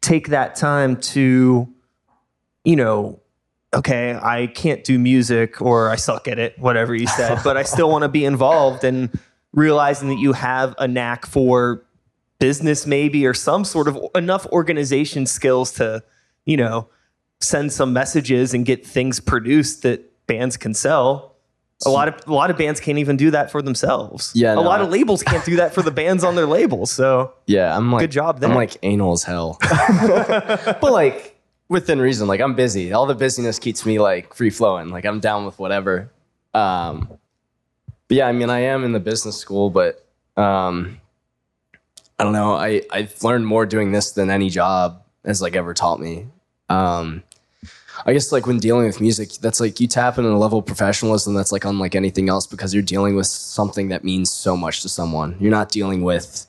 take 0.00 0.28
that 0.28 0.56
time 0.56 0.96
to 1.00 1.68
you 2.64 2.76
know 2.76 3.20
okay 3.74 4.18
i 4.22 4.46
can't 4.46 4.84
do 4.84 4.98
music 4.98 5.60
or 5.60 5.90
i 5.90 5.96
suck 5.96 6.28
at 6.28 6.38
it 6.38 6.58
whatever 6.58 6.94
you 6.94 7.06
said 7.06 7.38
but 7.44 7.56
i 7.56 7.62
still 7.62 7.90
want 7.90 8.02
to 8.02 8.08
be 8.08 8.24
involved 8.24 8.84
and 8.84 9.10
realizing 9.56 10.08
that 10.10 10.18
you 10.20 10.32
have 10.34 10.74
a 10.78 10.86
knack 10.86 11.26
for 11.26 11.82
business 12.38 12.86
maybe 12.86 13.26
or 13.26 13.34
some 13.34 13.64
sort 13.64 13.88
of 13.88 13.98
enough 14.14 14.46
organization 14.52 15.26
skills 15.26 15.72
to 15.72 16.02
you 16.44 16.56
know 16.56 16.88
send 17.40 17.72
some 17.72 17.92
messages 17.92 18.54
and 18.54 18.64
get 18.64 18.86
things 18.86 19.18
produced 19.18 19.82
that 19.82 20.00
bands 20.28 20.56
can 20.56 20.72
sell 20.74 21.34
a 21.84 21.90
lot 21.90 22.08
of 22.08 22.14
a 22.26 22.32
lot 22.32 22.50
of 22.50 22.56
bands 22.56 22.80
can't 22.80 22.98
even 22.98 23.18
do 23.18 23.30
that 23.30 23.50
for 23.50 23.60
themselves. 23.60 24.32
Yeah, 24.34 24.52
a 24.52 24.54
no, 24.56 24.62
lot 24.62 24.80
I- 24.80 24.84
of 24.84 24.88
labels 24.90 25.22
can't 25.22 25.44
do 25.44 25.56
that 25.56 25.74
for 25.74 25.82
the 25.82 25.90
bands 25.90 26.24
on 26.24 26.34
their 26.34 26.46
labels. 26.46 26.90
So 26.90 27.34
yeah 27.46 27.76
i'm 27.76 27.90
like 27.92 28.00
Good 28.00 28.12
job 28.12 28.40
there. 28.40 28.48
i'm 28.50 28.56
like 28.56 28.76
anal 28.82 29.12
as 29.12 29.22
hell 29.24 29.58
but 29.60 30.82
like 30.92 31.38
within 31.68 32.00
reason 32.00 32.28
like 32.28 32.40
i'm 32.40 32.54
busy 32.54 32.92
all 32.92 33.04
the 33.06 33.14
busyness 33.14 33.58
keeps 33.58 33.84
me 33.84 33.98
like 33.98 34.32
free 34.34 34.50
flowing 34.50 34.88
like 34.88 35.04
i'm 35.04 35.20
down 35.20 35.44
with 35.44 35.58
whatever 35.58 36.10
um 36.54 37.08
but 38.08 38.16
yeah, 38.16 38.26
I 38.26 38.32
mean, 38.32 38.50
I 38.50 38.60
am 38.60 38.84
in 38.84 38.92
the 38.92 39.00
business 39.00 39.36
school, 39.36 39.70
but 39.70 40.04
um, 40.36 41.00
I 42.18 42.24
don't 42.24 42.32
know. 42.32 42.54
I 42.54 42.82
I've 42.90 43.22
learned 43.22 43.46
more 43.46 43.66
doing 43.66 43.92
this 43.92 44.12
than 44.12 44.30
any 44.30 44.50
job 44.50 45.02
has 45.24 45.42
like 45.42 45.56
ever 45.56 45.74
taught 45.74 46.00
me. 46.00 46.26
Um, 46.68 47.22
I 48.04 48.12
guess 48.12 48.30
like 48.32 48.46
when 48.46 48.58
dealing 48.58 48.86
with 48.86 49.00
music, 49.00 49.30
that's 49.40 49.60
like 49.60 49.80
you 49.80 49.86
tap 49.86 50.18
into 50.18 50.30
a 50.30 50.36
level 50.36 50.58
of 50.58 50.66
professionalism 50.66 51.34
that's 51.34 51.52
like 51.52 51.64
unlike 51.64 51.94
anything 51.94 52.28
else 52.28 52.46
because 52.46 52.74
you're 52.74 52.82
dealing 52.82 53.16
with 53.16 53.26
something 53.26 53.88
that 53.88 54.04
means 54.04 54.30
so 54.30 54.56
much 54.56 54.82
to 54.82 54.88
someone. 54.88 55.36
You're 55.40 55.50
not 55.50 55.70
dealing 55.70 56.02
with. 56.02 56.46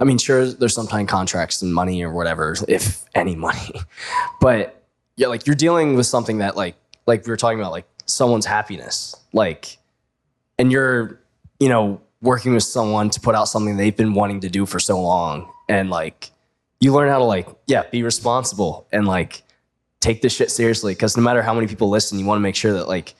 I 0.00 0.04
mean, 0.04 0.18
sure, 0.18 0.46
there's 0.46 0.74
sometimes 0.74 1.08
contracts 1.08 1.62
and 1.62 1.72
money 1.72 2.02
or 2.02 2.10
whatever, 2.10 2.56
if 2.66 3.04
any 3.14 3.36
money, 3.36 3.72
but 4.40 4.82
yeah, 5.16 5.28
like 5.28 5.46
you're 5.46 5.54
dealing 5.54 5.94
with 5.94 6.06
something 6.06 6.38
that 6.38 6.56
like 6.56 6.74
like 7.06 7.24
we 7.26 7.30
were 7.30 7.36
talking 7.36 7.60
about, 7.60 7.72
like 7.72 7.86
someone's 8.06 8.46
happiness, 8.46 9.14
like, 9.32 9.78
and 10.58 10.72
you're 10.72 11.20
you 11.60 11.68
know 11.68 12.00
working 12.20 12.54
with 12.54 12.62
someone 12.62 13.10
to 13.10 13.20
put 13.20 13.34
out 13.34 13.48
something 13.48 13.76
they've 13.76 13.96
been 13.96 14.14
wanting 14.14 14.40
to 14.40 14.48
do 14.48 14.66
for 14.66 14.78
so 14.78 15.00
long, 15.00 15.50
and 15.68 15.90
like 15.90 16.30
you 16.80 16.92
learn 16.92 17.08
how 17.08 17.18
to 17.18 17.24
like 17.24 17.48
yeah 17.66 17.84
be 17.90 18.02
responsible 18.02 18.86
and 18.92 19.06
like 19.06 19.42
take 20.00 20.20
this 20.20 20.34
shit 20.34 20.50
seriously 20.50 20.92
because 20.92 21.16
no 21.16 21.22
matter 21.22 21.42
how 21.42 21.54
many 21.54 21.66
people 21.66 21.88
listen, 21.88 22.18
you 22.18 22.26
want 22.26 22.36
to 22.38 22.42
make 22.42 22.56
sure 22.56 22.72
that 22.72 22.88
like 22.88 23.14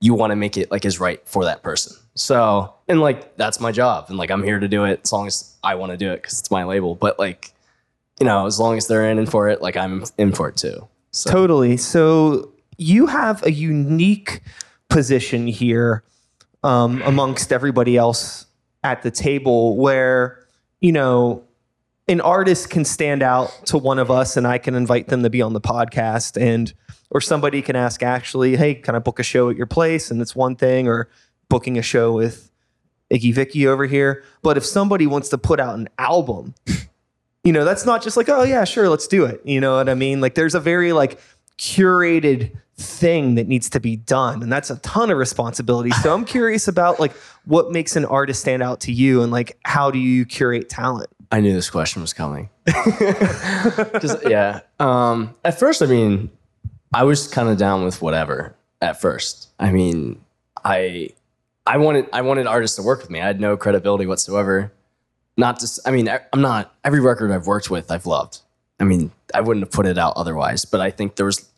you 0.00 0.12
want 0.12 0.32
to 0.32 0.36
make 0.36 0.56
it 0.56 0.70
like 0.70 0.84
is 0.84 1.00
right 1.00 1.26
for 1.26 1.44
that 1.44 1.62
person. 1.62 1.96
So 2.14 2.74
and 2.88 3.00
like 3.00 3.36
that's 3.36 3.60
my 3.60 3.72
job 3.72 4.06
and 4.08 4.18
like 4.18 4.30
I'm 4.30 4.42
here 4.42 4.58
to 4.58 4.68
do 4.68 4.84
it 4.84 5.00
as 5.04 5.12
long 5.12 5.26
as 5.26 5.56
I 5.62 5.76
want 5.76 5.92
to 5.92 5.96
do 5.96 6.10
it 6.12 6.16
because 6.16 6.40
it's 6.40 6.50
my 6.50 6.64
label. 6.64 6.94
But 6.94 7.18
like 7.18 7.52
you 8.20 8.26
know, 8.26 8.46
as 8.46 8.60
long 8.60 8.76
as 8.76 8.86
they're 8.86 9.08
in 9.08 9.18
and 9.18 9.28
for 9.28 9.48
it, 9.48 9.62
like 9.62 9.76
I'm 9.76 10.04
in 10.18 10.32
for 10.32 10.48
it 10.48 10.56
too. 10.56 10.86
So 11.10 11.30
Totally. 11.30 11.76
So 11.76 12.52
you 12.76 13.06
have 13.06 13.44
a 13.44 13.52
unique 13.52 14.40
position 14.88 15.46
here 15.46 16.02
um, 16.64 17.02
amongst 17.02 17.52
everybody 17.52 17.96
else 17.96 18.46
at 18.82 19.02
the 19.02 19.10
table 19.10 19.76
where, 19.76 20.44
you 20.80 20.90
know, 20.90 21.44
an 22.08 22.20
artist 22.20 22.70
can 22.70 22.84
stand 22.84 23.22
out 23.22 23.50
to 23.66 23.78
one 23.78 23.98
of 23.98 24.10
us 24.10 24.36
and 24.36 24.46
I 24.46 24.58
can 24.58 24.74
invite 24.74 25.08
them 25.08 25.22
to 25.22 25.30
be 25.30 25.40
on 25.40 25.52
the 25.52 25.60
podcast 25.60 26.40
and 26.40 26.72
or 27.10 27.20
somebody 27.20 27.62
can 27.62 27.76
ask 27.76 28.02
actually, 28.02 28.56
hey, 28.56 28.74
can 28.74 28.96
I 28.96 28.98
book 28.98 29.20
a 29.20 29.22
show 29.22 29.48
at 29.48 29.56
your 29.56 29.66
place? 29.66 30.10
And 30.10 30.20
it's 30.20 30.34
one 30.34 30.56
thing, 30.56 30.88
or 30.88 31.08
booking 31.48 31.78
a 31.78 31.82
show 31.82 32.12
with 32.12 32.50
Iggy 33.10 33.32
Vicky 33.32 33.66
over 33.68 33.86
here. 33.86 34.24
But 34.42 34.56
if 34.56 34.64
somebody 34.64 35.06
wants 35.06 35.28
to 35.28 35.38
put 35.38 35.60
out 35.60 35.76
an 35.76 35.88
album, 35.98 36.54
you 37.44 37.52
know, 37.52 37.64
that's 37.64 37.86
not 37.86 38.02
just 38.02 38.16
like, 38.16 38.28
oh 38.28 38.42
yeah, 38.42 38.64
sure, 38.64 38.88
let's 38.88 39.06
do 39.06 39.24
it. 39.26 39.40
You 39.44 39.60
know 39.60 39.76
what 39.76 39.88
I 39.88 39.94
mean? 39.94 40.20
Like 40.20 40.34
there's 40.34 40.56
a 40.56 40.60
very 40.60 40.92
like 40.92 41.20
curated 41.58 42.56
thing 42.76 43.36
that 43.36 43.46
needs 43.46 43.70
to 43.70 43.78
be 43.78 43.94
done 43.96 44.42
and 44.42 44.52
that's 44.52 44.68
a 44.68 44.76
ton 44.78 45.08
of 45.10 45.16
responsibility 45.16 45.90
so 45.90 46.12
i'm 46.12 46.24
curious 46.36 46.66
about 46.66 46.98
like 46.98 47.12
what 47.44 47.70
makes 47.70 47.94
an 47.94 48.04
artist 48.04 48.40
stand 48.40 48.62
out 48.62 48.80
to 48.80 48.90
you 48.92 49.22
and 49.22 49.30
like 49.30 49.56
how 49.64 49.90
do 49.92 49.98
you 49.98 50.24
curate 50.24 50.68
talent 50.68 51.08
I 51.32 51.40
knew 51.40 51.52
this 51.52 51.68
question 51.68 52.00
was 52.00 52.12
coming. 52.12 52.48
yeah. 54.24 54.60
Um, 54.78 55.34
at 55.44 55.58
first, 55.58 55.82
I 55.82 55.86
mean, 55.86 56.30
I 56.92 57.02
was 57.02 57.26
kind 57.26 57.48
of 57.48 57.58
down 57.58 57.82
with 57.82 58.00
whatever. 58.00 58.54
At 58.80 59.00
first, 59.00 59.48
I 59.58 59.72
mean, 59.72 60.20
I 60.64 61.10
I 61.66 61.78
wanted 61.78 62.06
I 62.12 62.20
wanted 62.20 62.46
artists 62.46 62.76
to 62.76 62.82
work 62.84 63.00
with 63.00 63.10
me. 63.10 63.20
I 63.20 63.26
had 63.26 63.40
no 63.40 63.56
credibility 63.56 64.06
whatsoever. 64.06 64.72
Not 65.36 65.58
just. 65.58 65.80
I 65.84 65.90
mean, 65.90 66.08
I- 66.08 66.20
I'm 66.32 66.40
not 66.40 66.72
every 66.84 67.00
record 67.00 67.32
I've 67.32 67.48
worked 67.48 67.68
with. 67.68 67.90
I've 67.90 68.06
loved. 68.06 68.40
I 68.80 68.84
mean, 68.84 69.10
I 69.32 69.40
wouldn't 69.40 69.64
have 69.64 69.72
put 69.72 69.86
it 69.86 69.98
out 69.98 70.14
otherwise. 70.16 70.64
But 70.64 70.80
I 70.80 70.90
think 70.90 71.16
there 71.16 71.26
was, 71.26 71.48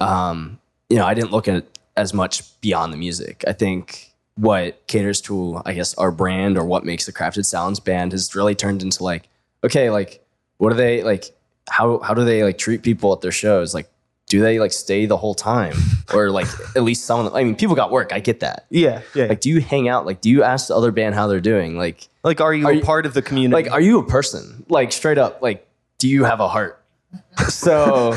um, 0.00 0.58
you 0.88 0.96
know, 0.96 1.04
I 1.06 1.14
didn't 1.14 1.32
look 1.32 1.48
at 1.48 1.56
it 1.56 1.78
as 1.96 2.14
much 2.14 2.58
beyond 2.60 2.92
the 2.92 2.96
music. 2.96 3.44
I 3.46 3.52
think 3.52 4.12
what 4.36 4.86
caters 4.86 5.20
to, 5.22 5.60
I 5.64 5.74
guess, 5.74 5.94
our 5.94 6.10
brand 6.12 6.56
or 6.56 6.64
what 6.64 6.84
makes 6.84 7.06
the 7.06 7.12
Crafted 7.12 7.44
Sounds 7.44 7.80
band 7.80 8.12
has 8.12 8.34
really 8.34 8.54
turned 8.54 8.82
into 8.82 9.02
like, 9.02 9.28
okay, 9.64 9.90
like, 9.90 10.24
what 10.58 10.70
do 10.70 10.76
they 10.76 11.02
like? 11.02 11.24
How 11.70 11.98
how 11.98 12.14
do 12.14 12.24
they 12.24 12.42
like 12.44 12.56
treat 12.58 12.82
people 12.82 13.12
at 13.12 13.20
their 13.20 13.32
shows? 13.32 13.74
Like, 13.74 13.90
do 14.26 14.40
they 14.40 14.58
like 14.58 14.72
stay 14.72 15.06
the 15.06 15.16
whole 15.16 15.34
time, 15.34 15.76
or 16.14 16.30
like 16.30 16.46
at 16.76 16.82
least 16.82 17.04
some 17.04 17.20
of 17.20 17.26
them? 17.26 17.34
I 17.34 17.44
mean, 17.44 17.56
people 17.56 17.74
got 17.76 17.90
work. 17.90 18.12
I 18.12 18.20
get 18.20 18.40
that. 18.40 18.66
yeah 18.70 19.02
yeah 19.14 19.26
Like, 19.26 19.40
do 19.40 19.50
you 19.50 19.60
hang 19.60 19.88
out? 19.88 20.06
Like, 20.06 20.20
do 20.20 20.30
you 20.30 20.42
ask 20.42 20.68
the 20.68 20.74
other 20.76 20.92
band 20.92 21.14
how 21.14 21.26
they're 21.26 21.40
doing? 21.40 21.76
Like, 21.76 22.08
like 22.24 22.40
are 22.40 22.54
you 22.54 22.66
are 22.66 22.72
a 22.72 22.76
you- 22.76 22.82
part 22.82 23.06
of 23.06 23.14
the 23.14 23.22
community 23.22 23.62
like, 23.64 23.72
are 23.72 23.80
you 23.80 23.98
a 23.98 24.06
person? 24.06 24.64
Like, 24.68 24.92
straight 24.92 25.18
up, 25.18 25.42
like, 25.42 25.67
do 25.98 26.08
you 26.08 26.24
have 26.24 26.40
a 26.40 26.48
heart? 26.48 26.82
So, 27.48 28.14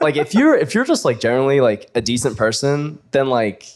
like, 0.00 0.16
if 0.16 0.34
you're 0.34 0.56
if 0.56 0.74
you're 0.74 0.84
just 0.84 1.04
like 1.04 1.20
generally 1.20 1.60
like 1.60 1.90
a 1.94 2.00
decent 2.00 2.36
person, 2.36 2.98
then 3.12 3.28
like, 3.28 3.66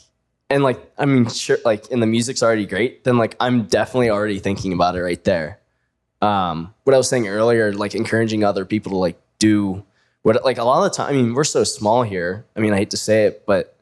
and 0.50 0.62
like, 0.62 0.92
I 0.98 1.06
mean, 1.06 1.28
sure, 1.28 1.58
like, 1.64 1.90
and 1.90 2.02
the 2.02 2.06
music's 2.06 2.42
already 2.42 2.66
great, 2.66 3.04
then 3.04 3.16
like, 3.16 3.36
I'm 3.40 3.66
definitely 3.66 4.10
already 4.10 4.40
thinking 4.40 4.72
about 4.72 4.96
it 4.96 5.02
right 5.02 5.22
there. 5.24 5.60
Um, 6.20 6.74
what 6.84 6.94
I 6.94 6.98
was 6.98 7.08
saying 7.08 7.28
earlier, 7.28 7.72
like, 7.72 7.94
encouraging 7.94 8.42
other 8.44 8.64
people 8.64 8.90
to 8.90 8.98
like 8.98 9.18
do 9.38 9.84
what, 10.22 10.44
like, 10.44 10.58
a 10.58 10.64
lot 10.64 10.84
of 10.84 10.90
the 10.90 10.96
time. 10.96 11.10
I 11.10 11.12
mean, 11.12 11.32
we're 11.32 11.44
so 11.44 11.62
small 11.62 12.02
here. 12.02 12.44
I 12.56 12.60
mean, 12.60 12.72
I 12.72 12.76
hate 12.76 12.90
to 12.90 12.96
say 12.96 13.26
it, 13.26 13.44
but 13.46 13.76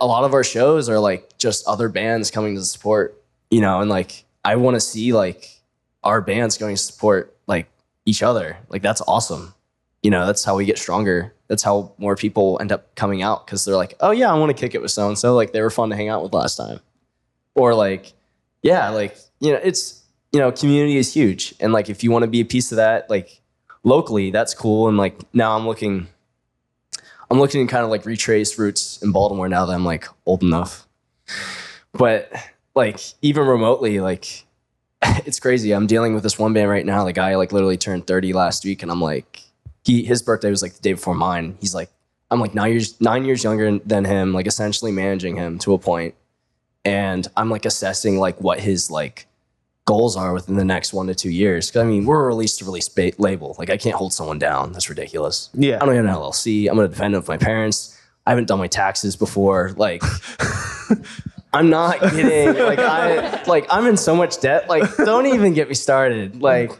a 0.00 0.06
lot 0.06 0.24
of 0.24 0.34
our 0.34 0.44
shows 0.44 0.88
are 0.88 0.98
like 0.98 1.36
just 1.38 1.66
other 1.66 1.88
bands 1.88 2.30
coming 2.30 2.54
to 2.54 2.62
support, 2.62 3.22
you 3.50 3.60
know, 3.60 3.80
and 3.80 3.90
like 3.90 4.24
I 4.44 4.56
want 4.56 4.76
to 4.76 4.80
see 4.80 5.12
like 5.12 5.60
our 6.04 6.20
bands 6.20 6.58
going 6.58 6.76
to 6.76 6.82
support 6.82 7.36
like 7.46 7.68
each 8.10 8.22
other. 8.22 8.58
Like 8.68 8.82
that's 8.82 9.00
awesome. 9.06 9.54
You 10.02 10.10
know, 10.10 10.26
that's 10.26 10.44
how 10.44 10.56
we 10.56 10.64
get 10.64 10.78
stronger. 10.78 11.34
That's 11.48 11.62
how 11.62 11.92
more 11.98 12.16
people 12.16 12.58
end 12.60 12.72
up 12.72 12.94
coming 12.94 13.22
out 13.22 13.46
because 13.46 13.64
they're 13.64 13.76
like, 13.76 13.94
oh 14.00 14.10
yeah, 14.10 14.30
I 14.30 14.38
want 14.38 14.50
to 14.54 14.60
kick 14.60 14.74
it 14.74 14.82
with 14.82 14.90
so 14.90 15.08
and 15.08 15.18
so. 15.18 15.34
Like 15.34 15.52
they 15.52 15.60
were 15.60 15.70
fun 15.70 15.90
to 15.90 15.96
hang 15.96 16.08
out 16.08 16.22
with 16.22 16.32
last 16.32 16.56
time. 16.56 16.80
Or 17.54 17.74
like, 17.74 18.12
yeah, 18.62 18.90
like, 18.90 19.16
you 19.40 19.52
know, 19.52 19.60
it's, 19.62 20.02
you 20.32 20.38
know, 20.38 20.52
community 20.52 20.96
is 20.96 21.12
huge. 21.12 21.54
And 21.60 21.72
like 21.72 21.90
if 21.90 22.02
you 22.02 22.10
want 22.10 22.24
to 22.24 22.30
be 22.30 22.40
a 22.40 22.44
piece 22.44 22.72
of 22.72 22.76
that, 22.76 23.10
like 23.10 23.40
locally, 23.84 24.30
that's 24.30 24.54
cool. 24.54 24.88
And 24.88 24.96
like 24.96 25.18
now 25.34 25.56
I'm 25.56 25.66
looking 25.66 26.06
I'm 27.30 27.38
looking 27.38 27.64
to 27.66 27.70
kind 27.70 27.84
of 27.84 27.90
like 27.90 28.06
retrace 28.06 28.58
roots 28.58 29.00
in 29.02 29.12
Baltimore 29.12 29.48
now 29.48 29.64
that 29.66 29.72
I'm 29.72 29.84
like 29.84 30.06
old 30.26 30.42
enough. 30.42 30.86
But 31.92 32.32
like 32.74 33.00
even 33.22 33.46
remotely, 33.46 34.00
like 34.00 34.44
it's 35.26 35.40
crazy. 35.40 35.72
I'm 35.72 35.86
dealing 35.86 36.14
with 36.14 36.22
this 36.22 36.38
one 36.38 36.52
band 36.52 36.70
right 36.70 36.84
now. 36.84 37.04
The 37.04 37.12
guy 37.12 37.36
like 37.36 37.52
literally 37.52 37.76
turned 37.76 38.06
30 38.06 38.32
last 38.32 38.64
week, 38.64 38.82
and 38.82 38.90
I'm 38.90 39.00
like, 39.00 39.42
he 39.84 40.04
his 40.04 40.22
birthday 40.22 40.50
was 40.50 40.62
like 40.62 40.74
the 40.74 40.80
day 40.80 40.92
before 40.92 41.14
mine. 41.14 41.56
He's 41.60 41.74
like, 41.74 41.90
I'm 42.30 42.40
like 42.40 42.54
nine 42.54 42.70
years 42.72 43.00
nine 43.00 43.24
years 43.24 43.42
younger 43.42 43.78
than 43.78 44.04
him, 44.04 44.32
like 44.32 44.46
essentially 44.46 44.92
managing 44.92 45.36
him 45.36 45.58
to 45.60 45.72
a 45.74 45.78
point. 45.78 46.14
And 46.84 47.26
I'm 47.36 47.50
like 47.50 47.64
assessing 47.64 48.18
like 48.18 48.40
what 48.40 48.60
his 48.60 48.90
like 48.90 49.26
goals 49.86 50.16
are 50.16 50.32
within 50.32 50.56
the 50.56 50.64
next 50.64 50.92
one 50.92 51.06
to 51.08 51.14
two 51.14 51.30
years. 51.30 51.70
Cause 51.70 51.82
I 51.82 51.84
mean, 51.84 52.04
we're 52.04 52.22
a 52.22 52.26
release 52.26 52.56
to 52.58 52.64
release 52.64 52.88
ba- 52.88 53.12
label. 53.18 53.56
Like 53.58 53.70
I 53.70 53.76
can't 53.76 53.96
hold 53.96 54.12
someone 54.12 54.38
down. 54.38 54.72
That's 54.72 54.88
ridiculous. 54.88 55.50
yeah 55.54 55.78
I 55.80 55.86
don't 55.86 55.94
have 55.94 56.04
an 56.04 56.10
LLC. 56.10 56.68
I'm 56.70 56.76
defend 56.76 57.14
it 57.14 57.18
with 57.18 57.28
my 57.28 57.38
parents. 57.38 57.96
I 58.26 58.30
haven't 58.30 58.48
done 58.48 58.58
my 58.58 58.68
taxes 58.68 59.16
before. 59.16 59.72
Like, 59.76 60.02
I'm 61.52 61.70
not 61.70 62.00
kidding. 62.00 62.62
Like, 62.62 62.78
I 62.78 63.42
like 63.44 63.66
I'm 63.70 63.86
in 63.86 63.96
so 63.96 64.14
much 64.14 64.40
debt. 64.40 64.68
Like, 64.68 64.96
don't 64.96 65.26
even 65.26 65.54
get 65.54 65.68
me 65.68 65.74
started. 65.74 66.40
Like, 66.40 66.72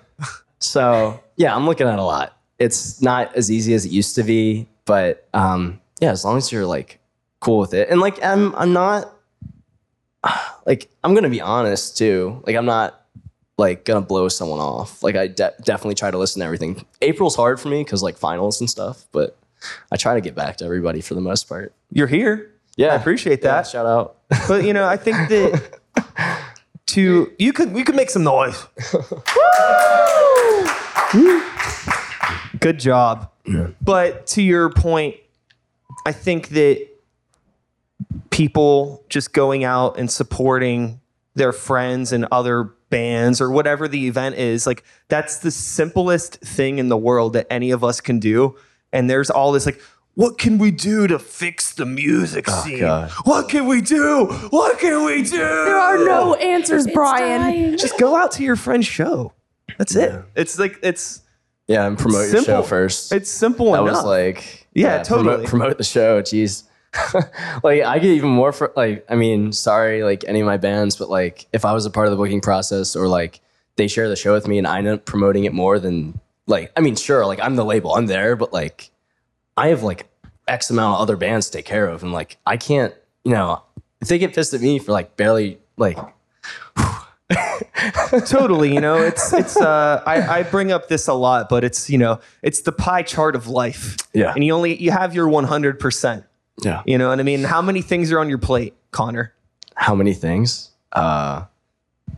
so 0.59 1.21
yeah, 1.37 1.55
I'm 1.55 1.67
looking 1.67 1.89
at 1.89 1.99
a 1.99 2.05
lot. 2.05 2.37
It's 2.59 3.01
not 3.01 3.35
as 3.35 3.51
easy 3.51 3.75
as 3.75 3.85
it 3.85 3.91
used 3.91 4.15
to 4.17 4.23
be, 4.23 4.69
but 4.85 5.27
um, 5.33 5.81
yeah, 6.01 6.11
as 6.11 6.25
long 6.25 6.37
as 6.37 6.53
you're 6.53 6.67
like 6.67 7.01
cool 7.41 7.59
with 7.59 7.75
it, 7.75 7.89
and 7.89 8.01
like 8.01 8.23
I'm 8.23 8.55
I'm 8.55 8.73
not 8.73 9.11
like 10.67 10.91
I'm 11.03 11.15
gonna 11.15 11.31
be 11.31 11.41
honest 11.41 11.97
too. 11.97 12.43
Like 12.47 12.57
I'm 12.57 12.67
not 12.67 13.01
like 13.59 13.85
gonna 13.85 14.01
blow 14.03 14.29
someone 14.29 14.61
off. 14.61 15.03
Like 15.03 15.17
I 15.17 15.27
de- 15.29 15.55
definitely 15.65 15.95
try 15.95 16.11
to 16.11 16.19
listen 16.19 16.41
to 16.41 16.47
everything. 16.47 16.85
April's 17.03 17.37
hard 17.37 17.59
for 17.59 17.69
me 17.69 17.83
because 17.83 18.03
like 18.03 18.17
finals 18.19 18.61
and 18.61 18.69
stuff, 18.69 19.07
but 19.13 19.37
I 19.91 19.97
try 19.97 20.15
to 20.15 20.21
get 20.21 20.35
back 20.35 20.59
to 20.59 20.65
everybody 20.65 21.01
for 21.01 21.15
the 21.15 21.21
most 21.21 21.49
part. 21.49 21.75
you're 21.91 22.07
here 22.07 22.51
Yeah, 22.81 22.93
i 22.93 22.95
appreciate 22.95 23.41
Yeah, 23.43 23.57
that 23.57 23.67
shout 23.67 23.85
out. 23.85 24.17
but 24.49 24.65
you 24.65 24.73
know 24.73 24.87
i 24.87 24.97
think 24.97 25.17
that 25.29 25.81
to 26.87 27.31
you 27.39 27.53
could 27.53 27.73
we 27.75 27.85
could 27.85 27.95
make 27.95 28.09
some 28.09 28.25
noise. 28.25 28.67
Good 32.61 32.79
job. 32.79 33.31
But 33.83 34.27
to 34.29 34.43
your 34.43 34.71
point 34.71 35.17
i 36.07 36.13
think 36.13 36.49
that 36.49 36.87
people 38.31 39.05
just 39.11 39.35
going 39.35 39.63
out 39.65 39.99
and 39.99 40.11
supporting 40.11 41.01
their 41.35 41.53
friends 41.53 42.13
and 42.13 42.27
other 42.33 42.73
bands 42.89 43.41
or 43.43 43.51
whatever 43.51 43.87
the 43.89 44.09
event 44.09 44.37
is 44.37 44.67
like 44.67 44.83
that's 45.09 45.39
the 45.39 45.51
simplest 45.51 46.41
thing 46.41 46.79
in 46.79 46.89
the 46.89 46.97
world 46.97 47.35
that 47.35 47.47
any 47.51 47.71
of 47.73 47.85
us 47.85 48.01
can 48.01 48.19
do. 48.19 48.57
And 48.93 49.09
there's 49.11 49.31
all 49.31 49.53
this 49.53 49.67
like 49.67 49.81
what 50.21 50.37
can 50.37 50.59
we 50.59 50.71
do 50.71 51.07
to 51.07 51.19
fix 51.19 51.73
the 51.73 51.87
music 51.87 52.45
oh, 52.49 52.63
scene 52.63 52.81
God. 52.81 53.11
what 53.25 53.49
can 53.49 53.67
we 53.67 53.81
do 53.81 54.27
what 54.51 54.79
can 54.79 55.05
we 55.07 55.23
do 55.23 55.39
There 55.39 55.79
are 55.79 55.97
no 56.05 56.35
answers, 56.35 56.87
Brian. 56.87 57.79
just 57.79 57.99
go 57.99 58.15
out 58.17 58.33
to 58.33 58.43
your 58.43 58.57
friend's 58.57 58.87
show 58.87 59.33
that's 59.79 59.97
it 59.97 60.23
it's 60.37 60.59
like 60.59 60.79
it's 60.83 61.23
Yeah, 61.69 61.87
and 61.87 61.97
promote 61.99 62.29
your 62.29 62.43
Simple. 62.43 62.63
show 62.63 62.63
first. 62.63 63.13
it's 63.13 63.31
simple 63.31 63.73
that 63.73 63.81
enough 63.83 63.97
was 63.97 64.05
like 64.05 64.67
Yeah, 64.75 65.03
promote- 65.03 65.25
totally. 65.27 65.47
promote, 65.47 65.79
the 65.79 65.85
show. 65.85 66.21
Jeez, 66.21 66.65
like 67.63 67.83
I 67.83 67.99
get 67.99 68.11
even 68.11 68.31
more 68.31 68.53
for 68.53 68.73
like 68.77 69.07
I 69.09 69.15
mean, 69.15 69.53
sorry, 69.53 70.03
like 70.03 70.25
any 70.29 70.41
of 70.41 70.47
my 70.47 70.59
bands, 70.59 70.97
but 70.97 71.09
like 71.09 71.47
if 71.53 71.65
I 71.65 71.73
was 71.73 71.87
a 71.87 71.91
part 71.91 72.07
of 72.09 72.11
the 72.11 72.17
booking 72.19 72.41
process 72.43 72.95
or 72.95 73.09
like 73.09 73.41
they 73.77 73.89
share 73.89 74.09
the 74.09 74.17
show 74.17 74.35
with 74.35 74.47
me 74.47 74.59
and 74.59 74.67
I 74.67 74.79
end 74.79 74.89
up 74.89 75.07
promoting 75.07 75.45
it 75.45 75.55
more 75.55 75.79
than 75.79 76.21
like 76.47 76.73
I 76.77 76.81
mean, 76.81 76.97
sure, 76.97 77.25
like 77.25 77.41
I'm 77.41 77.57
the 77.57 77.65
label, 77.65 77.95
I'm 77.95 78.07
there, 78.07 78.37
but 78.37 78.53
like 78.53 78.91
I 79.57 79.69
have 79.69 79.83
like 79.83 80.10
X 80.51 80.71
amount 80.71 80.97
of 80.97 81.01
other 81.01 81.17
bands 81.17 81.49
to 81.51 81.59
take 81.59 81.65
care 81.65 81.87
of, 81.87 82.03
and 82.03 82.13
like 82.13 82.37
I 82.47 82.57
can't, 82.57 82.95
you 83.25 83.33
know, 83.33 83.63
if 84.01 84.09
they 84.09 84.19
get 84.19 84.35
pissed 84.35 84.55
at 84.55 84.61
me 84.61 84.79
for 84.79 84.93
like 84.93 85.17
barely 85.17 85.59
like 85.77 85.99
totally 88.27 88.75
you 88.75 88.81
know 88.81 88.97
it's 88.97 89.33
it's 89.33 89.57
uh 89.57 90.03
I, 90.07 90.41
I 90.41 90.43
bring 90.43 90.73
up 90.73 90.89
this 90.89 91.07
a 91.07 91.15
lot 91.15 91.49
but 91.49 91.63
it's 91.65 91.89
you 91.89 91.97
know 91.97 92.19
it's 92.43 92.63
the 92.63 92.73
pie 92.73 93.03
chart 93.03 93.37
of 93.37 93.47
life 93.47 93.97
Yeah. 94.13 94.33
and 94.35 94.43
you 94.43 94.53
only 94.53 94.77
you 94.83 94.91
have 94.91 95.15
your 95.15 95.29
100% 95.29 96.25
yeah. 96.65 96.83
you 96.87 96.99
know 96.99 97.09
what 97.09 97.21
i 97.21 97.23
mean 97.23 97.45
how 97.45 97.63
many 97.63 97.83
things 97.83 98.11
are 98.11 98.19
on 98.19 98.29
your 98.29 98.39
plate 98.39 98.75
connor 98.91 99.33
How 99.77 99.95
many 99.95 100.13
things? 100.13 100.71
Uh, 100.93 101.45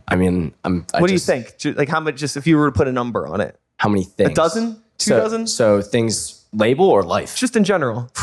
I 0.07 0.15
mean, 0.15 0.53
I'm. 0.63 0.85
I 0.93 0.99
what 0.99 1.07
do 1.07 1.13
you 1.13 1.19
think 1.19 1.55
like 1.77 1.89
how 1.89 1.99
much 1.99 2.15
just 2.15 2.35
if 2.35 2.47
you 2.47 2.57
were 2.57 2.71
to 2.71 2.75
put 2.75 2.87
a 2.87 2.91
number 2.91 3.27
on 3.27 3.39
it 3.39 3.59
How 3.77 3.89
many 3.89 4.03
things? 4.03 4.31
a 4.31 4.33
dozen 4.33 4.81
two 4.97 5.09
so, 5.11 5.19
dozen 5.19 5.47
So 5.47 5.81
things 5.81 6.42
label 6.53 6.85
or 6.89 7.03
life? 7.03 7.35
just 7.35 7.55
in 7.55 7.63
general 7.63 8.09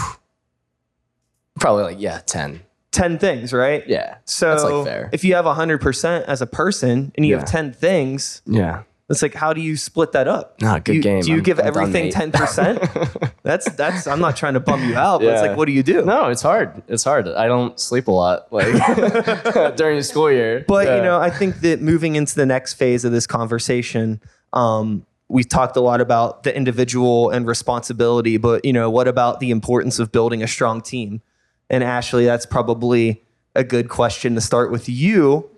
Probably 1.58 1.82
like 1.84 2.00
yeah, 2.00 2.20
ten. 2.24 2.62
10 2.92 3.18
things 3.20 3.52
right 3.52 3.84
Yeah. 3.86 4.16
so 4.24 4.54
like 4.82 4.84
fair. 4.86 5.10
if 5.12 5.22
you 5.22 5.36
have 5.36 5.44
100% 5.44 6.24
as 6.24 6.42
a 6.42 6.46
person 6.46 7.12
and 7.16 7.24
you 7.24 7.36
have 7.36 7.44
10 7.44 7.72
things 7.72 8.42
yeah. 8.46 8.82
it's 9.08 9.22
like 9.22 9.32
how 9.32 9.52
do 9.52 9.60
you 9.60 9.76
split 9.76 10.10
that 10.10 10.26
up 10.26 10.60
Nah, 10.60 10.80
good 10.80 10.96
you, 10.96 11.02
game. 11.02 11.20
do 11.22 11.28
you 11.28 11.34
I'm- 11.36 11.42
give 11.44 11.60
I'm 11.60 11.66
everything 11.68 12.10
10% 12.10 13.32
that's 13.44 13.70
that's 13.76 14.08
i'm 14.08 14.18
not 14.18 14.36
trying 14.36 14.54
to 14.54 14.60
bum 14.60 14.82
you 14.88 14.96
out 14.96 15.20
but 15.20 15.28
it's 15.28 15.40
like 15.40 15.56
what 15.56 15.66
do 15.66 15.72
you 15.72 15.84
do 15.84 16.04
No, 16.04 16.30
it's 16.30 16.42
hard. 16.42 16.82
It's 16.88 17.04
hard. 17.04 17.28
I 17.28 17.46
don't 17.46 17.78
sleep 17.78 18.08
a 18.08 18.10
lot 18.10 18.52
like 18.52 18.66
during 19.76 19.96
the 19.98 20.02
school 20.04 20.30
year. 20.30 20.64
But 20.66 20.88
Yeah. 20.88 20.96
you 20.96 21.02
know, 21.02 21.20
I 21.20 21.30
think 21.30 21.60
that 21.60 21.80
moving 21.80 22.16
into 22.16 22.34
the 22.34 22.44
next 22.46 22.74
phase 22.74 23.04
of 23.04 23.12
this 23.12 23.26
conversation, 23.28 24.20
um, 24.52 25.06
we've 25.30 25.48
talked 25.48 25.76
a 25.76 25.80
lot 25.80 26.00
about 26.00 26.42
the 26.42 26.54
individual 26.54 27.30
and 27.30 27.46
responsibility. 27.46 28.36
But 28.36 28.64
you 28.64 28.72
know, 28.72 28.90
what 28.90 29.08
about 29.08 29.40
the 29.40 29.50
importance 29.50 29.98
of 29.98 30.12
building 30.12 30.42
a 30.42 30.48
strong 30.48 30.80
team? 30.80 31.22
And 31.68 31.84
Ashley, 31.84 32.24
that's 32.24 32.46
probably 32.46 33.22
a 33.54 33.64
good 33.64 33.88
question 33.88 34.34
to 34.34 34.40
start 34.40 34.70
with 34.70 34.88
you, 34.88 35.48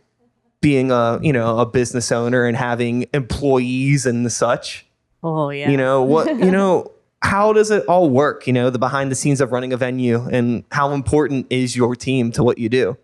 being 0.60 0.90
a 0.90 1.18
you 1.22 1.32
know 1.32 1.58
a 1.58 1.66
business 1.66 2.12
owner 2.12 2.44
and 2.44 2.56
having 2.56 3.06
employees 3.12 4.06
and 4.06 4.30
such. 4.30 4.86
Oh 5.22 5.50
yeah. 5.50 5.70
You 5.70 5.76
know 5.76 6.02
what? 6.02 6.28
You 6.38 6.50
know. 6.50 6.92
How 7.24 7.52
does 7.52 7.70
it 7.70 7.86
all 7.86 8.10
work? 8.10 8.48
You 8.48 8.52
know, 8.52 8.68
the 8.68 8.80
behind 8.80 9.12
the 9.12 9.14
scenes 9.14 9.40
of 9.40 9.52
running 9.52 9.72
a 9.72 9.76
venue 9.76 10.28
and 10.28 10.64
how 10.72 10.90
important 10.90 11.46
is 11.50 11.76
your 11.76 11.94
team 11.94 12.32
to 12.32 12.42
what 12.42 12.58
you 12.58 12.68
do? 12.68 12.96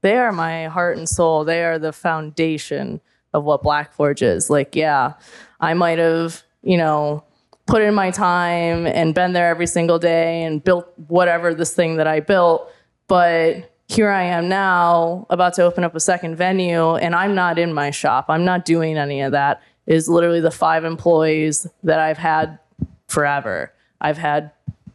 they 0.00 0.16
are 0.16 0.32
my 0.32 0.66
heart 0.66 0.96
and 0.96 1.08
soul. 1.08 1.44
They 1.44 1.64
are 1.64 1.78
the 1.78 1.92
foundation 1.92 3.00
of 3.34 3.44
what 3.44 3.62
Black 3.62 3.92
Forge 3.92 4.22
is. 4.22 4.48
Like, 4.48 4.76
yeah, 4.76 5.14
I 5.60 5.74
might 5.74 5.98
have, 5.98 6.42
you 6.62 6.76
know, 6.76 7.24
put 7.66 7.82
in 7.82 7.94
my 7.94 8.10
time 8.10 8.86
and 8.86 9.14
been 9.14 9.32
there 9.32 9.48
every 9.48 9.66
single 9.66 9.98
day 9.98 10.42
and 10.42 10.62
built 10.62 10.92
whatever 11.08 11.54
this 11.54 11.74
thing 11.74 11.96
that 11.96 12.06
I 12.06 12.20
built, 12.20 12.70
but 13.06 13.74
here 13.88 14.10
I 14.10 14.22
am 14.24 14.48
now 14.48 15.26
about 15.30 15.54
to 15.54 15.62
open 15.62 15.84
up 15.84 15.94
a 15.94 16.00
second 16.00 16.36
venue 16.36 16.96
and 16.96 17.14
I'm 17.14 17.34
not 17.34 17.58
in 17.58 17.72
my 17.72 17.90
shop. 17.90 18.26
I'm 18.28 18.44
not 18.44 18.64
doing 18.64 18.96
any 18.96 19.22
of 19.22 19.32
that. 19.32 19.62
It 19.86 19.96
is 19.96 20.08
literally 20.08 20.40
the 20.40 20.50
five 20.50 20.84
employees 20.84 21.66
that 21.82 21.98
I've 21.98 22.18
had 22.18 22.58
forever. 23.06 23.72
I've 24.00 24.18
had 24.18 24.52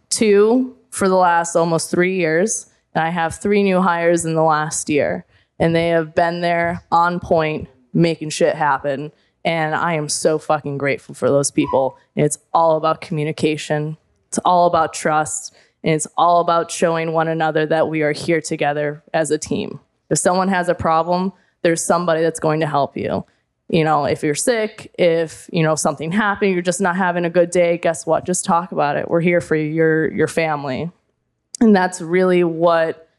two 0.10 0.78
for 0.92 1.10
the 1.10 1.16
last 1.16 1.56
almost 1.56 1.90
three 1.90 2.18
years, 2.18 2.68
and 2.94 3.04
I 3.04 3.10
have 3.10 3.36
three 3.36 3.64
new 3.64 3.82
hires 3.82 4.26
in 4.26 4.36
the 4.36 4.44
last 4.44 4.90
year. 4.90 5.26
And 5.60 5.76
they 5.76 5.90
have 5.90 6.14
been 6.14 6.42
there 6.42 6.84
on 6.92 7.20
point, 7.20 7.68
making 7.94 8.30
shit 8.30 8.56
happen. 8.56 9.12
And 9.46 9.76
I 9.76 9.94
am 9.94 10.08
so 10.10 10.38
fucking 10.38 10.78
grateful 10.78 11.16
for 11.16 11.30
those 11.30 11.52
people. 11.52 11.98
It's 12.16 12.38
all 12.54 12.78
about 12.78 13.02
communication, 13.02 13.98
it's 14.28 14.40
all 14.40 14.68
about 14.68 14.94
trust, 14.94 15.54
and 15.84 15.94
it's 15.94 16.08
all 16.18 16.40
about 16.40 16.72
showing 16.72 17.12
one 17.12 17.28
another 17.28 17.66
that 17.66 17.90
we 17.90 18.02
are 18.04 18.14
here 18.14 18.42
together 18.42 19.04
as 19.14 19.32
a 19.32 19.38
team. 19.38 19.80
If 20.10 20.18
someone 20.18 20.48
has 20.48 20.70
a 20.70 20.76
problem, 20.76 21.34
there's 21.62 21.84
somebody 21.84 22.22
that's 22.22 22.40
going 22.40 22.60
to 22.62 22.68
help 22.68 22.96
you 22.96 23.26
you 23.70 23.84
know, 23.84 24.06
if 24.06 24.24
you're 24.24 24.36
sick, 24.36 24.94
if 25.00 25.50
you 25.52 25.64
know 25.64 25.74
something 25.76 26.12
happened, 26.12 26.54
you're 26.54 26.62
just 26.62 26.82
not 26.82 26.96
having 26.96 27.26
a 27.26 27.30
good 27.30 27.50
day, 27.50 27.78
guess 27.78 28.06
what? 28.06 28.26
Just 28.26 28.46
talk 28.46 28.72
about 28.72 28.98
it. 28.98 29.10
We're 29.10 29.22
here 29.22 29.42
for 29.42 29.56
you, 29.56 29.66
your 29.66 30.12
your 30.12 30.28
family. 30.28 30.92
And 31.60 31.76
that's 31.76 32.02
really 32.02 32.44
what 32.44 33.10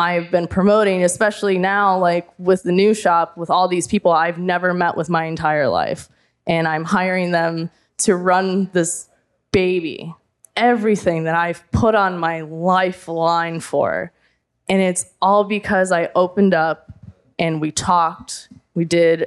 I've 0.00 0.30
been 0.30 0.48
promoting, 0.48 1.04
especially 1.04 1.58
now, 1.58 1.98
like 1.98 2.28
with 2.38 2.62
the 2.62 2.72
new 2.72 2.94
shop, 2.94 3.36
with 3.36 3.50
all 3.50 3.68
these 3.68 3.86
people 3.86 4.12
I've 4.12 4.38
never 4.38 4.72
met 4.72 4.96
with 4.96 5.10
my 5.10 5.24
entire 5.24 5.68
life. 5.68 6.08
And 6.46 6.66
I'm 6.66 6.84
hiring 6.84 7.32
them 7.32 7.70
to 7.98 8.16
run 8.16 8.70
this 8.72 9.08
baby, 9.52 10.14
everything 10.56 11.24
that 11.24 11.34
I've 11.34 11.70
put 11.70 11.94
on 11.94 12.18
my 12.18 12.40
lifeline 12.40 13.60
for. 13.60 14.10
And 14.70 14.80
it's 14.80 15.04
all 15.20 15.44
because 15.44 15.92
I 15.92 16.08
opened 16.14 16.54
up 16.54 16.92
and 17.38 17.60
we 17.60 17.70
talked. 17.70 18.48
We 18.74 18.86
did 18.86 19.26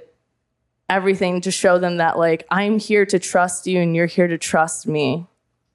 everything 0.90 1.42
to 1.42 1.52
show 1.52 1.78
them 1.78 1.98
that 1.98 2.18
like 2.18 2.46
I'm 2.50 2.80
here 2.80 3.06
to 3.06 3.20
trust 3.20 3.68
you 3.68 3.80
and 3.80 3.96
you're 3.96 4.08
here 4.08 4.28
to 4.28 4.38
trust 4.38 4.88
me. 4.88 5.28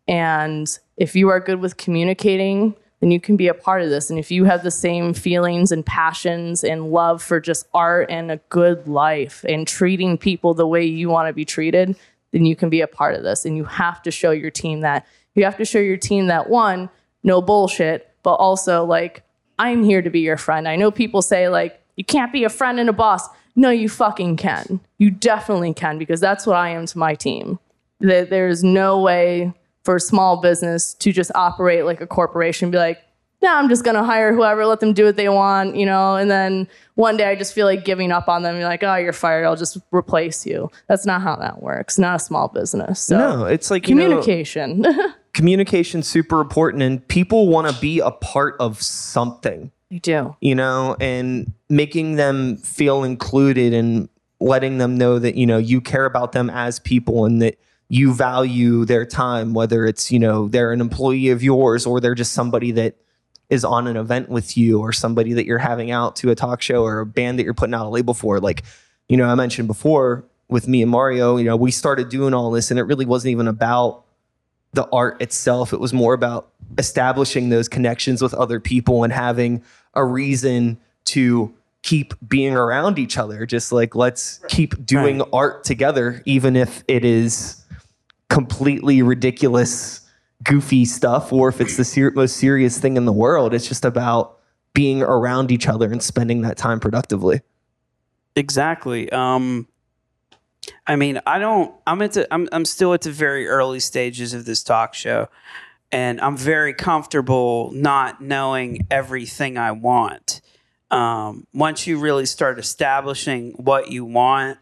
And 0.09 0.67
if 0.97 1.15
you 1.15 1.29
are 1.29 1.39
good 1.39 1.61
with 1.61 1.77
communicating, 1.77 2.75
then 3.01 3.11
you 3.11 3.21
can 3.21 3.37
be 3.37 3.49
a 3.49 3.55
part 3.55 3.83
of 3.83 3.91
this. 3.91 4.11
And 4.11 4.19
if 4.19 4.31
you 4.31 4.45
have 4.45 4.63
the 4.63 4.71
same 4.71 5.15
feelings 5.15 5.71
and 5.71 5.87
passions 5.87 6.65
and 6.65 6.91
love 6.91 7.23
for 7.23 7.41
just 7.41 7.67
art 7.73 8.11
and 8.11 8.31
a 8.31 8.39
good 8.49 8.89
life 8.89 9.45
and 9.49 9.67
treating 9.67 10.19
people 10.19 10.55
the 10.55 10.67
way 10.67 10.85
you 10.85 11.09
want 11.09 11.29
to 11.29 11.33
be 11.33 11.45
treated, 11.45 11.97
then 12.33 12.45
you 12.45 12.57
can 12.57 12.69
be 12.69 12.81
a 12.81 12.87
part 12.87 13.15
of 13.15 13.23
this. 13.23 13.45
And 13.45 13.57
you 13.57 13.65
have 13.65 14.03
to 14.03 14.11
show 14.11 14.33
your 14.33 14.51
team 14.51 14.81
that. 14.81 15.07
You 15.35 15.45
have 15.45 15.57
to 15.59 15.65
show 15.65 15.79
your 15.79 15.97
team 15.97 16.27
that 16.27 16.51
one, 16.51 16.91
no 17.23 17.41
bullshit, 17.41 18.13
but 18.23 18.35
also 18.35 18.85
like, 18.85 19.23
I'm 19.59 19.85
here 19.85 20.03
to 20.03 20.11
be 20.11 20.21
your 20.21 20.37
friend. 20.37 20.67
I 20.69 20.77
know 20.77 20.91
people 20.91 21.23
say 21.23 21.49
like, 21.49 21.81
you 21.97 22.05
can't 22.05 22.33
be 22.33 22.45
a 22.45 22.49
friend 22.49 22.79
and 22.79 22.89
a 22.89 22.93
boss. 22.93 23.29
No, 23.55 23.71
you 23.71 23.89
fucking 23.89 24.37
can. 24.37 24.81
You 24.99 25.11
definitely 25.11 25.75
can 25.75 25.99
because 25.99 26.21
that's 26.21 26.47
what 26.47 26.57
I 26.57 26.71
am 26.71 26.87
to 26.87 26.99
my 26.99 27.15
team. 27.15 27.59
That 28.01 28.31
there's 28.31 28.63
no 28.63 29.01
way 29.01 29.53
for 29.89 29.97
a 29.97 30.01
small 30.01 30.37
business 30.37 30.93
to 30.93 31.13
just 31.13 31.31
operate 31.35 31.87
like 31.87 32.03
a 32.03 32.07
corporation, 32.07 32.71
be 32.71 32.77
like, 32.77 33.03
no, 33.41 33.57
I'm 33.57 33.71
just 33.71 33.87
gonna 33.87 34.05
hire 34.05 34.35
whoever, 34.35 34.67
let 34.67 34.81
them 34.81 34.93
do 34.93 35.07
what 35.07 35.17
they 35.17 35.31
want, 35.31 35.77
you 35.77 35.87
know, 35.87 36.17
and 36.17 36.31
then 36.31 36.69
one 36.97 37.17
day 37.17 37.25
I 37.25 37.35
just 37.35 37.55
feel 37.55 37.65
like 37.65 37.87
giving 37.87 38.13
up 38.13 38.29
on 38.29 38.43
them. 38.43 38.57
You're 38.57 38.69
like, 38.69 38.83
oh, 38.83 38.97
you're 38.97 39.15
fired. 39.15 39.47
I'll 39.47 39.57
just 39.57 39.79
replace 39.91 40.45
you. 40.45 40.71
That's 40.89 41.07
not 41.07 41.23
how 41.23 41.37
that 41.37 41.63
works. 41.63 41.99
Not 41.99 42.17
a 42.17 42.19
small 42.19 42.49
business. 42.49 43.01
So 43.01 43.17
No, 43.17 43.45
it's 43.47 43.71
like 43.71 43.89
you 43.89 43.95
know, 43.95 44.03
communication. 44.03 44.85
communication's 45.33 46.07
super 46.07 46.43
important 46.43 46.83
and 46.83 47.09
people 47.09 47.49
want 47.49 47.75
to 47.75 47.81
be 47.81 48.01
a 48.01 48.11
part 48.11 48.57
of 48.61 48.83
something 48.83 49.73
you 49.89 50.01
do. 50.01 50.37
you 50.43 50.55
know 50.55 50.97
and 51.01 51.51
making 51.71 52.17
them 52.17 52.59
feel 52.59 53.05
included 53.05 53.73
and 53.73 54.11
letting 54.39 54.77
them 54.77 54.99
know 54.99 55.19
that 55.19 55.35
you 55.37 55.47
know 55.47 55.57
you 55.57 55.81
care 55.81 56.05
about 56.05 56.33
them 56.33 56.51
as 56.51 56.79
people 56.79 57.25
and 57.25 57.41
that 57.41 57.59
you 57.89 58.13
value 58.13 58.85
their 58.85 59.07
time 59.07 59.55
whether 59.55 59.87
it's 59.87 60.13
you 60.13 60.19
know 60.19 60.49
they're 60.49 60.73
an 60.73 60.81
employee 60.81 61.31
of 61.31 61.43
yours 61.43 61.87
or 61.87 62.01
they're 62.01 62.15
just 62.15 62.33
somebody 62.33 62.71
that 62.71 62.97
is 63.51 63.65
on 63.65 63.87
an 63.87 63.97
event 63.97 64.29
with 64.29 64.57
you 64.57 64.81
or 64.81 64.93
somebody 64.93 65.33
that 65.33 65.47
you're 65.47 65.59
having 65.59 65.91
out 65.91 66.15
to 66.15 66.31
a 66.31 66.35
talk 66.35 66.61
show 66.61 66.85
or 66.85 67.01
a 67.01 67.07
band 67.07 67.39
that 67.39 67.45
you're 67.45 67.55
putting 67.55 67.75
out 67.75 67.87
a 67.87 67.89
label 67.89 68.15
for 68.15 68.41
like 68.41 68.63
you 69.09 69.17
know 69.17 69.27
i 69.27 69.35
mentioned 69.35 69.69
before 69.69 70.25
with 70.49 70.69
me 70.69 70.83
and 70.83 70.91
mario 70.91 71.37
you 71.37 71.45
know 71.45 71.57
we 71.57 71.71
started 71.71 72.09
doing 72.09 72.35
all 72.35 72.51
this 72.51 72.71
and 72.71 72.79
it 72.79 72.85
really 72.85 73.07
wasn't 73.07 73.31
even 73.31 73.49
about 73.49 74.05
the 74.73 74.89
art 74.93 75.21
itself. 75.21 75.73
It 75.73 75.81
was 75.81 75.93
more 75.93 76.15
about 76.15 76.51
establishing 76.77 77.49
those 77.49 77.69
connections 77.69 78.21
with 78.21 78.35
other 78.35 78.61
people 78.61 79.05
and 79.05 79.13
having 79.13 79.63
a 79.95 80.05
reason 80.05 80.79
to 81.07 81.55
keep 81.83 82.15
being 82.27 82.55
around 82.55 82.99
each 82.99 83.17
other. 83.17 83.47
Just 83.47 83.73
like 83.73 83.95
let's 83.95 84.41
keep 84.49 84.85
doing 84.85 85.23
art 85.33 85.65
together, 85.65 86.23
even 86.27 86.57
if 86.57 86.85
it 86.87 87.05
is 87.05 87.65
completely 88.29 89.03
ridiculous, 89.03 90.01
goofy 90.43 90.85
stuff, 90.85 91.33
or 91.33 91.49
if 91.49 91.61
it's 91.61 91.77
the 91.77 91.85
ser- 91.85 92.13
most 92.13 92.37
serious 92.37 92.79
thing 92.79 92.97
in 92.97 93.05
the 93.05 93.13
world. 93.13 93.55
It's 93.55 93.67
just 93.69 93.85
about 93.85 94.39
being 94.75 95.03
around 95.03 95.51
each 95.51 95.67
other 95.67 95.91
and 95.91 96.03
spending 96.03 96.43
that 96.43 96.57
time 96.57 96.81
productively. 96.81 97.41
Exactly. 98.37 99.11
Um, 99.11 99.67
I 100.87 100.97
mean, 100.97 101.21
I 101.27 101.39
don't. 101.39 101.75
I'm 101.87 102.03
at 102.03 102.13
the. 102.13 102.33
I'm. 102.33 102.49
I'm 102.53 102.65
still 102.65 102.95
at 102.95 103.03
the 103.03 103.11
very 103.11 103.49
early 103.49 103.81
stages 103.81 104.35
of 104.35 104.45
this 104.45 104.63
talk 104.63 104.95
show, 104.95 105.29
and 105.91 106.21
I'm 106.21 106.37
very 106.37 106.75
comfortable 106.75 107.71
not 107.73 108.21
knowing 108.21 108.87
everything 108.91 109.59
I 109.59 109.73
want. 109.73 110.41
Um, 110.91 111.47
once 111.53 111.87
you 111.87 111.99
really 111.99 112.27
start 112.27 112.59
establishing 112.59 113.53
what 113.53 113.91
you 113.91 114.05
want, 114.05 114.59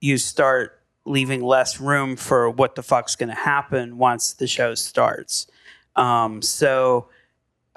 you 0.00 0.18
start 0.18 0.77
leaving 1.08 1.42
less 1.42 1.80
room 1.80 2.16
for 2.16 2.50
what 2.50 2.74
the 2.74 2.82
fuck's 2.82 3.16
going 3.16 3.28
to 3.28 3.34
happen 3.34 3.98
once 3.98 4.32
the 4.32 4.46
show 4.46 4.74
starts. 4.74 5.46
Um, 5.96 6.42
so 6.42 7.08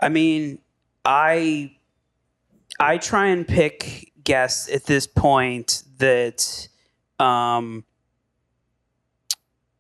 I 0.02 0.10
mean, 0.10 0.60
I 1.06 1.76
I 2.80 2.98
try 2.98 3.28
and 3.28 3.48
pick 3.48 4.12
guests 4.24 4.70
at 4.70 4.86
this 4.86 5.06
point 5.08 5.84
that 5.98 6.68
um, 7.20 7.86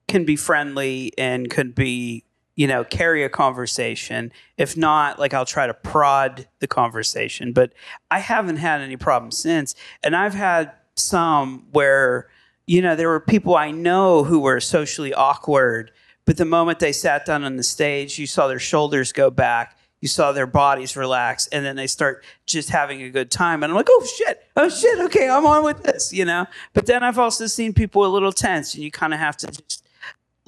can 0.07 0.25
be 0.25 0.35
friendly 0.35 1.11
and 1.17 1.49
could 1.49 1.73
be 1.73 2.23
you 2.55 2.67
know 2.67 2.83
carry 2.83 3.23
a 3.23 3.29
conversation. 3.29 4.31
If 4.57 4.77
not, 4.77 5.17
like 5.17 5.33
I'll 5.33 5.45
try 5.45 5.65
to 5.65 5.73
prod 5.73 6.47
the 6.59 6.67
conversation. 6.67 7.53
But 7.53 7.73
I 8.11 8.19
haven't 8.19 8.57
had 8.57 8.81
any 8.81 8.97
problems 8.97 9.37
since, 9.37 9.73
and 10.03 10.15
I've 10.15 10.35
had 10.35 10.71
some 10.95 11.65
where 11.71 12.29
you 12.71 12.81
know 12.81 12.95
there 12.95 13.09
were 13.09 13.19
people 13.19 13.55
I 13.55 13.71
know 13.71 14.23
who 14.23 14.39
were 14.39 14.59
socially 14.59 15.13
awkward. 15.13 15.91
But 16.23 16.37
the 16.37 16.45
moment 16.45 16.79
they 16.79 16.91
sat 16.91 17.25
down 17.25 17.43
on 17.43 17.55
the 17.55 17.63
stage, 17.63 18.19
you 18.19 18.27
saw 18.27 18.47
their 18.47 18.59
shoulders 18.59 19.11
go 19.11 19.31
back 19.31 19.75
you 20.01 20.07
saw 20.07 20.31
their 20.31 20.47
bodies 20.47 20.97
relax 20.97 21.47
and 21.47 21.63
then 21.63 21.75
they 21.75 21.87
start 21.87 22.25
just 22.47 22.69
having 22.69 23.03
a 23.03 23.09
good 23.09 23.31
time. 23.31 23.63
And 23.63 23.71
i'm 23.71 23.77
like 23.77 23.87
oh 23.89 24.05
shit. 24.17 24.43
Oh 24.57 24.67
shit. 24.67 24.99
Okay 24.99 25.29
i'm 25.29 25.45
on 25.45 25.63
with 25.63 25.83
this 25.83 26.11
you 26.11 26.25
know? 26.25 26.47
But 26.73 26.87
then 26.87 27.03
i've 27.03 27.19
also 27.19 27.47
seen 27.47 27.73
people 27.73 28.05
a 28.05 28.09
little 28.09 28.31
tense 28.31 28.73
and 28.73 28.83
you 28.83 28.91
kind 28.91 29.13
of 29.13 29.19
have 29.19 29.37
to 29.37 29.47
just 29.47 29.85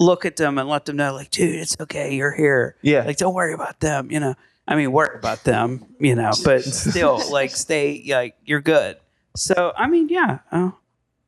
look 0.00 0.24
at 0.24 0.36
them 0.36 0.58
and 0.58 0.68
let 0.68 0.84
them 0.84 0.96
know 0.96 1.14
like 1.14 1.30
dude 1.30 1.54
it's 1.54 1.76
okay. 1.80 2.14
You're 2.14 2.32
here. 2.34 2.76
Yeah. 2.82 3.04
like 3.04 3.16
don't 3.16 3.34
worry 3.34 3.54
about 3.54 3.80
them 3.80 4.10
you 4.10 4.20
know? 4.20 4.34
I 4.66 4.74
mean 4.74 4.92
worry 4.92 5.16
about 5.16 5.44
them 5.44 5.86
you 6.00 6.16
know 6.16 6.32
but 6.44 6.64
still 6.64 7.22
like 7.30 7.50
stay 7.50 8.04
like 8.08 8.36
you're 8.44 8.60
good. 8.60 8.96
So 9.36 9.72
i 9.76 9.86
mean 9.86 10.08
yeah 10.08 10.40
oh 10.52 10.76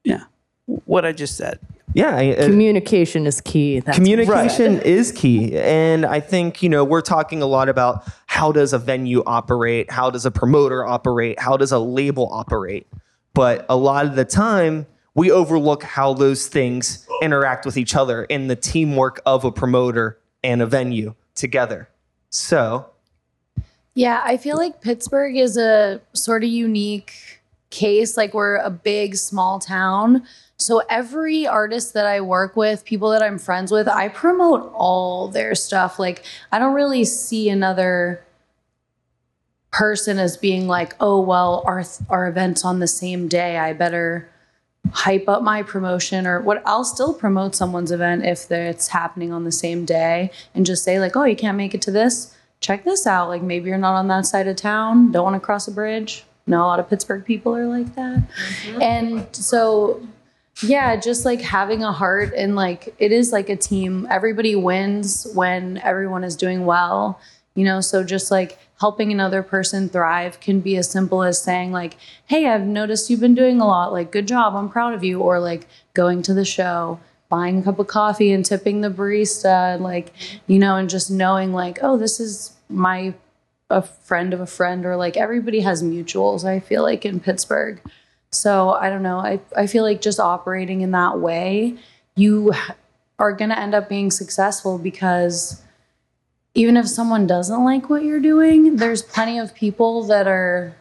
yeah 0.02 0.24
what 0.66 1.04
i 1.04 1.12
just 1.12 1.36
said 1.36 1.58
Yeah. 1.94 2.14
I- 2.16 2.32
uh, 2.34 2.44
Communication 2.46 3.26
is 3.26 3.40
key. 3.40 3.80
That's 3.80 3.96
communication 3.96 4.80
is 4.80 5.12
key 5.12 5.56
and 5.56 6.04
i 6.04 6.20
think 6.20 6.62
you 6.62 6.68
know 6.68 6.84
we're 6.84 7.00
talking 7.00 7.40
a 7.42 7.46
lot 7.46 7.68
about 7.68 8.04
how 8.26 8.52
does 8.52 8.72
a 8.72 8.78
venue 8.78 9.22
operate 9.26 9.90
how 9.90 10.10
does 10.10 10.26
a 10.26 10.30
promoter 10.30 10.84
operate 10.84 11.38
how 11.40 11.56
does 11.56 11.72
a 11.72 11.78
label 11.78 12.28
operate 12.32 12.86
but 13.34 13.64
a 13.68 13.76
lot 13.76 14.06
of 14.06 14.16
the 14.16 14.24
time 14.24 14.86
we 15.14 15.30
overlook 15.30 15.82
how 15.82 16.12
those 16.12 16.46
things 16.48 17.06
interact 17.22 17.64
with 17.64 17.76
each 17.76 17.94
other 17.94 18.24
in 18.24 18.48
the 18.48 18.56
teamwork 18.56 19.20
of 19.24 19.44
a 19.44 19.52
promoter 19.52 20.18
and 20.42 20.60
a 20.60 20.66
venue 20.66 21.14
together 21.34 21.88
so 22.30 22.86
Yeah, 23.94 24.20
I 24.24 24.36
feel 24.36 24.56
like 24.58 24.82
Pittsburgh 24.82 25.36
is 25.36 25.56
a 25.56 26.00
sort 26.12 26.44
of 26.44 26.50
unique 26.50 27.40
case. 27.70 28.16
Like 28.18 28.34
we're 28.34 28.56
a 28.56 28.68
big, 28.68 29.16
small 29.16 29.58
town. 29.58 30.22
So 30.58 30.82
every 30.88 31.46
artist 31.46 31.92
that 31.94 32.06
I 32.06 32.20
work 32.20 32.56
with, 32.56 32.84
people 32.84 33.10
that 33.10 33.22
I'm 33.22 33.38
friends 33.38 33.70
with, 33.70 33.88
I 33.88 34.08
promote 34.08 34.72
all 34.74 35.28
their 35.28 35.54
stuff. 35.54 35.98
Like 35.98 36.24
I 36.50 36.58
don't 36.58 36.74
really 36.74 37.04
see 37.04 37.48
another 37.48 38.24
person 39.70 40.18
as 40.18 40.36
being 40.36 40.66
like, 40.66 40.96
oh 41.00 41.20
well, 41.20 41.62
our 41.66 41.84
our 42.08 42.26
events 42.26 42.64
on 42.64 42.78
the 42.78 42.86
same 42.86 43.28
day. 43.28 43.58
I 43.58 43.74
better 43.74 44.30
hype 44.92 45.28
up 45.28 45.42
my 45.42 45.62
promotion 45.62 46.26
or 46.26 46.40
what 46.40 46.62
I'll 46.64 46.84
still 46.84 47.12
promote 47.12 47.54
someone's 47.54 47.90
event 47.90 48.24
if 48.24 48.50
it's 48.50 48.88
happening 48.88 49.32
on 49.32 49.44
the 49.44 49.52
same 49.52 49.84
day 49.84 50.30
and 50.54 50.64
just 50.64 50.84
say 50.84 51.00
like, 51.00 51.16
oh, 51.16 51.24
you 51.24 51.36
can't 51.36 51.56
make 51.56 51.74
it 51.74 51.82
to 51.82 51.90
this. 51.90 52.34
Check 52.60 52.84
this 52.84 53.06
out. 53.06 53.28
Like 53.28 53.42
maybe 53.42 53.68
you're 53.68 53.78
not 53.78 53.96
on 53.96 54.08
that 54.08 54.26
side 54.26 54.48
of 54.48 54.56
town, 54.56 55.12
don't 55.12 55.24
want 55.24 55.34
to 55.34 55.44
cross 55.44 55.68
a 55.68 55.72
bridge. 55.72 56.24
No, 56.46 56.62
a 56.62 56.66
lot 56.66 56.80
of 56.80 56.88
Pittsburgh 56.88 57.24
people 57.24 57.54
are 57.56 57.66
like 57.66 57.94
that. 57.96 58.18
Mm-hmm. 58.18 58.82
And 58.82 59.36
so 59.36 60.00
yeah, 60.62 60.96
just 60.96 61.24
like 61.24 61.40
having 61.40 61.82
a 61.82 61.92
heart 61.92 62.32
and 62.34 62.56
like 62.56 62.94
it 62.98 63.12
is 63.12 63.32
like 63.32 63.48
a 63.48 63.56
team. 63.56 64.06
Everybody 64.10 64.56
wins 64.56 65.26
when 65.34 65.78
everyone 65.78 66.24
is 66.24 66.36
doing 66.36 66.64
well, 66.64 67.20
you 67.54 67.64
know, 67.64 67.80
so 67.80 68.02
just 68.02 68.30
like 68.30 68.58
helping 68.80 69.10
another 69.12 69.42
person 69.42 69.88
thrive 69.88 70.40
can 70.40 70.60
be 70.60 70.76
as 70.76 70.90
simple 70.90 71.22
as 71.22 71.40
saying 71.40 71.72
like, 71.72 71.96
"Hey, 72.26 72.46
I've 72.46 72.66
noticed 72.66 73.10
you've 73.10 73.20
been 73.20 73.34
doing 73.34 73.60
a 73.60 73.66
lot. 73.66 73.92
Like, 73.92 74.10
good 74.10 74.26
job. 74.28 74.54
I'm 74.54 74.68
proud 74.68 74.94
of 74.94 75.04
you." 75.04 75.20
Or 75.20 75.40
like 75.40 75.66
going 75.94 76.22
to 76.22 76.34
the 76.34 76.44
show, 76.44 77.00
buying 77.28 77.58
a 77.58 77.62
cup 77.62 77.78
of 77.78 77.86
coffee 77.86 78.32
and 78.32 78.44
tipping 78.44 78.80
the 78.80 78.90
barista 78.90 79.78
like, 79.80 80.12
you 80.46 80.58
know, 80.58 80.76
and 80.76 80.88
just 80.88 81.10
knowing 81.10 81.52
like, 81.52 81.78
"Oh, 81.82 81.98
this 81.98 82.18
is 82.20 82.52
my 82.68 83.14
a 83.68 83.82
friend 83.82 84.32
of 84.32 84.40
a 84.40 84.46
friend 84.46 84.86
or 84.86 84.96
like 84.96 85.16
everybody 85.16 85.60
has 85.60 85.82
mutuals, 85.82 86.44
I 86.44 86.60
feel 86.60 86.82
like 86.82 87.04
in 87.04 87.20
Pittsburgh. 87.20 87.80
So 88.30 88.70
I 88.70 88.90
don't 88.90 89.02
know. 89.02 89.18
I, 89.18 89.40
I 89.56 89.66
feel 89.66 89.82
like 89.82 90.00
just 90.00 90.20
operating 90.20 90.80
in 90.80 90.90
that 90.92 91.18
way, 91.18 91.76
you 92.14 92.52
are 93.18 93.32
going 93.32 93.50
to 93.50 93.58
end 93.58 93.74
up 93.74 93.88
being 93.88 94.10
successful 94.10 94.78
because 94.78 95.62
even 96.54 96.76
if 96.76 96.88
someone 96.88 97.26
doesn't 97.26 97.64
like 97.64 97.90
what 97.90 98.02
you're 98.02 98.20
doing, 98.20 98.76
there's 98.76 99.02
plenty 99.02 99.38
of 99.38 99.54
people 99.54 100.04
that 100.04 100.26
are 100.26 100.74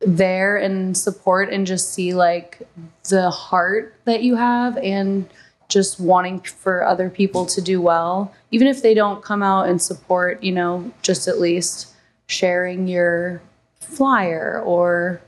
there 0.00 0.56
and 0.56 0.96
support 0.96 1.50
and 1.50 1.66
just 1.66 1.92
see 1.92 2.14
like 2.14 2.62
the 3.08 3.30
heart 3.30 3.94
that 4.04 4.22
you 4.22 4.36
have 4.36 4.76
and 4.78 5.28
just 5.68 5.98
wanting 5.98 6.40
for 6.40 6.84
other 6.84 7.10
people 7.10 7.46
to 7.46 7.60
do 7.60 7.80
well 7.80 8.32
even 8.50 8.68
if 8.68 8.82
they 8.82 8.94
don't 8.94 9.22
come 9.24 9.42
out 9.42 9.68
and 9.68 9.80
support 9.80 10.42
you 10.42 10.52
know 10.52 10.92
just 11.02 11.26
at 11.26 11.40
least 11.40 11.94
sharing 12.26 12.86
your 12.86 13.40
flyer 13.80 14.62
or 14.64 15.20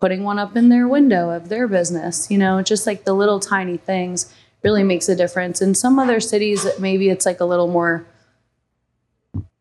putting 0.00 0.22
one 0.22 0.38
up 0.38 0.56
in 0.56 0.68
their 0.68 0.86
window 0.86 1.30
of 1.30 1.48
their 1.48 1.66
business 1.68 2.30
you 2.30 2.38
know 2.38 2.62
just 2.62 2.86
like 2.86 3.04
the 3.04 3.14
little 3.14 3.40
tiny 3.40 3.76
things 3.76 4.32
really 4.62 4.82
makes 4.82 5.08
a 5.08 5.16
difference. 5.16 5.62
In 5.62 5.74
some 5.74 5.98
other 5.98 6.20
cities 6.20 6.66
maybe 6.78 7.08
it's 7.08 7.26
like 7.26 7.40
a 7.40 7.44
little 7.44 7.68
more 7.68 8.06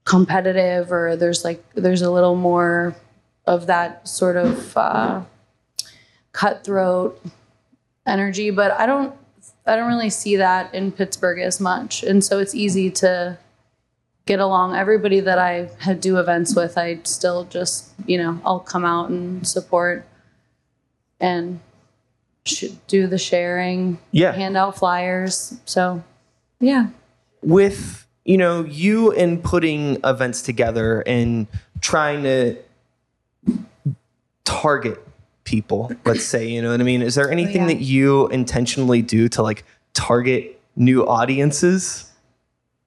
competitive 0.05 0.91
or 0.91 1.15
there's 1.15 1.43
like 1.43 1.63
there's 1.75 2.01
a 2.01 2.11
little 2.11 2.35
more 2.35 2.95
of 3.45 3.67
that 3.67 4.07
sort 4.07 4.37
of 4.37 4.75
uh, 4.77 5.21
cutthroat 6.31 7.21
energy 8.05 8.49
but 8.49 8.71
i 8.71 8.85
don't 8.85 9.13
i 9.65 9.75
don't 9.75 9.87
really 9.87 10.09
see 10.09 10.37
that 10.37 10.73
in 10.73 10.91
pittsburgh 10.91 11.39
as 11.39 11.59
much. 11.59 12.03
And 12.03 12.23
so 12.23 12.39
it's 12.39 12.55
easy 12.55 12.89
to 12.91 13.37
get 14.25 14.39
along. 14.39 14.75
Everybody 14.75 15.19
that 15.19 15.37
i 15.39 15.69
do 15.99 16.17
events 16.17 16.55
with 16.55 16.77
i 16.77 16.99
still 17.03 17.43
just 17.45 17.91
you 18.05 18.17
know 18.17 18.39
i'll 18.45 18.61
come 18.61 18.85
out 18.85 19.09
and 19.09 19.45
support 19.45 20.05
and 21.19 21.59
sh- 22.45 22.65
do 22.87 23.07
the 23.07 23.17
sharing 23.17 23.97
Yeah. 24.11 24.31
hand 24.33 24.55
out 24.57 24.77
flyers 24.77 25.57
so 25.65 26.03
yeah 26.59 26.87
with 27.41 28.05
you 28.25 28.37
know 28.37 28.63
you 28.63 29.11
in 29.11 29.41
putting 29.41 29.97
events 30.03 30.41
together 30.41 31.01
and 31.07 31.47
trying 31.81 32.23
to 32.23 32.55
target 34.43 35.03
people 35.43 35.91
let's 36.05 36.23
say 36.25 36.47
you 36.47 36.61
know 36.61 36.71
what 36.71 36.79
i 36.79 36.83
mean 36.83 37.01
is 37.01 37.15
there 37.15 37.31
anything 37.31 37.61
yeah. 37.61 37.67
that 37.67 37.81
you 37.81 38.27
intentionally 38.29 39.01
do 39.01 39.29
to 39.29 39.41
like 39.41 39.63
target 39.93 40.59
new 40.75 41.05
audiences 41.07 42.03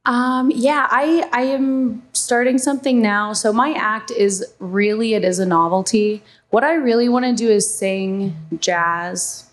Um, 0.07 0.51
yeah, 0.55 0.89
I 0.91 1.29
I 1.31 1.43
am 1.43 2.03
starting 2.15 2.57
something 2.59 3.03
now. 3.03 3.35
So 3.35 3.53
my 3.53 3.75
act 3.75 4.11
is 4.11 4.43
really 4.59 5.13
it 5.13 5.25
is 5.25 5.39
a 5.39 5.45
novelty. 5.45 6.23
What 6.51 6.65
I 6.65 6.75
really 6.75 7.09
want 7.09 7.25
to 7.25 7.33
do 7.33 7.49
is 7.49 7.73
sing 7.73 8.37
jazz. 8.59 9.49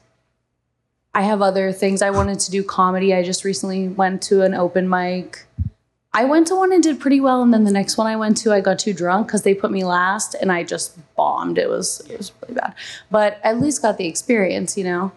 I 1.13 1.21
have 1.21 1.41
other 1.41 1.71
things 1.71 2.01
I 2.01 2.09
wanted 2.09 2.39
to 2.41 2.51
do 2.51 2.63
comedy. 2.63 3.13
I 3.13 3.23
just 3.23 3.43
recently 3.43 3.87
went 3.87 4.21
to 4.23 4.41
an 4.41 4.55
open 4.55 4.89
mic. 4.89 5.45
I 6.13 6.25
went 6.25 6.47
to 6.47 6.55
one 6.55 6.73
and 6.73 6.81
did 6.81 6.99
pretty 6.99 7.19
well, 7.19 7.43
and 7.43 7.53
then 7.53 7.63
the 7.63 7.71
next 7.71 7.97
one 7.97 8.07
I 8.07 8.15
went 8.15 8.37
to, 8.37 8.51
I 8.51 8.61
got 8.61 8.79
too 8.79 8.93
drunk 8.93 9.27
because 9.27 9.43
they 9.43 9.53
put 9.53 9.71
me 9.71 9.83
last, 9.83 10.33
and 10.33 10.51
I 10.51 10.63
just 10.63 10.97
bombed. 11.15 11.59
It 11.59 11.69
was 11.69 11.99
it 12.09 12.17
was 12.17 12.31
really 12.41 12.55
bad, 12.55 12.73
but 13.11 13.39
at 13.43 13.59
least 13.59 13.83
got 13.83 13.99
the 13.99 14.07
experience, 14.07 14.75
you 14.75 14.83
know. 14.83 15.11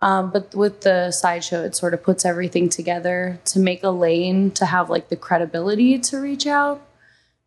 Um, 0.00 0.30
but 0.30 0.54
with 0.54 0.82
the 0.82 1.10
sideshow, 1.10 1.64
it 1.64 1.74
sort 1.74 1.94
of 1.94 2.02
puts 2.04 2.24
everything 2.24 2.68
together 2.68 3.40
to 3.46 3.58
make 3.58 3.82
a 3.82 3.90
lane 3.90 4.52
to 4.52 4.66
have 4.66 4.90
like 4.90 5.08
the 5.08 5.16
credibility 5.16 5.98
to 5.98 6.20
reach 6.20 6.46
out 6.46 6.86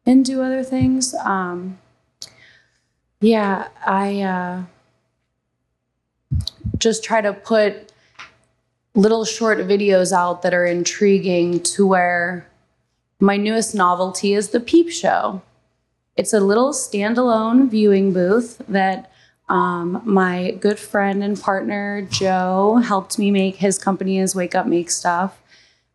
and 0.06 0.26
do 0.26 0.42
other 0.42 0.64
things. 0.64 1.14
Um, 1.14 1.78
yeah, 3.20 3.68
I 3.86 4.22
uh, 4.22 4.64
just 6.78 7.04
try 7.04 7.22
to 7.22 7.34
put 7.34 7.92
little 8.94 9.26
short 9.26 9.60
videos 9.60 10.12
out 10.12 10.42
that 10.42 10.54
are 10.54 10.66
intriguing 10.66 11.62
to 11.62 11.86
where 11.86 12.48
my 13.20 13.38
newest 13.38 13.74
novelty 13.74 14.34
is 14.34 14.50
the 14.50 14.60
Peep 14.60 14.92
Show. 14.92 15.42
It's 16.16 16.34
a 16.34 16.40
little 16.40 16.72
standalone 16.72 17.70
viewing 17.70 18.14
booth 18.14 18.62
that 18.68 19.12
um, 19.50 20.02
my 20.04 20.52
good 20.60 20.78
friend 20.78 21.24
and 21.24 21.40
partner 21.40 22.02
Joe 22.10 22.78
helped 22.78 23.18
me 23.18 23.32
make. 23.32 23.58
His 23.58 23.78
company 23.78 24.20
is 24.20 24.36
Wake 24.36 24.56
Up 24.56 24.66
Make 24.68 24.90
Stuff, 24.90 25.40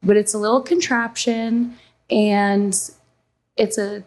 but 0.03 0.17
it's 0.17 0.33
a 0.33 0.39
little 0.39 0.63
contraption 0.63 1.77
and 2.09 2.75
it's 3.57 3.79
a 3.79 4.05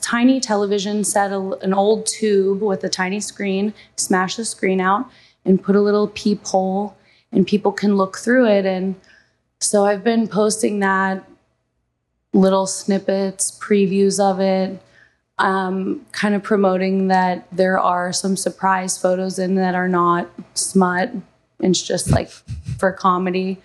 tiny 0.00 0.40
television 0.40 1.04
set, 1.04 1.32
a, 1.32 1.40
an 1.62 1.74
old 1.74 2.06
tube 2.06 2.62
with 2.62 2.84
a 2.84 2.88
tiny 2.88 3.20
screen. 3.20 3.74
Smash 3.96 4.36
the 4.36 4.44
screen 4.44 4.80
out 4.80 5.10
and 5.44 5.62
put 5.62 5.76
a 5.76 5.80
little 5.80 6.08
peephole, 6.08 6.96
and 7.32 7.46
people 7.46 7.72
can 7.72 7.96
look 7.96 8.18
through 8.18 8.46
it. 8.46 8.66
And 8.66 8.94
so 9.60 9.84
I've 9.84 10.04
been 10.04 10.28
posting 10.28 10.80
that 10.80 11.24
little 12.32 12.66
snippets, 12.66 13.58
previews 13.58 14.20
of 14.20 14.40
it, 14.40 14.80
um, 15.38 16.04
kind 16.12 16.34
of 16.34 16.42
promoting 16.42 17.08
that 17.08 17.46
there 17.50 17.78
are 17.78 18.12
some 18.12 18.36
surprise 18.36 18.98
photos 18.98 19.38
in 19.38 19.54
that 19.54 19.74
are 19.74 19.88
not 19.88 20.28
smut. 20.54 21.10
It's 21.60 21.82
just 21.82 22.10
like 22.10 22.28
for 22.78 22.92
comedy. 22.92 23.58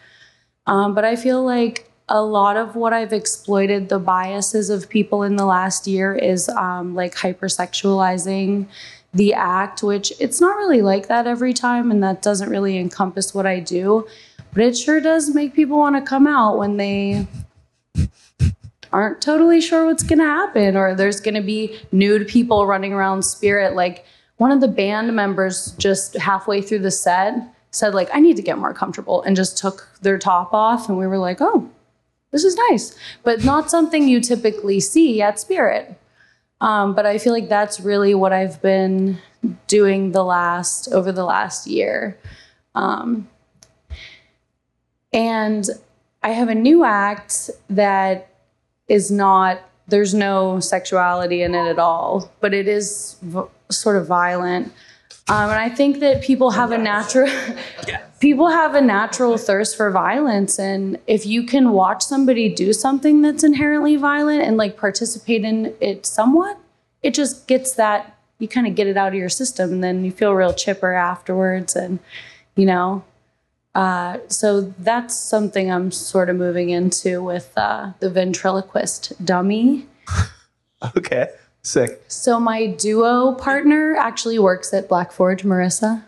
Um, 0.66 0.96
but 0.96 1.06
I 1.06 1.16
feel 1.16 1.44
like 1.44 1.92
a 2.08 2.22
lot 2.22 2.56
of 2.56 2.76
what 2.76 2.94
I've 2.94 3.14
exploited 3.14 3.90
the 3.90 4.00
biases 4.00 4.70
of 4.70 4.90
people 4.90 5.24
in 5.24 5.38
the 5.38 5.46
last 5.46 5.88
year 5.88 6.14
is 6.14 6.48
um, 6.50 6.94
like 6.94 7.16
hypersexualizing 7.16 8.68
the 9.14 9.34
act, 9.34 9.82
which 9.82 10.14
it's 10.20 10.40
not 10.40 10.58
really 10.58 10.82
like 10.82 11.08
that 11.08 11.26
every 11.26 11.54
time, 11.54 11.90
and 11.90 12.04
that 12.04 12.22
doesn't 12.22 12.50
really 12.50 12.78
encompass 12.78 13.34
what 13.34 13.46
I 13.46 13.60
do. 13.60 14.08
But 14.54 14.64
it 14.64 14.78
sure 14.78 15.02
does 15.02 15.34
make 15.34 15.54
people 15.54 15.78
want 15.78 15.96
to 15.96 16.02
come 16.02 16.28
out 16.28 16.58
when 16.58 16.78
they 16.78 17.26
aren't 18.94 19.22
totally 19.22 19.60
sure 19.60 19.86
what's 19.86 20.04
going 20.04 20.20
to 20.20 20.26
happen, 20.26 20.78
or 20.78 20.94
there's 20.94 21.20
going 21.20 21.36
to 21.36 21.42
be 21.42 21.80
nude 21.92 22.28
people 22.28 22.68
running 22.68 22.94
around 22.94 23.24
Spirit. 23.24 23.74
Like 23.76 24.06
one 24.38 24.52
of 24.52 24.62
the 24.62 24.68
band 24.68 25.16
members 25.16 25.72
just 25.78 26.16
halfway 26.18 26.62
through 26.62 26.80
the 26.80 26.92
set 26.92 27.36
said, 27.72 27.94
like, 27.94 28.10
I 28.14 28.20
need 28.20 28.38
to 28.38 28.42
get 28.42 28.58
more 28.58 28.74
comfortable, 28.74 29.22
and 29.24 29.36
just 29.36 29.58
took 29.58 29.90
their 30.02 30.20
top 30.20 30.54
off, 30.54 30.88
and 30.88 30.98
we 30.98 31.08
were 31.08 31.18
like, 31.18 31.38
oh, 31.42 31.70
this 32.32 32.44
is 32.44 32.56
nice, 32.70 32.96
but 33.24 33.44
not 33.44 33.70
something 33.70 34.08
you 34.08 34.20
typically 34.20 34.80
see 34.80 35.22
at 35.22 35.40
Spirit. 35.40 35.98
Um, 36.62 36.96
but 36.96 37.06
I 37.06 37.18
feel 37.18 37.34
like 37.34 37.50
that's 37.50 37.80
really 37.80 38.16
what 38.16 38.34
I've 38.34 38.62
been 38.62 39.20
doing 39.68 40.12
the 40.12 40.24
last 40.24 40.88
over 40.92 41.12
the 41.12 41.26
last 41.26 41.68
year. 41.68 42.18
Um, 42.74 43.28
and 45.14 45.68
I 46.24 46.30
have 46.30 46.50
a 46.50 46.56
new 46.56 46.84
act 46.84 47.50
that 47.70 48.30
is 48.88 49.12
not 49.12 49.62
there's 49.88 50.14
no 50.14 50.60
sexuality 50.60 51.44
in 51.44 51.54
it 51.54 51.68
at 51.68 51.78
all, 51.78 52.32
but 52.42 52.54
it 52.54 52.68
is 52.68 53.18
v- 53.22 53.44
sort 53.70 53.98
of 53.98 54.08
violent. 54.08 54.74
Um, 55.28 55.50
and 55.50 55.60
I 55.60 55.70
think 55.70 56.00
that 56.02 56.22
people 56.22 56.52
have 56.52 56.72
a 56.72 56.78
natural 56.78 57.32
people 58.20 58.50
have 58.50 58.76
a 58.76 58.82
natural 58.82 59.38
thirst 59.38 59.76
for 59.76 59.90
violence, 59.90 60.60
and 60.60 61.00
if 61.08 61.26
you 61.26 61.44
can 61.44 61.72
watch 61.72 62.04
somebody 62.04 62.48
do 62.48 62.74
something 62.74 63.22
that's 63.22 63.44
inherently 63.44 63.96
violent 63.96 64.44
and 64.44 64.56
like 64.56 64.78
participate 64.78 65.44
in 65.44 65.74
it 65.82 66.06
somewhat, 66.06 66.60
it 67.02 67.16
just 67.16 67.48
gets 67.48 67.74
that 67.74 68.16
you 68.38 68.48
kind 68.48 68.68
of 68.68 68.76
get 68.76 68.86
it 68.86 68.98
out 68.98 69.10
of 69.10 69.14
your 69.16 69.30
system, 69.30 69.74
and 69.74 69.84
then 69.84 70.06
you 70.06 70.12
feel 70.12 70.34
real 70.34 70.54
chipper 70.54 70.94
afterwards, 70.94 71.76
and 71.76 72.00
you 72.56 72.66
know. 72.66 73.04
Uh, 73.74 74.20
so 74.30 74.62
that's 74.80 75.20
something 75.20 75.70
I'm 75.70 75.92
sort 75.92 76.30
of 76.30 76.38
moving 76.38 76.70
into 76.70 77.22
with 77.22 77.52
uh, 77.58 77.92
the 78.00 78.10
ventriloquist 78.10 79.26
dummy. 79.26 79.88
Okay. 80.98 81.30
Sick. 81.66 82.04
So 82.08 82.40
my 82.40 82.68
duo 82.68 83.34
partner 83.34 83.96
actually 83.96 84.38
works 84.38 84.72
at 84.72 84.88
Black 84.88 85.12
Forge, 85.12 85.42
Marissa. 85.44 86.04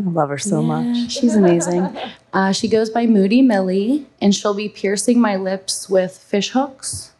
I 0.00 0.02
love 0.10 0.30
her 0.30 0.38
so 0.38 0.60
Yeah, 0.62 0.66
much. 0.66 1.10
She's 1.12 1.34
amazing. 1.36 1.96
Uh, 2.32 2.52
she 2.52 2.68
goes 2.68 2.90
by 2.90 3.06
Moody 3.06 3.40
Millie, 3.40 4.04
and 4.20 4.34
she'll 4.34 4.52
be 4.52 4.68
piercing 4.68 5.18
my 5.18 5.36
lips 5.36 5.88
with 5.88 6.18
fish 6.18 6.50
hooks. 6.50 7.12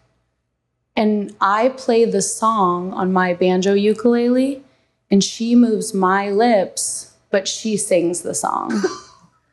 And 0.94 1.34
I 1.40 1.70
play 1.70 2.04
the 2.04 2.20
song 2.20 2.92
on 2.92 3.14
my 3.14 3.32
banjo 3.32 3.72
ukulele, 3.72 4.62
and 5.10 5.24
she 5.24 5.54
moves 5.54 5.94
my 5.94 6.30
lips, 6.30 7.14
but 7.30 7.48
she 7.48 7.78
sings 7.78 8.20
the 8.20 8.34
song. 8.34 8.82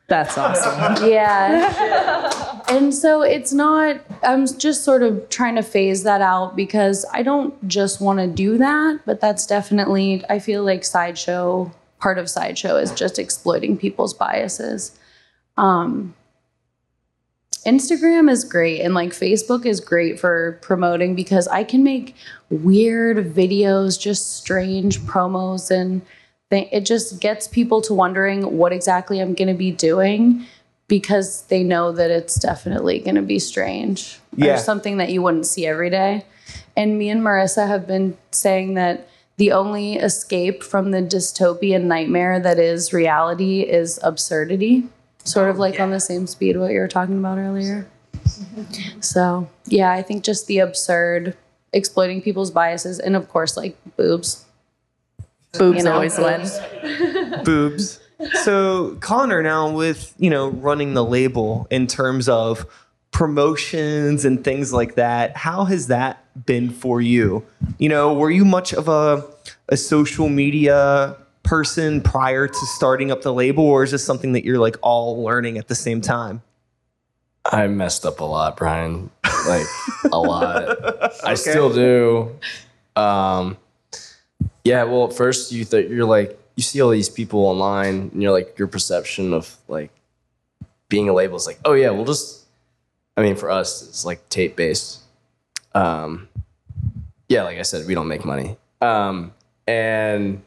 That's 0.06 0.36
awesome. 0.36 1.08
Yeah. 1.10 2.60
and 2.68 2.94
so 2.94 3.22
it's 3.22 3.52
not, 3.52 4.00
I'm 4.22 4.46
just 4.46 4.84
sort 4.84 5.02
of 5.02 5.28
trying 5.30 5.56
to 5.56 5.62
phase 5.62 6.02
that 6.02 6.20
out 6.20 6.56
because 6.56 7.06
I 7.12 7.22
don't 7.22 7.66
just 7.66 8.00
want 8.00 8.18
to 8.18 8.26
do 8.26 8.58
that, 8.58 9.00
but 9.06 9.20
that's 9.20 9.46
definitely, 9.46 10.22
I 10.28 10.38
feel 10.38 10.62
like 10.62 10.84
Sideshow, 10.84 11.72
part 12.00 12.18
of 12.18 12.28
Sideshow 12.28 12.76
is 12.76 12.92
just 12.92 13.18
exploiting 13.18 13.78
people's 13.78 14.12
biases. 14.12 14.98
Um, 15.56 16.14
Instagram 17.64 18.30
is 18.30 18.44
great 18.44 18.82
and 18.82 18.92
like 18.92 19.10
Facebook 19.10 19.64
is 19.64 19.80
great 19.80 20.20
for 20.20 20.58
promoting 20.60 21.14
because 21.14 21.48
I 21.48 21.64
can 21.64 21.82
make 21.82 22.14
weird 22.50 23.16
videos, 23.34 23.98
just 23.98 24.36
strange 24.36 25.00
promos 25.00 25.70
and 25.70 26.02
th- 26.50 26.68
it 26.72 26.84
just 26.84 27.20
gets 27.20 27.48
people 27.48 27.80
to 27.82 27.94
wondering 27.94 28.56
what 28.56 28.72
exactly 28.72 29.20
I'm 29.20 29.34
going 29.34 29.48
to 29.48 29.54
be 29.54 29.70
doing 29.70 30.44
because 30.86 31.42
they 31.46 31.62
know 31.62 31.92
that 31.92 32.10
it's 32.10 32.34
definitely 32.36 32.98
going 33.00 33.14
to 33.14 33.22
be 33.22 33.38
strange 33.38 34.18
Yeah. 34.36 34.54
or 34.54 34.56
something 34.58 34.98
that 34.98 35.10
you 35.10 35.22
wouldn't 35.22 35.46
see 35.46 35.66
every 35.66 35.90
day. 35.90 36.24
And 36.76 36.98
me 36.98 37.08
and 37.08 37.22
Marissa 37.22 37.66
have 37.68 37.86
been 37.86 38.16
saying 38.32 38.74
that 38.74 39.08
the 39.36 39.52
only 39.52 39.94
escape 39.94 40.62
from 40.62 40.90
the 40.90 41.00
dystopian 41.02 41.84
nightmare 41.84 42.38
that 42.38 42.58
is 42.58 42.92
reality 42.92 43.60
is 43.62 43.98
absurdity, 44.02 44.84
sort 45.24 45.48
of 45.48 45.56
oh, 45.56 45.60
like 45.60 45.80
on 45.80 45.90
the 45.90 46.00
same 46.00 46.26
speed 46.26 46.56
what 46.58 46.70
you 46.70 46.78
were 46.80 46.88
talking 46.88 47.18
about 47.18 47.38
earlier. 47.38 47.88
So, 49.00 49.48
yeah, 49.66 49.90
I 49.90 50.02
think 50.02 50.22
just 50.24 50.46
the 50.46 50.58
absurd 50.58 51.36
exploiting 51.72 52.22
people's 52.22 52.50
biases 52.50 53.00
and 53.00 53.16
of 53.16 53.28
course 53.28 53.56
like 53.56 53.76
boobs. 53.96 54.43
Boobs 55.58 55.78
You 55.78 55.84
know, 55.84 55.92
always 55.94 56.18
win. 56.18 56.40
boobs. 56.40 57.44
boobs. 57.44 58.00
So 58.42 58.96
Connor, 59.00 59.42
now 59.42 59.70
with 59.70 60.14
you 60.18 60.30
know 60.30 60.48
running 60.48 60.94
the 60.94 61.04
label 61.04 61.66
in 61.70 61.86
terms 61.86 62.28
of 62.28 62.66
promotions 63.10 64.24
and 64.24 64.42
things 64.42 64.72
like 64.72 64.94
that, 64.96 65.36
how 65.36 65.64
has 65.64 65.86
that 65.88 66.24
been 66.46 66.70
for 66.70 67.00
you? 67.00 67.44
You 67.78 67.88
know, 67.88 68.12
were 68.14 68.30
you 68.30 68.44
much 68.44 68.72
of 68.72 68.88
a 68.88 69.24
a 69.68 69.76
social 69.76 70.28
media 70.28 71.16
person 71.42 72.00
prior 72.00 72.48
to 72.48 72.66
starting 72.76 73.10
up 73.10 73.22
the 73.22 73.32
label, 73.32 73.64
or 73.64 73.82
is 73.82 73.90
this 73.90 74.04
something 74.04 74.32
that 74.32 74.44
you're 74.44 74.58
like 74.58 74.76
all 74.82 75.22
learning 75.22 75.58
at 75.58 75.68
the 75.68 75.74
same 75.74 76.00
time? 76.00 76.42
I 77.44 77.66
messed 77.66 78.06
up 78.06 78.20
a 78.20 78.24
lot, 78.24 78.56
Brian. 78.56 79.10
Like 79.46 79.66
a 80.10 80.18
lot. 80.18 81.12
I 81.24 81.34
still 81.34 81.72
do. 81.72 82.34
Um, 82.96 83.58
yeah. 84.64 84.84
Well, 84.84 85.08
at 85.08 85.12
first 85.14 85.52
you 85.52 85.64
th- 85.64 85.90
you're 85.90 86.06
like 86.06 86.38
you 86.56 86.62
see 86.62 86.80
all 86.80 86.90
these 86.90 87.08
people 87.08 87.46
online, 87.46 88.10
and 88.12 88.22
you're 88.22 88.32
like 88.32 88.58
your 88.58 88.68
perception 88.68 89.32
of 89.32 89.56
like 89.68 89.90
being 90.88 91.08
a 91.08 91.12
label 91.12 91.36
is 91.36 91.46
like, 91.46 91.58
oh 91.64 91.72
yeah, 91.72 91.90
we'll 91.90 92.04
just. 92.04 92.42
I 93.16 93.22
mean, 93.22 93.36
for 93.36 93.48
us, 93.48 93.86
it's 93.86 94.04
like 94.04 94.28
tape 94.28 94.56
based. 94.56 95.00
Um, 95.72 96.28
yeah, 97.28 97.42
like 97.44 97.58
I 97.58 97.62
said, 97.62 97.86
we 97.86 97.94
don't 97.94 98.08
make 98.08 98.24
money. 98.24 98.56
Um, 98.80 99.32
and 99.66 100.42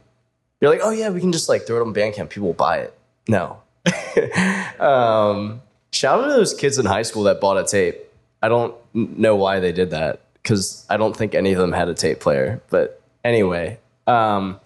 you're 0.60 0.72
like, 0.72 0.82
oh 0.84 0.92
yeah, 0.92 1.10
we 1.10 1.20
can 1.20 1.32
just 1.32 1.50
like 1.50 1.66
throw 1.66 1.78
it 1.78 1.88
on 1.88 1.94
Bandcamp. 1.94 2.30
People 2.30 2.48
will 2.48 2.54
buy 2.54 2.80
it. 2.80 2.98
No. 3.28 3.62
um, 4.80 5.62
shout 5.92 6.20
out 6.20 6.28
to 6.28 6.34
those 6.34 6.54
kids 6.54 6.78
in 6.78 6.86
high 6.86 7.02
school 7.04 7.24
that 7.24 7.40
bought 7.40 7.58
a 7.58 7.64
tape. 7.64 7.98
I 8.42 8.50
don't 8.50 8.76
know 8.94 9.36
why 9.36 9.60
they 9.60 9.72
did 9.72 9.92
that 9.92 10.22
because 10.42 10.86
I 10.90 10.98
don't 10.98 11.16
think 11.16 11.36
any 11.36 11.54
of 11.54 11.60
them 11.60 11.72
had 11.72 11.90
a 11.90 11.94
tape 11.94 12.20
player. 12.20 12.62
But 12.70 13.02
anyway, 13.24 13.80
um, 14.08 14.60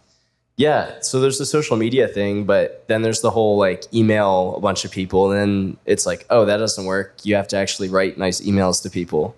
yeah. 0.57 0.99
So 1.01 1.19
there's 1.19 1.37
the 1.39 1.45
social 1.45 1.75
media 1.75 2.07
thing, 2.07 2.45
but 2.45 2.85
then 2.87 3.01
there's 3.01 3.21
the 3.21 3.31
whole 3.31 3.57
like 3.57 3.91
email 3.93 4.55
a 4.55 4.59
bunch 4.59 4.85
of 4.85 4.91
people, 4.91 5.31
and 5.31 5.39
then 5.39 5.77
it's 5.85 6.05
like, 6.05 6.25
oh, 6.29 6.45
that 6.45 6.57
doesn't 6.57 6.85
work. 6.85 7.19
You 7.23 7.35
have 7.35 7.47
to 7.49 7.57
actually 7.57 7.89
write 7.89 8.17
nice 8.17 8.41
emails 8.41 8.81
to 8.83 8.89
people. 8.89 9.35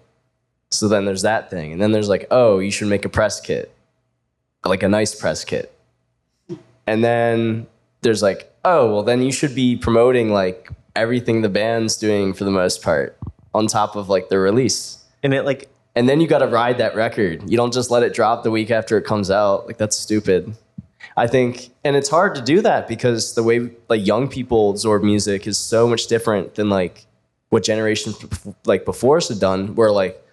So 0.70 0.88
then 0.88 1.06
there's 1.06 1.22
that 1.22 1.50
thing, 1.50 1.72
and 1.72 1.82
then 1.82 1.92
there's 1.92 2.10
like, 2.10 2.28
oh, 2.30 2.60
you 2.60 2.72
should 2.72 2.88
make 2.88 3.06
a 3.06 3.10
press 3.10 3.40
kit, 3.40 3.74
like 4.66 4.84
a 4.84 4.90
nice 4.90 5.16
press 5.16 5.46
kit. 5.46 5.74
And 6.86 7.04
then 7.04 7.68
there's 8.02 8.22
like, 8.22 8.52
oh, 8.66 8.92
well, 8.92 9.04
then 9.04 9.22
you 9.22 9.32
should 9.32 9.56
be 9.56 9.78
promoting 9.78 10.32
like 10.32 10.70
everything 10.96 11.42
the 11.42 11.50
band's 11.50 11.96
doing 11.96 12.34
for 12.34 12.44
the 12.44 12.52
most 12.52 12.82
part 12.82 13.18
on 13.54 13.68
top 13.68 13.96
of 13.96 14.10
like 14.10 14.30
the 14.30 14.40
release. 14.40 15.04
And 15.24 15.34
it 15.34 15.46
like 15.46 15.70
And 15.96 16.10
then 16.10 16.20
you 16.20 16.28
got 16.28 16.40
to 16.40 16.48
ride 16.48 16.80
that 16.80 16.96
record. 16.96 17.50
You 17.50 17.58
don't 17.58 17.74
just 17.74 17.92
let 17.92 18.04
it 18.04 18.14
drop 18.14 18.44
the 18.44 18.52
week 18.52 18.72
after 18.72 18.98
it 18.98 19.04
comes 19.04 19.30
out. 19.30 19.68
Like 19.68 19.78
that's 19.78 19.98
stupid. 19.98 20.56
I 21.16 21.28
think, 21.28 21.70
and 21.84 21.96
it's 21.96 22.10
hard 22.10 22.34
to 22.36 22.42
do 22.42 22.62
that 22.62 22.88
because 22.88 23.36
the 23.36 23.44
way 23.44 23.70
like 23.90 24.06
young 24.06 24.28
people 24.28 24.72
absorb 24.72 25.04
music 25.04 25.46
is 25.46 25.58
so 25.58 25.88
much 25.88 26.08
different 26.08 26.56
than 26.56 26.70
like 26.70 27.06
what 27.50 27.64
generations 27.64 28.18
like 28.66 28.86
before 28.86 29.18
us 29.18 29.30
had 29.30 29.40
done. 29.40 29.76
Where 29.76 29.92
like 29.92 30.26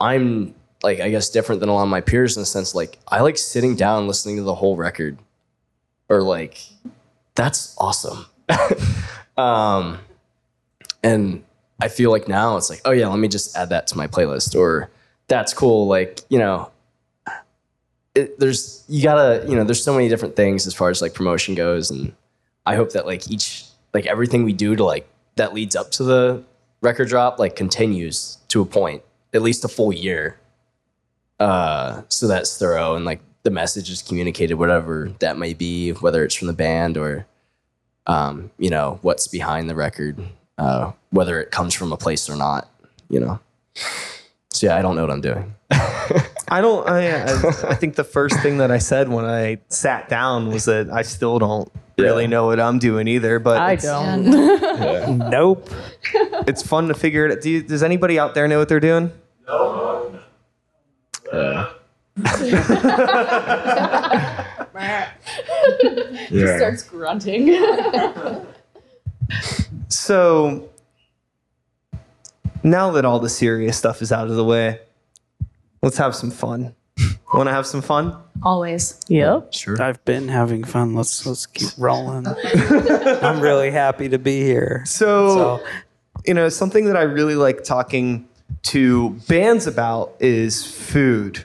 I'm 0.00 0.54
like 0.82 1.00
I 1.00 1.10
guess 1.10 1.28
different 1.28 1.60
than 1.60 1.68
a 1.68 1.74
lot 1.74 1.82
of 1.82 1.90
my 1.90 2.00
peers 2.00 2.36
in 2.36 2.40
the 2.42 2.46
sense 2.46 2.74
like 2.74 2.98
I 3.08 3.20
like 3.20 3.36
sitting 3.36 3.76
down 3.76 4.06
listening 4.06 4.36
to 4.36 4.42
the 4.42 4.54
whole 4.54 4.76
record, 4.76 5.18
or 6.08 6.22
like 6.22 6.58
that's 7.34 7.76
awesome. 7.78 8.24
um, 9.36 9.98
and 11.02 11.44
I 11.80 11.88
feel 11.88 12.10
like 12.10 12.28
now 12.28 12.56
it's 12.56 12.70
like, 12.70 12.80
oh 12.84 12.92
yeah, 12.92 13.08
let 13.08 13.18
me 13.18 13.28
just 13.28 13.56
add 13.56 13.68
that 13.68 13.86
to 13.88 13.98
my 13.98 14.06
playlist, 14.06 14.58
or 14.58 14.90
that's 15.28 15.54
cool. 15.54 15.86
Like 15.86 16.20
you 16.28 16.38
know, 16.38 16.70
it, 18.14 18.38
there's 18.38 18.84
you 18.88 19.02
gotta 19.02 19.44
you 19.48 19.56
know, 19.56 19.64
there's 19.64 19.82
so 19.82 19.94
many 19.94 20.08
different 20.08 20.36
things 20.36 20.66
as 20.66 20.74
far 20.74 20.90
as 20.90 21.02
like 21.02 21.14
promotion 21.14 21.54
goes, 21.54 21.90
and 21.90 22.14
I 22.66 22.76
hope 22.76 22.92
that 22.92 23.06
like 23.06 23.30
each 23.30 23.64
like 23.94 24.06
everything 24.06 24.44
we 24.44 24.52
do 24.52 24.76
to 24.76 24.84
like 24.84 25.08
that 25.36 25.54
leads 25.54 25.76
up 25.76 25.90
to 25.92 26.04
the 26.04 26.44
record 26.80 27.08
drop 27.08 27.38
like 27.38 27.56
continues 27.56 28.38
to 28.48 28.60
a 28.60 28.66
point, 28.66 29.02
at 29.32 29.42
least 29.42 29.64
a 29.64 29.68
full 29.68 29.92
year. 29.92 30.38
Uh, 31.40 32.02
so 32.08 32.28
that's 32.28 32.58
thorough 32.58 32.94
and 32.94 33.04
like 33.04 33.20
the 33.42 33.50
message 33.50 33.90
is 33.90 34.02
communicated, 34.02 34.54
whatever 34.54 35.10
that 35.18 35.36
may 35.36 35.54
be, 35.54 35.90
whether 35.90 36.24
it's 36.24 36.34
from 36.34 36.46
the 36.46 36.52
band 36.52 36.96
or, 36.96 37.26
um, 38.06 38.50
you 38.58 38.70
know, 38.70 38.98
what's 39.02 39.26
behind 39.26 39.68
the 39.68 39.74
record, 39.74 40.20
uh, 40.58 40.92
whether 41.10 41.40
it 41.40 41.50
comes 41.50 41.74
from 41.74 41.92
a 41.92 41.96
place 41.96 42.28
or 42.28 42.36
not, 42.36 42.68
you 43.08 43.18
know. 43.18 43.40
So 44.62 44.68
yeah, 44.68 44.76
I 44.76 44.82
don't 44.82 44.94
know 44.94 45.02
what 45.02 45.10
I'm 45.10 45.20
doing. 45.20 45.56
I 45.72 46.60
don't. 46.60 46.88
I, 46.88 47.22
I, 47.24 47.32
I 47.70 47.74
think 47.74 47.96
the 47.96 48.04
first 48.04 48.38
thing 48.42 48.58
that 48.58 48.70
I 48.70 48.78
said 48.78 49.08
when 49.08 49.24
I 49.24 49.58
sat 49.70 50.08
down 50.08 50.50
was 50.50 50.66
that 50.66 50.88
I 50.88 51.02
still 51.02 51.40
don't 51.40 51.68
really 51.98 52.22
Yeah. 52.24 52.30
know 52.30 52.46
what 52.46 52.60
I'm 52.60 52.78
doing 52.78 53.08
either. 53.08 53.40
But 53.40 53.60
I 53.60 53.74
don't. 53.74 55.18
Nope. 55.18 55.68
it's 56.46 56.62
fun 56.64 56.86
to 56.86 56.94
figure 56.94 57.26
it. 57.26 57.32
out. 57.32 57.40
Do 57.40 57.50
you, 57.50 57.64
does 57.64 57.82
anybody 57.82 58.20
out 58.20 58.36
there 58.36 58.46
know 58.46 58.60
what 58.60 58.68
they're 58.68 58.78
doing? 58.78 59.10
No. 59.48 60.14
Uh, 61.32 61.72
Starts 66.28 66.84
grunting. 66.84 67.48
So 69.88 70.68
now 72.62 72.90
that 72.92 73.04
all 73.04 73.18
the 73.20 73.28
serious 73.28 73.76
stuff 73.76 74.02
is 74.02 74.12
out 74.12 74.28
of 74.28 74.36
the 74.36 74.44
way, 74.44 74.80
let's 75.82 75.98
have 75.98 76.14
some 76.14 76.30
fun. 76.30 76.74
Want 77.32 77.48
to 77.48 77.52
have 77.52 77.66
some 77.66 77.80
fun? 77.80 78.14
Always. 78.42 79.00
Yep. 79.08 79.54
sure. 79.54 79.80
I've 79.82 80.04
been 80.04 80.28
having 80.28 80.64
fun. 80.64 80.94
Let's 80.94 81.24
let's 81.24 81.46
keep 81.46 81.70
rolling. 81.78 82.26
I'm 82.26 83.40
really 83.40 83.70
happy 83.70 84.10
to 84.10 84.18
be 84.18 84.42
here. 84.42 84.82
So, 84.84 85.28
So 85.28 85.66
you 86.26 86.34
know, 86.34 86.48
something 86.50 86.84
that 86.86 86.96
I 86.96 87.02
really 87.02 87.34
like 87.34 87.64
talking 87.64 88.28
to 88.64 89.10
bands 89.28 89.66
about 89.66 90.14
is 90.20 90.64
food. 90.66 91.44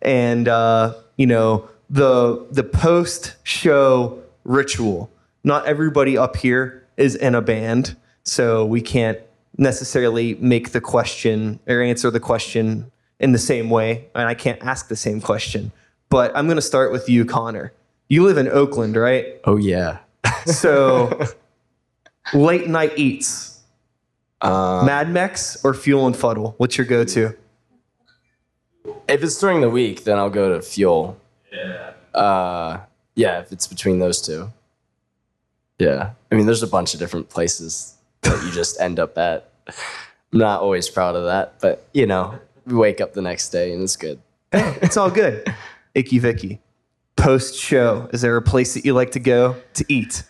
And 0.00 0.48
uh, 0.48 0.94
you 1.16 1.26
know, 1.26 1.68
the 1.90 2.46
the 2.50 2.64
post 2.64 3.36
show 3.42 4.22
ritual. 4.44 5.10
Not 5.44 5.66
everybody 5.66 6.16
up 6.16 6.36
here 6.36 6.86
is 6.96 7.14
in 7.14 7.34
a 7.34 7.42
band, 7.42 7.96
so 8.22 8.64
we 8.64 8.80
can't 8.80 9.18
necessarily 9.58 10.34
make 10.34 10.72
the 10.72 10.80
question 10.80 11.60
or 11.66 11.82
answer 11.82 12.10
the 12.10 12.20
question 12.20 12.90
in 13.18 13.32
the 13.32 13.38
same 13.38 13.70
way, 13.70 14.08
and 14.14 14.28
I 14.28 14.34
can't 14.34 14.62
ask 14.62 14.88
the 14.88 14.96
same 14.96 15.20
question. 15.20 15.72
But 16.08 16.32
I'm 16.34 16.46
going 16.46 16.56
to 16.56 16.62
start 16.62 16.92
with 16.92 17.08
you, 17.08 17.24
Connor. 17.24 17.72
You 18.08 18.24
live 18.24 18.38
in 18.38 18.48
Oakland, 18.48 18.96
right? 18.96 19.40
Oh 19.44 19.56
yeah. 19.56 19.98
So 20.46 21.26
late 22.32 22.66
night 22.66 22.92
eats. 22.96 23.60
Um, 24.40 24.86
Mad 24.86 25.10
Mex 25.10 25.62
or 25.64 25.74
Fuel 25.74 26.06
and 26.06 26.16
Fuddle? 26.16 26.54
What's 26.56 26.78
your 26.78 26.86
go-to? 26.86 27.36
if 29.08 29.22
it's 29.22 29.38
during 29.38 29.60
the 29.60 29.70
week, 29.70 30.04
then 30.04 30.18
I'll 30.18 30.30
go 30.30 30.54
to 30.54 30.62
Fuel. 30.62 31.18
Yeah. 31.52 31.92
Uh, 32.14 32.80
yeah, 33.14 33.40
if 33.40 33.52
it's 33.52 33.66
between 33.66 33.98
those 33.98 34.20
two. 34.20 34.50
Yeah. 35.78 36.12
I 36.30 36.34
mean, 36.34 36.46
there's 36.46 36.62
a 36.62 36.68
bunch 36.68 36.94
of 36.94 37.00
different 37.00 37.28
places 37.28 37.94
that 38.22 38.44
you 38.44 38.50
just 38.50 38.80
end 38.80 38.98
up 38.98 39.16
at. 39.18 39.50
I'm 40.32 40.38
not 40.38 40.60
always 40.60 40.88
proud 40.88 41.16
of 41.16 41.24
that, 41.24 41.54
but 41.60 41.86
you 41.92 42.06
know, 42.06 42.38
we 42.66 42.74
wake 42.74 43.00
up 43.00 43.14
the 43.14 43.22
next 43.22 43.50
day 43.50 43.72
and 43.72 43.82
it's 43.82 43.96
good. 43.96 44.20
It's 44.52 44.96
all 44.96 45.10
good. 45.10 45.52
Icky 45.94 46.18
Vicky. 46.18 46.60
Post 47.16 47.56
show, 47.56 48.08
is 48.12 48.22
there 48.22 48.36
a 48.36 48.42
place 48.42 48.74
that 48.74 48.84
you 48.84 48.94
like 48.94 49.10
to 49.12 49.20
go 49.20 49.56
to 49.74 49.84
eat? 49.88 50.22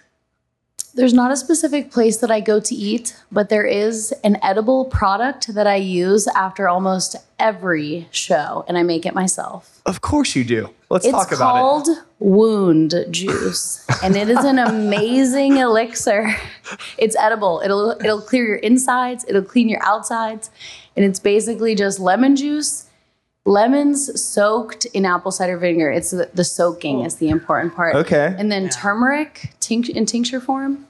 There's 0.95 1.15
not 1.15 1.31
a 1.31 1.37
specific 1.37 1.91
place 1.91 2.17
that 2.19 2.31
I 2.31 2.41
go 2.41 2.59
to 2.59 2.75
eat, 2.75 3.17
but 3.31 3.49
there 3.49 3.65
is 3.65 4.13
an 4.25 4.39
edible 4.43 4.87
product 4.87 5.55
that 5.55 5.67
I 5.67 5.77
use 5.77 6.27
after 6.29 6.69
almost 6.69 7.17
every 7.39 8.09
show, 8.11 8.65
and 8.67 8.77
I 8.77 8.83
make 8.83 9.07
it 9.07 9.15
myself. 9.15 9.81
Of 9.87 10.01
course 10.01 10.35
you 10.35 10.45
do. 10.45 10.71
Let's 10.89 11.07
It's 11.07 11.13
talk 11.13 11.29
about 11.31 11.31
it. 11.31 11.89
It's 11.89 11.89
called 11.89 12.07
wound 12.19 12.95
juice, 13.11 13.87
and 14.03 14.17
it 14.17 14.29
is 14.29 14.45
an 14.45 14.59
amazing 14.71 15.59
elixir. 15.59 16.35
It's 16.99 17.17
edible. 17.17 17.63
It'll 17.65 17.93
it'll 17.93 18.21
clear 18.21 18.45
your 18.45 18.57
insides, 18.57 19.25
it'll 19.29 19.43
clean 19.43 19.69
your 19.69 19.83
outsides, 19.85 20.51
and 20.97 21.05
it's 21.05 21.21
basically 21.21 21.77
just 21.77 22.01
lemon 22.01 22.35
juice, 22.35 22.90
lemons 23.47 24.21
soaked 24.21 24.85
in 24.87 25.05
apple 25.05 25.31
cider 25.31 25.57
vinegar. 25.57 25.91
It's 25.91 26.11
the, 26.11 26.31
the 26.35 26.45
soaking 26.45 27.01
is 27.01 27.17
the 27.17 27.29
important 27.29 27.75
part. 27.75 27.95
Okay. 27.95 28.35
And 28.39 28.51
then 28.53 28.69
turmeric 28.69 29.53
tinct- 29.61 29.89
in 29.89 30.07
tincture 30.07 30.41
form, 30.41 30.87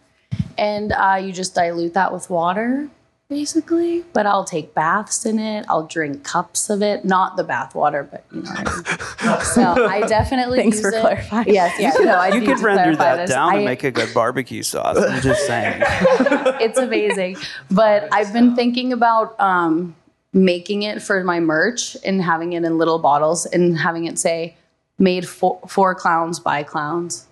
and 0.59 0.93
uh, 0.93 1.19
you 1.23 1.33
just 1.33 1.55
dilute 1.55 1.95
that 1.95 2.13
with 2.13 2.31
water. 2.31 2.89
Basically, 3.29 4.03
but 4.13 4.27
I'll 4.27 4.43
take 4.45 4.75
baths 4.75 5.25
in 5.25 5.39
it. 5.39 5.65
I'll 5.69 5.87
drink 5.87 6.25
cups 6.25 6.69
of 6.69 6.83
it, 6.83 7.05
not 7.05 7.37
the 7.37 7.45
bath 7.45 7.77
water, 7.77 8.03
but 8.03 8.25
you 8.33 8.43
know. 8.43 8.51
What 8.51 9.21
I 9.21 9.37
mean. 9.37 9.45
So 9.45 9.87
I 9.87 10.01
definitely 10.09 10.59
Thanks 10.59 10.79
use 10.79 10.83
for 10.91 10.97
it. 10.97 11.01
clarifying. 11.01 11.55
Yes, 11.55 11.77
yes. 11.79 11.97
No, 12.01 12.17
I 12.17 12.31
you 12.35 12.41
need 12.41 12.47
could 12.47 12.57
to 12.59 12.65
render 12.65 12.97
clarify 12.97 13.15
that 13.15 13.23
this. 13.29 13.31
down 13.31 13.51
I- 13.51 13.59
to 13.59 13.65
make 13.65 13.85
a 13.85 13.93
good 13.93 14.13
barbecue 14.13 14.65
sauce. 14.65 14.97
I'm 14.99 15.21
just 15.23 15.47
saying. 15.47 15.81
it's 16.61 16.77
amazing. 16.81 17.37
But 17.71 18.09
I've 18.13 18.33
been 18.33 18.57
thinking 18.57 18.93
about 18.93 19.39
um, 19.39 19.95
making 20.33 20.83
it 20.83 21.03
for 21.03 21.23
my 21.25 21.41
merch 21.41 21.97
and 22.05 22.23
having 22.23 22.53
it 22.53 22.65
in 22.65 22.79
little 22.79 22.99
bottles 22.99 23.47
and 23.47 23.79
having 23.79 24.07
it 24.07 24.19
say 24.19 24.57
"Made 24.99 25.29
for, 25.29 25.61
for 25.69 25.95
clowns 25.95 26.41
by 26.41 26.63
clowns." 26.63 27.27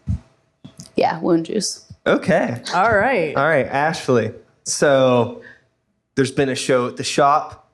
Yeah, 0.97 1.21
wound 1.21 1.47
juice. 1.47 1.85
Okay. 2.07 2.61
All 2.75 2.97
right. 2.97 3.37
All 3.37 3.47
right, 3.47 3.67
Ashley. 3.67 4.33
So 4.65 5.43
there's 6.15 6.33
been 6.33 6.49
a 6.49 6.55
show 6.55 6.89
at 6.89 6.97
the 6.97 7.05
shop, 7.05 7.71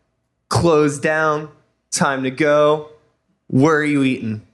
closed 0.49 1.03
down, 1.03 1.49
time 1.91 2.25
to 2.25 2.31
go. 2.31 2.91
Where 3.47 3.77
are 3.77 3.85
you 3.85 4.03
eating? 4.03 4.47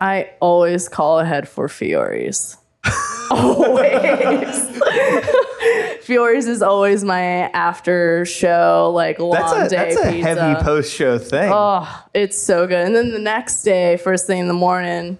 I 0.00 0.30
always 0.40 0.88
call 0.88 1.18
ahead 1.18 1.48
for 1.48 1.68
Fiore's. 1.68 2.56
always. 3.30 4.80
Fiore's 6.08 6.46
is 6.46 6.62
always 6.62 7.04
my 7.04 7.50
after 7.50 8.24
show, 8.24 8.90
like 8.94 9.18
long 9.18 9.32
That's 9.32 9.52
a, 9.52 9.76
day 9.76 9.94
that's 9.94 10.06
a 10.06 10.10
pizza. 10.10 10.26
heavy 10.42 10.62
post 10.62 10.90
show 10.94 11.18
thing. 11.18 11.50
Oh, 11.52 12.04
it's 12.14 12.38
so 12.38 12.66
good. 12.66 12.86
And 12.86 12.96
then 12.96 13.10
the 13.12 13.18
next 13.18 13.62
day, 13.62 13.98
first 13.98 14.26
thing 14.26 14.38
in 14.38 14.48
the 14.48 14.54
morning, 14.54 15.18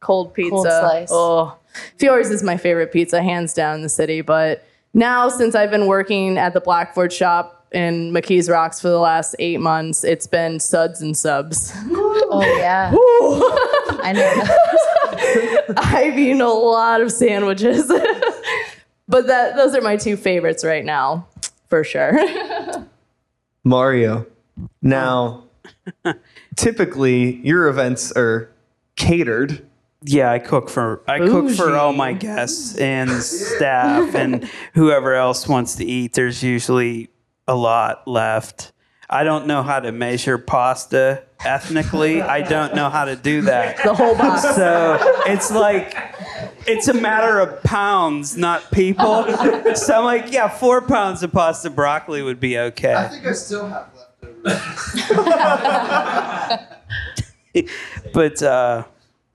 cold 0.00 0.32
pizza. 0.32 0.52
Cold 0.52 0.66
slice. 0.66 1.08
Oh, 1.12 1.58
Fiore's 1.98 2.30
is 2.30 2.42
my 2.42 2.56
favorite 2.56 2.92
pizza, 2.92 3.22
hands 3.22 3.52
down 3.52 3.74
in 3.74 3.82
the 3.82 3.90
city. 3.90 4.22
But 4.22 4.64
now, 4.94 5.28
since 5.28 5.54
I've 5.54 5.70
been 5.70 5.86
working 5.86 6.38
at 6.38 6.54
the 6.54 6.62
Black 6.62 6.94
Forge 6.94 7.12
shop 7.12 7.66
in 7.72 8.10
McKees 8.10 8.50
Rocks 8.50 8.80
for 8.80 8.88
the 8.88 8.98
last 9.00 9.36
eight 9.38 9.60
months, 9.60 10.02
it's 10.02 10.26
been 10.26 10.60
suds 10.60 11.02
and 11.02 11.14
subs. 11.14 11.74
Oh 11.90 12.42
yeah, 12.56 12.90
I 14.02 14.12
know. 14.14 15.74
I've 15.76 16.18
eaten 16.18 16.40
a 16.40 16.48
lot 16.48 17.02
of 17.02 17.12
sandwiches. 17.12 17.92
but 19.08 19.26
that 19.26 19.56
those 19.56 19.74
are 19.74 19.80
my 19.80 19.96
two 19.96 20.16
favorites 20.16 20.64
right 20.64 20.84
now, 20.84 21.26
for 21.68 21.84
sure. 21.84 22.12
Mario. 23.64 24.26
Now, 24.82 25.44
typically 26.56 27.36
your 27.36 27.68
events 27.68 28.12
are 28.12 28.50
catered. 28.96 29.66
Yeah, 30.02 30.30
I 30.30 30.38
cook 30.38 30.68
for 30.68 31.02
I 31.08 31.18
cook 31.18 31.50
for 31.50 31.74
all 31.74 31.92
my 31.94 32.12
guests 32.12 32.76
and 32.76 33.10
staff 33.10 34.14
and 34.14 34.48
whoever 34.74 35.14
else 35.14 35.48
wants 35.48 35.76
to 35.76 35.84
eat. 35.84 36.12
There's 36.12 36.42
usually 36.42 37.08
a 37.48 37.54
lot 37.54 38.06
left. 38.06 38.72
I 39.08 39.24
don't 39.24 39.46
know 39.46 39.62
how 39.62 39.80
to 39.80 39.92
measure 39.92 40.38
pasta 40.38 41.24
ethnically. 41.44 42.20
I 42.20 42.42
don't 42.42 42.74
know 42.74 42.90
how 42.90 43.04
to 43.06 43.16
do 43.16 43.42
that. 43.42 43.82
the 43.82 43.94
whole 43.94 44.16
box. 44.16 44.42
So 44.56 44.98
it's 45.26 45.50
like 45.50 45.94
it's 46.66 46.88
a 46.88 46.94
matter 46.94 47.40
of 47.40 47.62
pounds, 47.62 48.36
not 48.36 48.70
people. 48.70 49.24
So 49.74 49.98
I'm 49.98 50.04
like, 50.04 50.32
yeah, 50.32 50.48
four 50.48 50.82
pounds 50.82 51.22
of 51.22 51.32
pasta 51.32 51.70
broccoli 51.70 52.22
would 52.22 52.40
be 52.40 52.58
okay. 52.58 52.94
I 52.94 53.08
think 53.08 53.26
I 53.26 53.32
still 53.32 53.66
have 53.68 53.88
leftovers. 53.94 54.62
but 58.12 58.42
uh, 58.42 58.84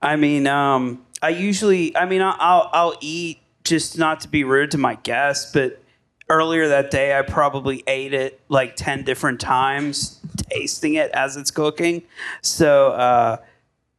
I 0.02 0.16
mean, 0.16 0.46
um, 0.46 1.04
I 1.22 1.30
usually, 1.30 1.96
I 1.96 2.06
mean, 2.06 2.22
I'll, 2.22 2.36
I'll 2.38 2.70
I'll 2.72 2.94
eat 3.00 3.40
just 3.64 3.98
not 3.98 4.20
to 4.20 4.28
be 4.28 4.44
rude 4.44 4.70
to 4.72 4.78
my 4.78 4.94
guests, 4.96 5.52
but 5.52 5.82
earlier 6.28 6.68
that 6.68 6.90
day 6.90 7.18
I 7.18 7.22
probably 7.22 7.82
ate 7.86 8.14
it 8.14 8.40
like 8.48 8.76
ten 8.76 9.04
different 9.04 9.40
times, 9.40 10.20
tasting 10.50 10.94
it 10.94 11.10
as 11.10 11.36
it's 11.36 11.50
cooking. 11.50 12.02
So, 12.42 12.92
uh, 12.92 13.36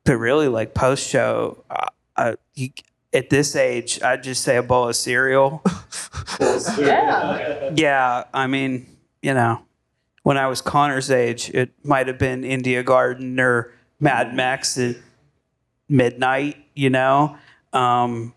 but 0.03 0.17
really, 0.17 0.47
like 0.47 0.73
post 0.73 1.07
show, 1.07 1.63
uh, 1.69 1.87
uh, 2.15 2.35
you, 2.55 2.69
at 3.13 3.29
this 3.29 3.55
age, 3.55 4.01
I'd 4.01 4.23
just 4.23 4.43
say 4.43 4.57
a 4.57 4.63
bowl 4.63 4.89
of 4.89 4.95
cereal. 4.95 5.61
yeah. 6.39 7.69
Yeah, 7.73 8.25
I 8.33 8.47
mean, 8.47 8.85
you 9.21 9.33
know, 9.33 9.61
when 10.23 10.37
I 10.37 10.47
was 10.47 10.61
Connor's 10.61 11.09
age, 11.09 11.49
it 11.51 11.71
might 11.83 12.07
have 12.07 12.17
been 12.17 12.43
India 12.43 12.83
Garden 12.83 13.39
or 13.39 13.71
Mad 13.99 14.35
Mex 14.35 14.77
at 14.77 14.97
midnight, 15.87 16.57
you 16.75 16.89
know. 16.89 17.37
Um, 17.71 18.33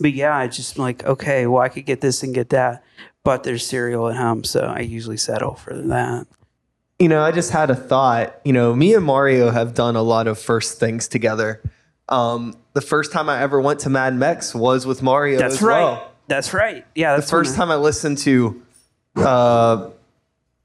but 0.00 0.12
yeah, 0.12 0.36
I 0.36 0.46
just 0.46 0.78
like 0.78 1.04
okay, 1.04 1.46
well 1.46 1.62
I 1.62 1.68
could 1.68 1.86
get 1.86 2.00
this 2.00 2.22
and 2.22 2.34
get 2.34 2.50
that, 2.50 2.84
but 3.22 3.42
there's 3.42 3.66
cereal 3.66 4.08
at 4.08 4.16
home, 4.16 4.44
so 4.44 4.60
I 4.60 4.80
usually 4.80 5.16
settle 5.16 5.54
for 5.54 5.74
that. 5.74 6.26
You 6.98 7.08
know, 7.08 7.22
I 7.22 7.32
just 7.32 7.50
had 7.50 7.70
a 7.70 7.74
thought. 7.74 8.40
You 8.44 8.52
know, 8.52 8.74
me 8.74 8.94
and 8.94 9.04
Mario 9.04 9.50
have 9.50 9.74
done 9.74 9.96
a 9.96 10.02
lot 10.02 10.26
of 10.28 10.38
first 10.38 10.78
things 10.78 11.08
together. 11.08 11.60
Um, 12.08 12.56
the 12.74 12.80
first 12.80 13.12
time 13.12 13.28
I 13.28 13.40
ever 13.40 13.60
went 13.60 13.80
to 13.80 13.90
Mad 13.90 14.14
Mex 14.14 14.54
was 14.54 14.86
with 14.86 15.02
Mario. 15.02 15.38
That's 15.38 15.56
as 15.56 15.62
right. 15.62 15.82
Well. 15.82 16.10
That's 16.26 16.52
right. 16.54 16.84
Yeah, 16.94 17.16
The 17.16 17.22
first 17.22 17.54
I- 17.54 17.56
time 17.58 17.70
I 17.70 17.76
listened 17.76 18.18
to, 18.18 18.62
uh, 19.16 19.90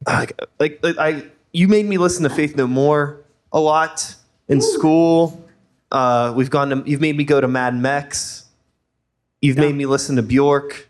like, 0.08 0.40
like, 0.60 0.80
like 0.84 0.98
I, 0.98 1.24
you 1.52 1.68
made 1.68 1.86
me 1.86 1.98
listen 1.98 2.24
to 2.24 2.30
Faith 2.30 2.56
No 2.56 2.66
More 2.68 3.22
a 3.52 3.60
lot 3.60 4.16
in 4.48 4.62
school. 4.62 5.44
Uh, 5.92 6.34
we've 6.36 6.50
gone 6.50 6.70
to, 6.70 6.84
you've 6.86 7.02
made 7.02 7.18
me 7.18 7.24
go 7.24 7.42
to 7.42 7.48
Mad 7.48 7.76
Mex. 7.76 8.46
You've 9.42 9.58
Yeah. 9.58 9.64
made 9.66 9.76
me 9.76 9.86
listen 9.86 10.16
to 10.18 10.22
Bjork. 10.24 10.88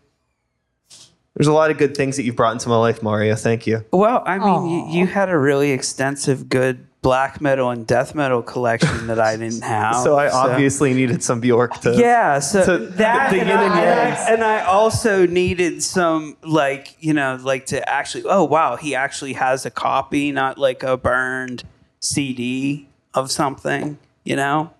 There's 1.34 1.46
a 1.46 1.52
lot 1.52 1.70
of 1.70 1.78
good 1.78 1.96
things 1.96 2.16
that 2.16 2.24
you've 2.24 2.36
brought 2.36 2.52
into 2.52 2.68
my 2.68 2.76
life, 2.76 3.02
Mario. 3.02 3.34
Thank 3.34 3.66
you. 3.66 3.84
Well, 3.92 4.22
I 4.26 4.38
mean, 4.38 4.66
you, 4.68 5.00
you 5.00 5.06
had 5.06 5.30
a 5.30 5.38
really 5.38 5.70
extensive, 5.70 6.48
good 6.48 6.86
black 7.02 7.40
metal 7.40 7.70
and 7.70 7.86
death 7.86 8.14
metal 8.14 8.42
collection 8.42 9.06
that 9.06 9.18
I 9.18 9.36
didn't 9.36 9.62
have. 9.64 9.96
So 9.96 10.16
I 10.16 10.30
obviously 10.30 10.92
needed 10.94 11.22
some 11.22 11.40
Bjork 11.40 11.80
to. 11.80 11.96
Yeah, 11.96 12.38
so 12.40 12.78
to- 12.78 12.86
that 12.86 13.30
the 13.30 13.40
and, 13.40 13.48
yin 13.48 13.58
and 13.58 13.72
I, 13.72 14.32
and 14.32 14.44
I 14.44 14.64
also 14.64 15.26
needed 15.26 15.82
some 15.82 16.36
like 16.42 16.96
you 17.00 17.14
know 17.14 17.38
like 17.42 17.66
to 17.66 17.88
actually 17.88 18.24
oh 18.26 18.44
wow 18.44 18.76
he 18.76 18.94
actually 18.94 19.34
has 19.34 19.64
a 19.64 19.70
copy 19.70 20.32
not 20.32 20.58
like 20.58 20.82
a 20.82 20.96
burned 20.96 21.64
CD 22.00 22.88
of 23.14 23.30
something 23.30 23.98
you 24.24 24.36
know 24.36 24.72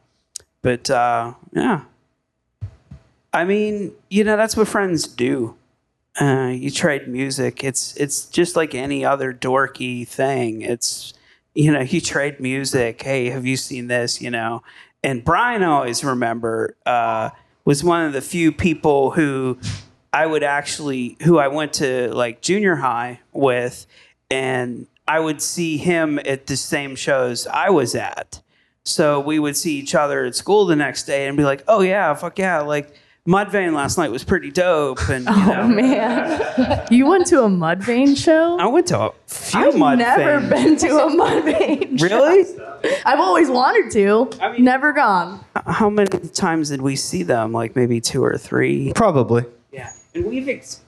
but 0.62 0.90
uh, 0.90 1.34
yeah 1.52 1.82
I 3.32 3.44
mean 3.44 3.92
you 4.08 4.24
know 4.24 4.36
that's 4.36 4.56
what 4.56 4.68
friends 4.68 5.04
do 5.04 5.54
uh, 6.20 6.52
you 6.52 6.70
trade 6.70 7.08
music 7.08 7.64
it's 7.64 7.96
it's 7.96 8.26
just 8.26 8.56
like 8.56 8.74
any 8.74 9.04
other 9.04 9.32
dorky 9.32 10.06
thing 10.06 10.62
it's 10.62 11.14
you 11.54 11.72
know 11.72 11.80
you 11.80 12.00
trade 12.00 12.40
music. 12.40 13.02
Hey 13.02 13.30
have 13.30 13.46
you 13.46 13.56
seen 13.56 13.88
this? 13.88 14.20
You 14.20 14.30
know 14.30 14.62
and 15.02 15.24
brian 15.24 15.62
always 15.62 16.04
remember 16.04 16.76
uh, 16.86 17.30
was 17.64 17.84
one 17.84 18.04
of 18.04 18.12
the 18.12 18.20
few 18.20 18.52
people 18.52 19.10
who 19.12 19.58
i 20.12 20.26
would 20.26 20.42
actually 20.42 21.16
who 21.22 21.38
i 21.38 21.48
went 21.48 21.72
to 21.72 22.12
like 22.14 22.40
junior 22.40 22.76
high 22.76 23.20
with 23.32 23.86
and 24.30 24.86
i 25.06 25.18
would 25.18 25.40
see 25.40 25.76
him 25.76 26.18
at 26.24 26.46
the 26.46 26.56
same 26.56 26.94
shows 26.94 27.46
i 27.46 27.70
was 27.70 27.94
at. 27.94 28.42
So 28.82 29.20
we 29.20 29.38
would 29.38 29.58
see 29.58 29.78
each 29.78 29.94
other 29.94 30.24
at 30.24 30.34
school 30.34 30.64
the 30.64 30.74
next 30.74 31.04
day 31.04 31.28
and 31.28 31.36
be 31.36 31.44
like 31.44 31.62
oh 31.68 31.80
yeah 31.80 32.14
fuck 32.14 32.38
yeah 32.38 32.60
like 32.60 32.92
mudvayne 33.30 33.72
last 33.74 33.96
night 33.96 34.10
was 34.10 34.24
pretty 34.24 34.50
dope 34.50 35.08
and 35.08 35.24
you 35.24 35.30
oh, 35.32 35.46
know 35.46 35.62
Oh 35.62 35.68
man, 35.68 36.86
you 36.90 37.06
went 37.06 37.26
to 37.28 37.42
a 37.44 37.48
Mudvayne 37.48 38.16
show? 38.16 38.58
i 38.58 38.66
went 38.66 38.88
to 38.88 38.98
a 38.98 39.12
few 39.26 39.60
I've 39.60 39.74
Mudvayne 39.74 39.98
never 39.98 40.48
been 40.48 40.76
to 40.76 40.86
a 40.88 41.08
Mudvayne. 41.10 41.98
show. 41.98 42.06
really 42.06 42.44
I've 43.04 43.20
always 43.20 43.50
wanted 43.50 43.92
to. 43.92 44.30
I 44.42 44.52
mean- 44.52 44.64
never 44.64 44.92
gone. 44.92 45.44
how 45.66 45.90
many 45.90 46.08
times 46.28 46.70
did 46.70 46.80
we 46.80 46.96
see 46.96 47.22
them? 47.22 47.52
Like 47.52 47.76
maybe 47.76 48.00
two 48.00 48.24
or 48.24 48.38
three. 48.38 48.92
Probably. 48.94 49.44
Yeah, 49.70 49.92
and 50.14 50.24
we've 50.24 50.48
ex- 50.48 50.80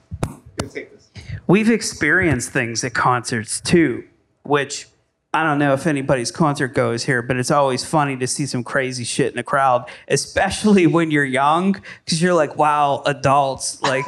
we've 1.47 1.69
experienced 1.69 2.49
things 2.49 2.83
at 2.83 2.93
concerts 2.95 3.61
too, 3.61 4.05
which 4.43 4.87
I 5.35 5.43
don't 5.43 5.57
know 5.57 5.73
if 5.73 5.87
anybody's 5.87 6.29
concert 6.29 6.75
goes 6.75 7.03
here, 7.03 7.23
but 7.23 7.37
it's 7.37 7.49
always 7.49 7.83
funny 7.83 8.15
to 8.17 8.27
see 8.27 8.45
some 8.45 8.63
crazy 8.63 9.03
shit 9.03 9.33
in 9.33 9.39
a 9.39 9.43
crowd, 9.43 9.89
especially 10.07 10.85
when 10.95 11.09
you're 11.09 11.25
young, 11.25 11.81
because 12.05 12.21
you're 12.21 12.35
like, 12.35 12.55
wow, 12.55 13.01
adults, 13.07 13.81
like, 13.81 14.05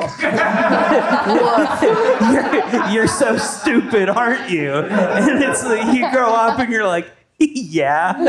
you're, 2.30 2.89
you're 2.91 3.07
so 3.07 3.38
stupid, 3.38 4.07
aren't 4.07 4.51
you? 4.51 4.71
And 4.71 5.43
it's 5.43 5.63
like 5.63 5.95
you 5.97 6.11
grow 6.11 6.32
up 6.32 6.59
and 6.59 6.71
you're 6.71 6.86
like, 6.86 7.07
yeah. 7.39 8.21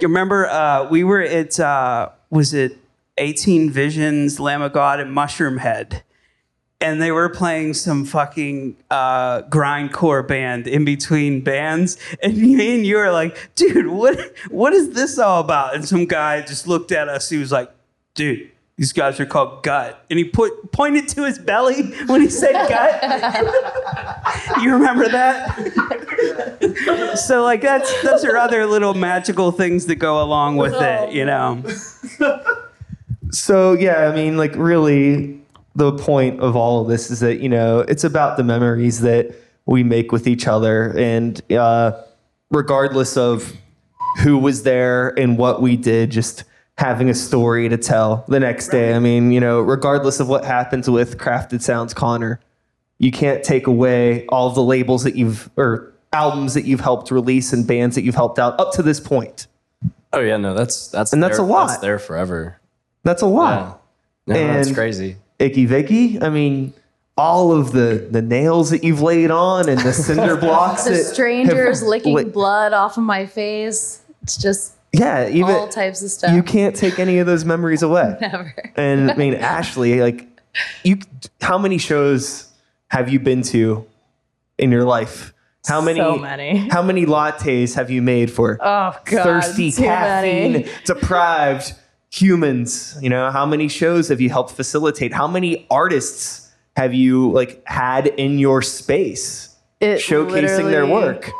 you 0.00 0.08
remember 0.08 0.46
uh, 0.46 0.88
we 0.88 1.02
were 1.02 1.20
at 1.20 1.58
uh, 1.58 2.10
was 2.30 2.54
it 2.54 2.78
18 3.18 3.70
Visions, 3.70 4.38
Lamb 4.38 4.62
of 4.62 4.72
God, 4.72 5.00
and 5.00 5.14
Mushroomhead, 5.14 6.02
and 6.80 7.02
they 7.02 7.10
were 7.10 7.28
playing 7.28 7.74
some 7.74 8.04
fucking 8.04 8.76
uh, 8.90 9.42
grindcore 9.42 10.26
band 10.26 10.66
in 10.66 10.84
between 10.84 11.40
bands, 11.40 11.98
and 12.22 12.36
me 12.42 12.74
and 12.74 12.86
you 12.86 12.96
were 12.96 13.10
like, 13.10 13.50
dude, 13.54 13.88
what 13.88 14.18
what 14.50 14.72
is 14.72 14.90
this 14.90 15.18
all 15.18 15.40
about? 15.40 15.74
And 15.74 15.86
some 15.86 16.06
guy 16.06 16.42
just 16.42 16.66
looked 16.66 16.92
at 16.92 17.08
us. 17.08 17.28
He 17.28 17.38
was 17.38 17.52
like, 17.52 17.70
dude. 18.14 18.50
These 18.76 18.92
guys 18.92 19.18
are 19.18 19.26
called 19.26 19.64
Gut, 19.64 20.04
and 20.08 20.20
he 20.20 20.24
put 20.24 20.70
pointed 20.70 21.08
to 21.08 21.24
his 21.24 21.36
belly 21.36 21.82
when 22.06 22.20
he 22.20 22.30
said 22.30 22.52
Gut. 22.68 23.02
you 24.62 24.72
remember 24.72 25.08
that? 25.08 25.52
so 27.26 27.42
like 27.42 27.60
that's 27.60 28.02
those 28.04 28.24
are 28.24 28.36
other 28.36 28.66
little 28.66 28.94
magical 28.94 29.50
things 29.50 29.86
that 29.86 29.96
go 29.96 30.22
along 30.22 30.58
with 30.58 30.74
it, 30.74 31.10
you 31.10 31.24
know. 31.24 31.60
So 33.32 33.72
yeah, 33.72 34.08
I 34.08 34.14
mean, 34.14 34.36
like 34.36 34.54
really, 34.54 35.40
the 35.78 35.92
point 35.92 36.40
of 36.40 36.56
all 36.56 36.82
of 36.82 36.88
this 36.88 37.08
is 37.10 37.20
that 37.20 37.38
you 37.40 37.48
know 37.48 37.80
it's 37.80 38.02
about 38.04 38.36
the 38.36 38.42
memories 38.42 39.00
that 39.00 39.34
we 39.64 39.82
make 39.84 40.10
with 40.12 40.26
each 40.26 40.46
other, 40.48 40.92
and 40.98 41.40
uh, 41.52 41.92
regardless 42.50 43.16
of 43.16 43.52
who 44.22 44.36
was 44.38 44.64
there 44.64 45.10
and 45.18 45.38
what 45.38 45.62
we 45.62 45.76
did, 45.76 46.10
just 46.10 46.42
having 46.78 47.08
a 47.08 47.14
story 47.14 47.68
to 47.68 47.76
tell 47.76 48.24
the 48.28 48.40
next 48.40 48.68
day. 48.68 48.94
I 48.94 48.98
mean, 48.98 49.30
you 49.30 49.40
know, 49.40 49.60
regardless 49.60 50.18
of 50.20 50.28
what 50.28 50.44
happens 50.44 50.88
with 50.90 51.16
Crafted 51.18 51.60
Sounds 51.62 51.94
Connor, 51.94 52.40
you 52.98 53.12
can't 53.12 53.44
take 53.44 53.66
away 53.68 54.26
all 54.26 54.50
the 54.50 54.62
labels 54.62 55.04
that 55.04 55.14
you've 55.14 55.48
or 55.56 55.92
albums 56.12 56.54
that 56.54 56.64
you've 56.64 56.80
helped 56.80 57.10
release 57.12 57.52
and 57.52 57.66
bands 57.66 57.94
that 57.94 58.02
you've 58.02 58.14
helped 58.16 58.38
out 58.38 58.58
up 58.58 58.72
to 58.72 58.82
this 58.82 58.98
point. 58.98 59.46
Oh 60.12 60.20
yeah, 60.20 60.38
no, 60.38 60.54
that's 60.54 60.88
that's 60.88 61.12
And 61.12 61.22
that's 61.22 61.38
a 61.38 61.42
lot. 61.42 61.68
That's 61.68 61.80
there 61.80 61.98
forever. 61.98 62.58
That's 63.04 63.22
a 63.22 63.26
Yeah. 63.26 63.30
lot. 63.32 63.82
No, 64.26 64.34
that's 64.34 64.72
crazy. 64.72 65.16
Icky 65.38 65.66
Vicky. 65.66 66.20
I 66.20 66.30
mean, 66.30 66.72
all 67.16 67.52
of 67.52 67.72
the 67.72 68.06
the 68.10 68.22
nails 68.22 68.70
that 68.70 68.84
you've 68.84 69.00
laid 69.02 69.30
on 69.30 69.68
and 69.68 69.80
the 69.80 69.92
cinder 69.92 70.36
blocks. 70.40 70.84
The 70.84 70.90
that 70.90 71.04
strangers 71.04 71.82
licking 71.94 72.14
li- 72.14 72.24
blood 72.24 72.72
off 72.72 72.96
of 72.96 73.04
my 73.04 73.26
face. 73.26 74.02
It's 74.22 74.36
just 74.36 74.74
Yeah, 74.92 75.28
even 75.28 75.50
all 75.50 75.68
types 75.68 76.02
of 76.02 76.10
stuff. 76.10 76.32
you 76.34 76.42
can't 76.42 76.74
take 76.76 76.98
any 76.98 77.18
of 77.18 77.26
those 77.26 77.44
memories 77.44 77.82
away. 77.82 78.16
Never. 78.20 78.54
And 78.76 79.10
I 79.10 79.14
mean, 79.14 79.34
Ashley, 79.34 80.00
like, 80.00 80.26
you, 80.84 80.98
how 81.40 81.56
many 81.58 81.78
shows 81.78 82.50
have 82.88 83.08
you 83.12 83.20
been 83.20 83.42
to 83.42 83.86
in 84.58 84.70
your 84.72 84.84
life? 84.84 85.32
How 85.66 85.80
many? 85.80 85.98
So 86.00 86.16
many. 86.16 86.68
How 86.68 86.82
many 86.82 87.04
lattes 87.04 87.74
have 87.74 87.90
you 87.90 88.00
made 88.00 88.30
for 88.30 88.58
Oh 88.62 88.96
god, 89.04 89.24
thirsty, 89.24 89.70
caffeine 89.72 90.52
many. 90.52 90.68
deprived 90.84 91.74
humans? 92.10 92.96
You 93.00 93.10
know, 93.10 93.30
how 93.30 93.46
many 93.46 93.68
shows 93.68 94.08
have 94.08 94.20
you 94.20 94.30
helped 94.30 94.52
facilitate? 94.52 95.12
How 95.12 95.26
many 95.28 95.66
artists 95.70 96.50
have 96.76 96.94
you 96.94 97.30
like 97.32 97.62
had 97.66 98.06
in 98.06 98.38
your 98.38 98.62
space 98.62 99.56
It 99.80 99.98
showcasing 99.98 100.70
their 100.70 100.86
work? 100.86 101.30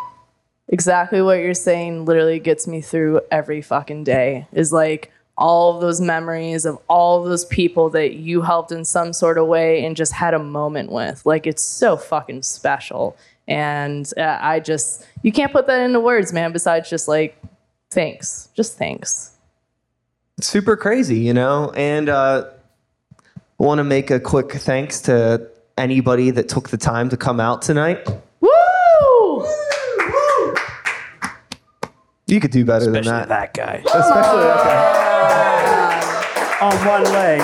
exactly 0.68 1.22
what 1.22 1.38
you're 1.38 1.54
saying 1.54 2.04
literally 2.04 2.38
gets 2.38 2.66
me 2.66 2.80
through 2.80 3.20
every 3.30 3.62
fucking 3.62 4.04
day 4.04 4.46
is 4.52 4.72
like 4.72 5.10
all 5.38 5.74
of 5.74 5.80
those 5.80 6.00
memories 6.00 6.66
of 6.66 6.76
all 6.88 7.22
of 7.22 7.28
those 7.28 7.44
people 7.46 7.88
that 7.88 8.14
you 8.14 8.42
helped 8.42 8.70
in 8.72 8.84
some 8.84 9.12
sort 9.12 9.38
of 9.38 9.46
way 9.46 9.84
and 9.84 9.96
just 9.96 10.12
had 10.12 10.34
a 10.34 10.38
moment 10.38 10.92
with 10.92 11.24
like 11.24 11.46
it's 11.46 11.62
so 11.62 11.96
fucking 11.96 12.42
special 12.42 13.16
and 13.46 14.12
uh, 14.18 14.38
i 14.42 14.60
just 14.60 15.06
you 15.22 15.32
can't 15.32 15.52
put 15.52 15.66
that 15.66 15.80
into 15.80 16.00
words 16.00 16.32
man 16.34 16.52
besides 16.52 16.90
just 16.90 17.08
like 17.08 17.40
thanks 17.90 18.48
just 18.54 18.76
thanks 18.76 19.37
super 20.40 20.76
crazy, 20.76 21.18
you 21.18 21.34
know. 21.34 21.72
And 21.76 22.08
uh, 22.08 22.48
I 23.20 23.62
want 23.62 23.78
to 23.78 23.84
make 23.84 24.10
a 24.10 24.20
quick 24.20 24.52
thanks 24.52 25.00
to 25.02 25.48
anybody 25.76 26.30
that 26.30 26.48
took 26.48 26.68
the 26.70 26.76
time 26.76 27.08
to 27.10 27.16
come 27.16 27.40
out 27.40 27.62
tonight. 27.62 28.06
woo 28.40 29.46
You 32.26 32.40
could 32.40 32.50
do 32.50 32.64
better 32.64 32.90
than 32.90 33.04
that. 33.04 33.28
that 33.28 33.54
guy 33.54 33.82
Especially 33.86 34.42
that 34.42 35.08
on 36.60 36.72
one 36.86 37.04
leg. 37.04 37.40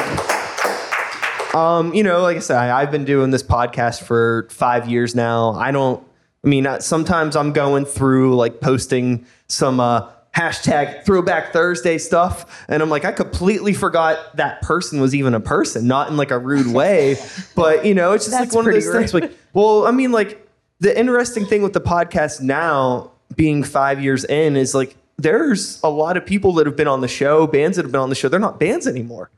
Um, 1.54 1.94
you 1.94 2.02
know, 2.02 2.20
like 2.20 2.36
I 2.36 2.40
said, 2.40 2.56
I, 2.56 2.80
I've 2.82 2.90
been 2.90 3.04
doing 3.04 3.30
this 3.30 3.44
podcast 3.44 4.02
for 4.02 4.48
five 4.50 4.88
years 4.88 5.14
now. 5.14 5.52
I 5.52 5.70
don't. 5.70 6.04
I 6.44 6.48
mean, 6.48 6.66
uh, 6.66 6.80
sometimes 6.80 7.36
I'm 7.36 7.52
going 7.52 7.84
through 7.84 8.34
like 8.36 8.60
posting 8.60 9.24
some 9.46 9.78
uh, 9.80 10.10
hashtag 10.34 11.04
Throwback 11.04 11.52
Thursday 11.52 11.98
stuff, 11.98 12.64
and 12.68 12.82
I'm 12.82 12.90
like, 12.90 13.04
I 13.04 13.12
completely 13.12 13.72
forgot 13.72 14.36
that 14.36 14.62
person 14.62 15.00
was 15.00 15.14
even 15.14 15.34
a 15.34 15.40
person, 15.40 15.86
not 15.86 16.08
in 16.08 16.16
like 16.16 16.30
a 16.30 16.38
rude 16.38 16.66
way, 16.66 17.16
but 17.54 17.84
you 17.84 17.94
know, 17.94 18.12
it's 18.12 18.24
just 18.26 18.36
That's 18.36 18.52
like 18.52 18.64
one 18.64 18.66
of 18.66 18.74
those 18.74 18.92
things. 18.92 19.14
Like, 19.14 19.32
well, 19.52 19.86
I 19.86 19.90
mean, 19.90 20.12
like 20.12 20.46
the 20.80 20.98
interesting 20.98 21.46
thing 21.46 21.62
with 21.62 21.72
the 21.72 21.80
podcast 21.80 22.40
now 22.40 23.12
being 23.36 23.62
five 23.62 24.02
years 24.02 24.24
in 24.24 24.56
is 24.56 24.74
like 24.74 24.96
there's 25.16 25.80
a 25.82 25.88
lot 25.88 26.16
of 26.16 26.26
people 26.26 26.52
that 26.54 26.66
have 26.66 26.76
been 26.76 26.88
on 26.88 27.00
the 27.00 27.08
show, 27.08 27.46
bands 27.46 27.76
that 27.76 27.84
have 27.84 27.92
been 27.92 28.00
on 28.00 28.08
the 28.08 28.14
show. 28.14 28.28
They're 28.28 28.40
not 28.40 28.58
bands 28.58 28.86
anymore. 28.86 29.30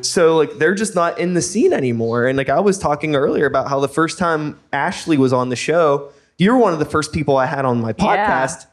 So 0.00 0.36
like 0.36 0.58
they're 0.58 0.74
just 0.74 0.94
not 0.94 1.18
in 1.18 1.34
the 1.34 1.42
scene 1.42 1.72
anymore. 1.72 2.26
And 2.26 2.36
like 2.36 2.48
I 2.48 2.60
was 2.60 2.78
talking 2.78 3.14
earlier 3.14 3.46
about 3.46 3.68
how 3.68 3.80
the 3.80 3.88
first 3.88 4.18
time 4.18 4.58
Ashley 4.72 5.16
was 5.16 5.32
on 5.32 5.48
the 5.48 5.56
show, 5.56 6.10
you 6.36 6.52
were 6.52 6.58
one 6.58 6.72
of 6.72 6.78
the 6.78 6.84
first 6.84 7.12
people 7.12 7.36
I 7.36 7.46
had 7.46 7.64
on 7.64 7.80
my 7.80 7.92
podcast. 7.92 8.66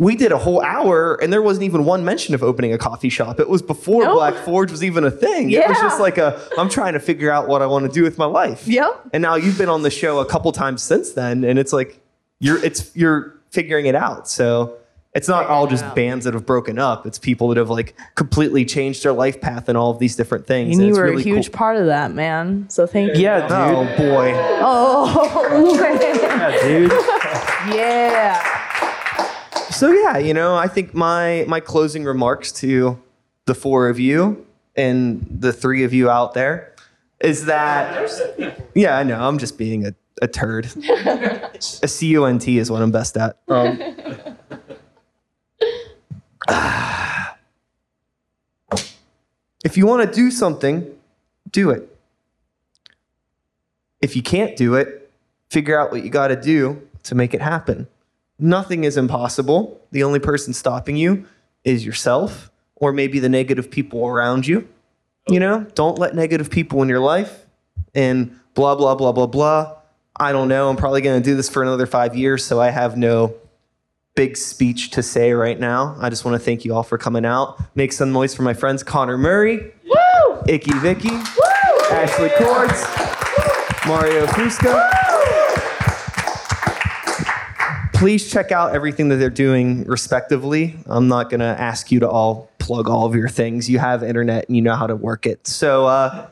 We 0.00 0.14
did 0.14 0.30
a 0.30 0.38
whole 0.38 0.62
hour 0.62 1.20
and 1.20 1.32
there 1.32 1.42
wasn't 1.42 1.64
even 1.64 1.84
one 1.84 2.04
mention 2.04 2.32
of 2.34 2.42
opening 2.44 2.72
a 2.72 2.78
coffee 2.78 3.08
shop. 3.08 3.40
It 3.40 3.48
was 3.48 3.62
before 3.62 4.04
Nope. 4.04 4.14
Black 4.14 4.34
Forge 4.44 4.70
was 4.70 4.84
even 4.84 5.02
a 5.04 5.10
thing. 5.10 5.50
Yeah. 5.50 5.62
It 5.64 5.68
was 5.70 5.78
just 5.78 5.98
like 6.00 6.18
a 6.18 6.40
I'm 6.56 6.68
trying 6.68 6.92
to 6.92 7.00
figure 7.00 7.32
out 7.32 7.48
what 7.48 7.62
I 7.62 7.66
want 7.66 7.84
to 7.86 7.90
do 7.92 8.04
with 8.04 8.16
my 8.16 8.26
life. 8.26 8.68
Yeah. 8.68 8.90
And 9.12 9.20
now 9.22 9.34
you've 9.34 9.58
been 9.58 9.68
on 9.68 9.82
the 9.82 9.90
show 9.90 10.20
a 10.20 10.24
couple 10.24 10.52
times 10.52 10.82
since 10.82 11.12
then 11.12 11.42
and 11.42 11.58
it's 11.58 11.72
like 11.72 12.00
you're 12.38 12.64
it's 12.64 12.94
you're 12.94 13.34
figuring 13.50 13.86
it 13.86 13.96
out. 13.96 14.28
So 14.28 14.76
it's 15.14 15.26
not 15.26 15.46
all 15.46 15.66
just 15.66 15.84
bands 15.96 16.26
that 16.26 16.34
have 16.34 16.46
broken 16.46 16.78
up. 16.78 17.04
It's 17.04 17.18
people 17.18 17.48
that 17.48 17.56
have 17.56 17.70
like 17.70 17.96
completely 18.14 18.64
changed 18.64 19.02
their 19.02 19.12
life 19.12 19.40
path 19.40 19.68
and 19.68 19.76
all 19.76 19.90
of 19.90 19.98
these 19.98 20.14
different 20.14 20.46
things. 20.46 20.76
And 20.76 20.84
you 20.84 20.90
it's 20.90 20.98
were 20.98 21.04
really 21.06 21.22
a 21.22 21.24
huge 21.24 21.50
cool. 21.50 21.58
part 21.58 21.76
of 21.76 21.86
that, 21.86 22.12
man. 22.14 22.70
So 22.70 22.86
thank 22.86 23.16
you. 23.16 23.22
Yeah, 23.22 23.48
oh, 23.50 23.84
dude. 23.84 23.94
Oh 23.94 23.96
boy. 23.96 24.32
Oh, 24.60 25.74
Yeah, 26.38 26.62
dude. 26.62 26.92
yeah. 27.74 28.57
So 29.70 29.92
yeah, 29.92 30.18
you 30.18 30.34
know, 30.34 30.56
I 30.56 30.68
think 30.68 30.94
my 30.94 31.44
my 31.46 31.60
closing 31.60 32.04
remarks 32.04 32.50
to 32.52 33.00
the 33.44 33.54
four 33.54 33.88
of 33.88 34.00
you 34.00 34.46
and 34.76 35.26
the 35.30 35.52
three 35.52 35.84
of 35.84 35.92
you 35.92 36.10
out 36.10 36.34
there 36.34 36.74
is 37.20 37.46
that 37.46 38.10
yeah, 38.74 38.96
I 38.96 39.02
know 39.02 39.20
I'm 39.20 39.38
just 39.38 39.58
being 39.58 39.86
a, 39.86 39.94
a 40.22 40.28
turd. 40.28 40.66
a 40.66 40.68
cunt 40.68 42.58
is 42.58 42.70
what 42.70 42.82
I'm 42.82 42.92
best 42.92 43.16
at. 43.16 43.38
Um, 43.48 43.80
if 49.64 49.76
you 49.76 49.86
want 49.86 50.08
to 50.08 50.14
do 50.14 50.30
something, 50.30 50.88
do 51.50 51.70
it. 51.70 51.94
If 54.00 54.14
you 54.14 54.22
can't 54.22 54.56
do 54.56 54.74
it, 54.74 55.10
figure 55.50 55.78
out 55.78 55.90
what 55.90 56.04
you 56.04 56.10
got 56.10 56.28
to 56.28 56.36
do 56.36 56.80
to 57.02 57.14
make 57.14 57.34
it 57.34 57.42
happen. 57.42 57.88
Nothing 58.38 58.84
is 58.84 58.96
impossible. 58.96 59.80
The 59.90 60.04
only 60.04 60.20
person 60.20 60.52
stopping 60.52 60.96
you 60.96 61.26
is 61.64 61.84
yourself 61.84 62.50
or 62.76 62.92
maybe 62.92 63.18
the 63.18 63.28
negative 63.28 63.70
people 63.70 64.06
around 64.06 64.46
you. 64.46 64.68
You 65.28 65.40
know, 65.40 65.66
don't 65.74 65.98
let 65.98 66.14
negative 66.14 66.50
people 66.50 66.82
in 66.82 66.88
your 66.88 67.00
life 67.00 67.44
and 67.94 68.38
blah, 68.54 68.76
blah, 68.76 68.94
blah, 68.94 69.12
blah, 69.12 69.26
blah. 69.26 69.76
I 70.18 70.32
don't 70.32 70.48
know. 70.48 70.70
I'm 70.70 70.76
probably 70.76 71.00
going 71.00 71.20
to 71.20 71.24
do 71.24 71.36
this 71.36 71.48
for 71.48 71.62
another 71.62 71.86
five 71.86 72.16
years, 72.16 72.44
so 72.44 72.60
I 72.60 72.70
have 72.70 72.96
no 72.96 73.34
big 74.16 74.36
speech 74.36 74.90
to 74.90 75.02
say 75.02 75.32
right 75.32 75.60
now. 75.60 75.96
I 76.00 76.10
just 76.10 76.24
want 76.24 76.34
to 76.34 76.44
thank 76.44 76.64
you 76.64 76.74
all 76.74 76.82
for 76.82 76.98
coming 76.98 77.24
out. 77.24 77.60
Make 77.76 77.92
some 77.92 78.10
noise 78.10 78.34
for 78.34 78.42
my 78.42 78.54
friends 78.54 78.82
Connor 78.82 79.18
Murray, 79.18 79.72
Icky 80.48 80.72
Vicky, 80.78 81.10
Ashley 81.90 82.30
Cortes, 82.30 82.84
Mario 83.86 84.26
Fusca. 84.26 84.97
Please 87.98 88.30
check 88.30 88.52
out 88.52 88.76
everything 88.76 89.08
that 89.08 89.16
they're 89.16 89.28
doing 89.28 89.82
respectively. 89.82 90.76
I'm 90.86 91.08
not 91.08 91.30
going 91.30 91.40
to 91.40 91.46
ask 91.46 91.90
you 91.90 91.98
to 91.98 92.08
all 92.08 92.48
plug 92.60 92.88
all 92.88 93.04
of 93.06 93.16
your 93.16 93.28
things. 93.28 93.68
You 93.68 93.80
have 93.80 94.04
internet 94.04 94.46
and 94.46 94.54
you 94.54 94.62
know 94.62 94.76
how 94.76 94.86
to 94.86 94.94
work 94.94 95.26
it. 95.26 95.48
So 95.48 95.86
uh, 95.86 96.28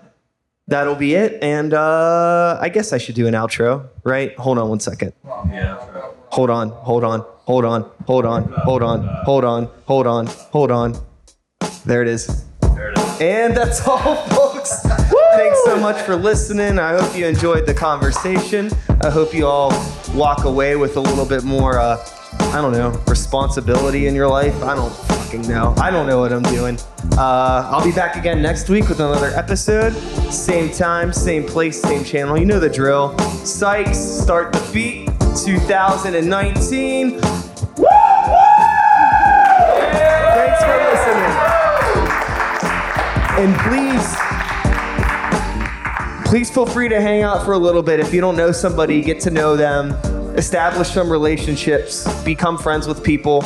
that'll 0.69 0.95
be 0.95 1.15
it. 1.17 1.43
And 1.43 1.75
uh, 1.75 2.59
I 2.61 2.69
guess 2.69 2.93
I 2.93 2.99
should 2.99 3.17
do 3.17 3.27
an 3.27 3.35
outro, 3.35 3.89
right? 4.05 4.37
Hold 4.39 4.59
on 4.59 4.69
one 4.69 4.79
second. 4.79 5.13
Hold 5.25 6.51
on, 6.51 6.69
hold 6.69 7.03
on, 7.03 7.21
hold 7.21 7.65
on, 7.65 7.91
hold 8.07 8.25
on, 8.27 8.45
hold 8.65 8.83
on, 8.85 9.03
hold 9.25 9.45
on, 9.45 9.67
hold 9.87 10.07
on, 10.07 10.27
hold 10.27 10.71
on. 10.71 10.97
There 11.85 12.03
it 12.03 12.09
is. 12.09 12.45
And 13.21 13.57
that's 13.57 13.85
all, 13.89 14.17
folks. 14.29 14.87
Thanks 15.35 15.63
so 15.65 15.77
much 15.79 16.01
for 16.03 16.17
listening. 16.17 16.79
I 16.79 16.99
hope 16.99 17.17
you 17.17 17.27
enjoyed 17.27 17.67
the 17.67 17.75
conversation. 17.75 18.71
I 19.03 19.11
hope 19.11 19.35
you 19.35 19.47
all 19.47 19.71
walk 20.15 20.45
away 20.45 20.77
with 20.77 20.97
a 20.97 21.01
little 21.01 21.27
bit 21.27 21.45
more, 21.45 21.79
uh, 21.79 21.99
I 22.41 22.61
don't 22.61 22.73
know, 22.73 22.91
responsibility 23.07 24.07
in 24.07 24.15
your 24.15 24.29
life. 24.29 24.55
I 24.63 24.75
don't 24.75 24.93
fucking 24.93 25.43
know. 25.43 25.75
I 25.79 25.91
don't 25.91 26.07
know 26.07 26.21
what 26.21 26.33
I'm 26.33 26.43
doing. 26.43 26.79
Uh, 27.19 27.69
I'll 27.71 27.85
be 27.85 27.93
back 27.93 28.17
again 28.17 28.41
next 28.43 28.69
week 28.69 28.89
with 28.89 29.01
another 29.01 29.29
episode. 29.29 29.93
Same 30.33 30.71
time, 30.71 31.13
same 31.13 31.45
place, 31.45 31.81
same 31.81 32.05
channel. 32.05 32.37
You 32.39 32.47
know 32.47 32.61
the 32.61 32.71
drill. 32.71 33.17
Sykes, 33.45 33.99
start 33.99 34.53
the 34.53 34.71
beat. 34.73 35.07
2019. 35.45 37.21
Thanks 37.21 37.29
for 40.65 40.77
listening. 40.89 41.33
And 43.39 43.55
please, 43.61 44.17
please 46.27 46.51
feel 46.51 46.67
free 46.67 46.89
to 46.89 47.01
hang 47.01 47.23
out 47.23 47.45
for 47.45 47.53
a 47.53 47.59
little 47.59 47.83
bit. 47.83 48.01
If 48.01 48.13
you 48.13 48.21
don't 48.21 48.37
know 48.37 48.51
somebody, 48.51 49.01
get 49.01 49.21
to 49.21 49.31
know 49.31 49.57
them, 49.57 49.93
establish 50.37 50.91
some 50.91 51.11
relationships, 51.11 52.07
become 52.25 52.59
friends 52.59 52.89
with 52.89 53.03
people, 53.05 53.45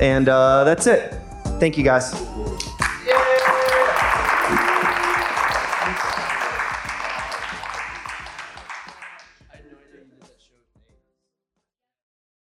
and 0.00 0.28
uh, 0.28 0.64
that's 0.64 0.86
it. 0.86 1.14
Thank 1.58 1.78
you 1.78 1.84
guys. 1.84 2.12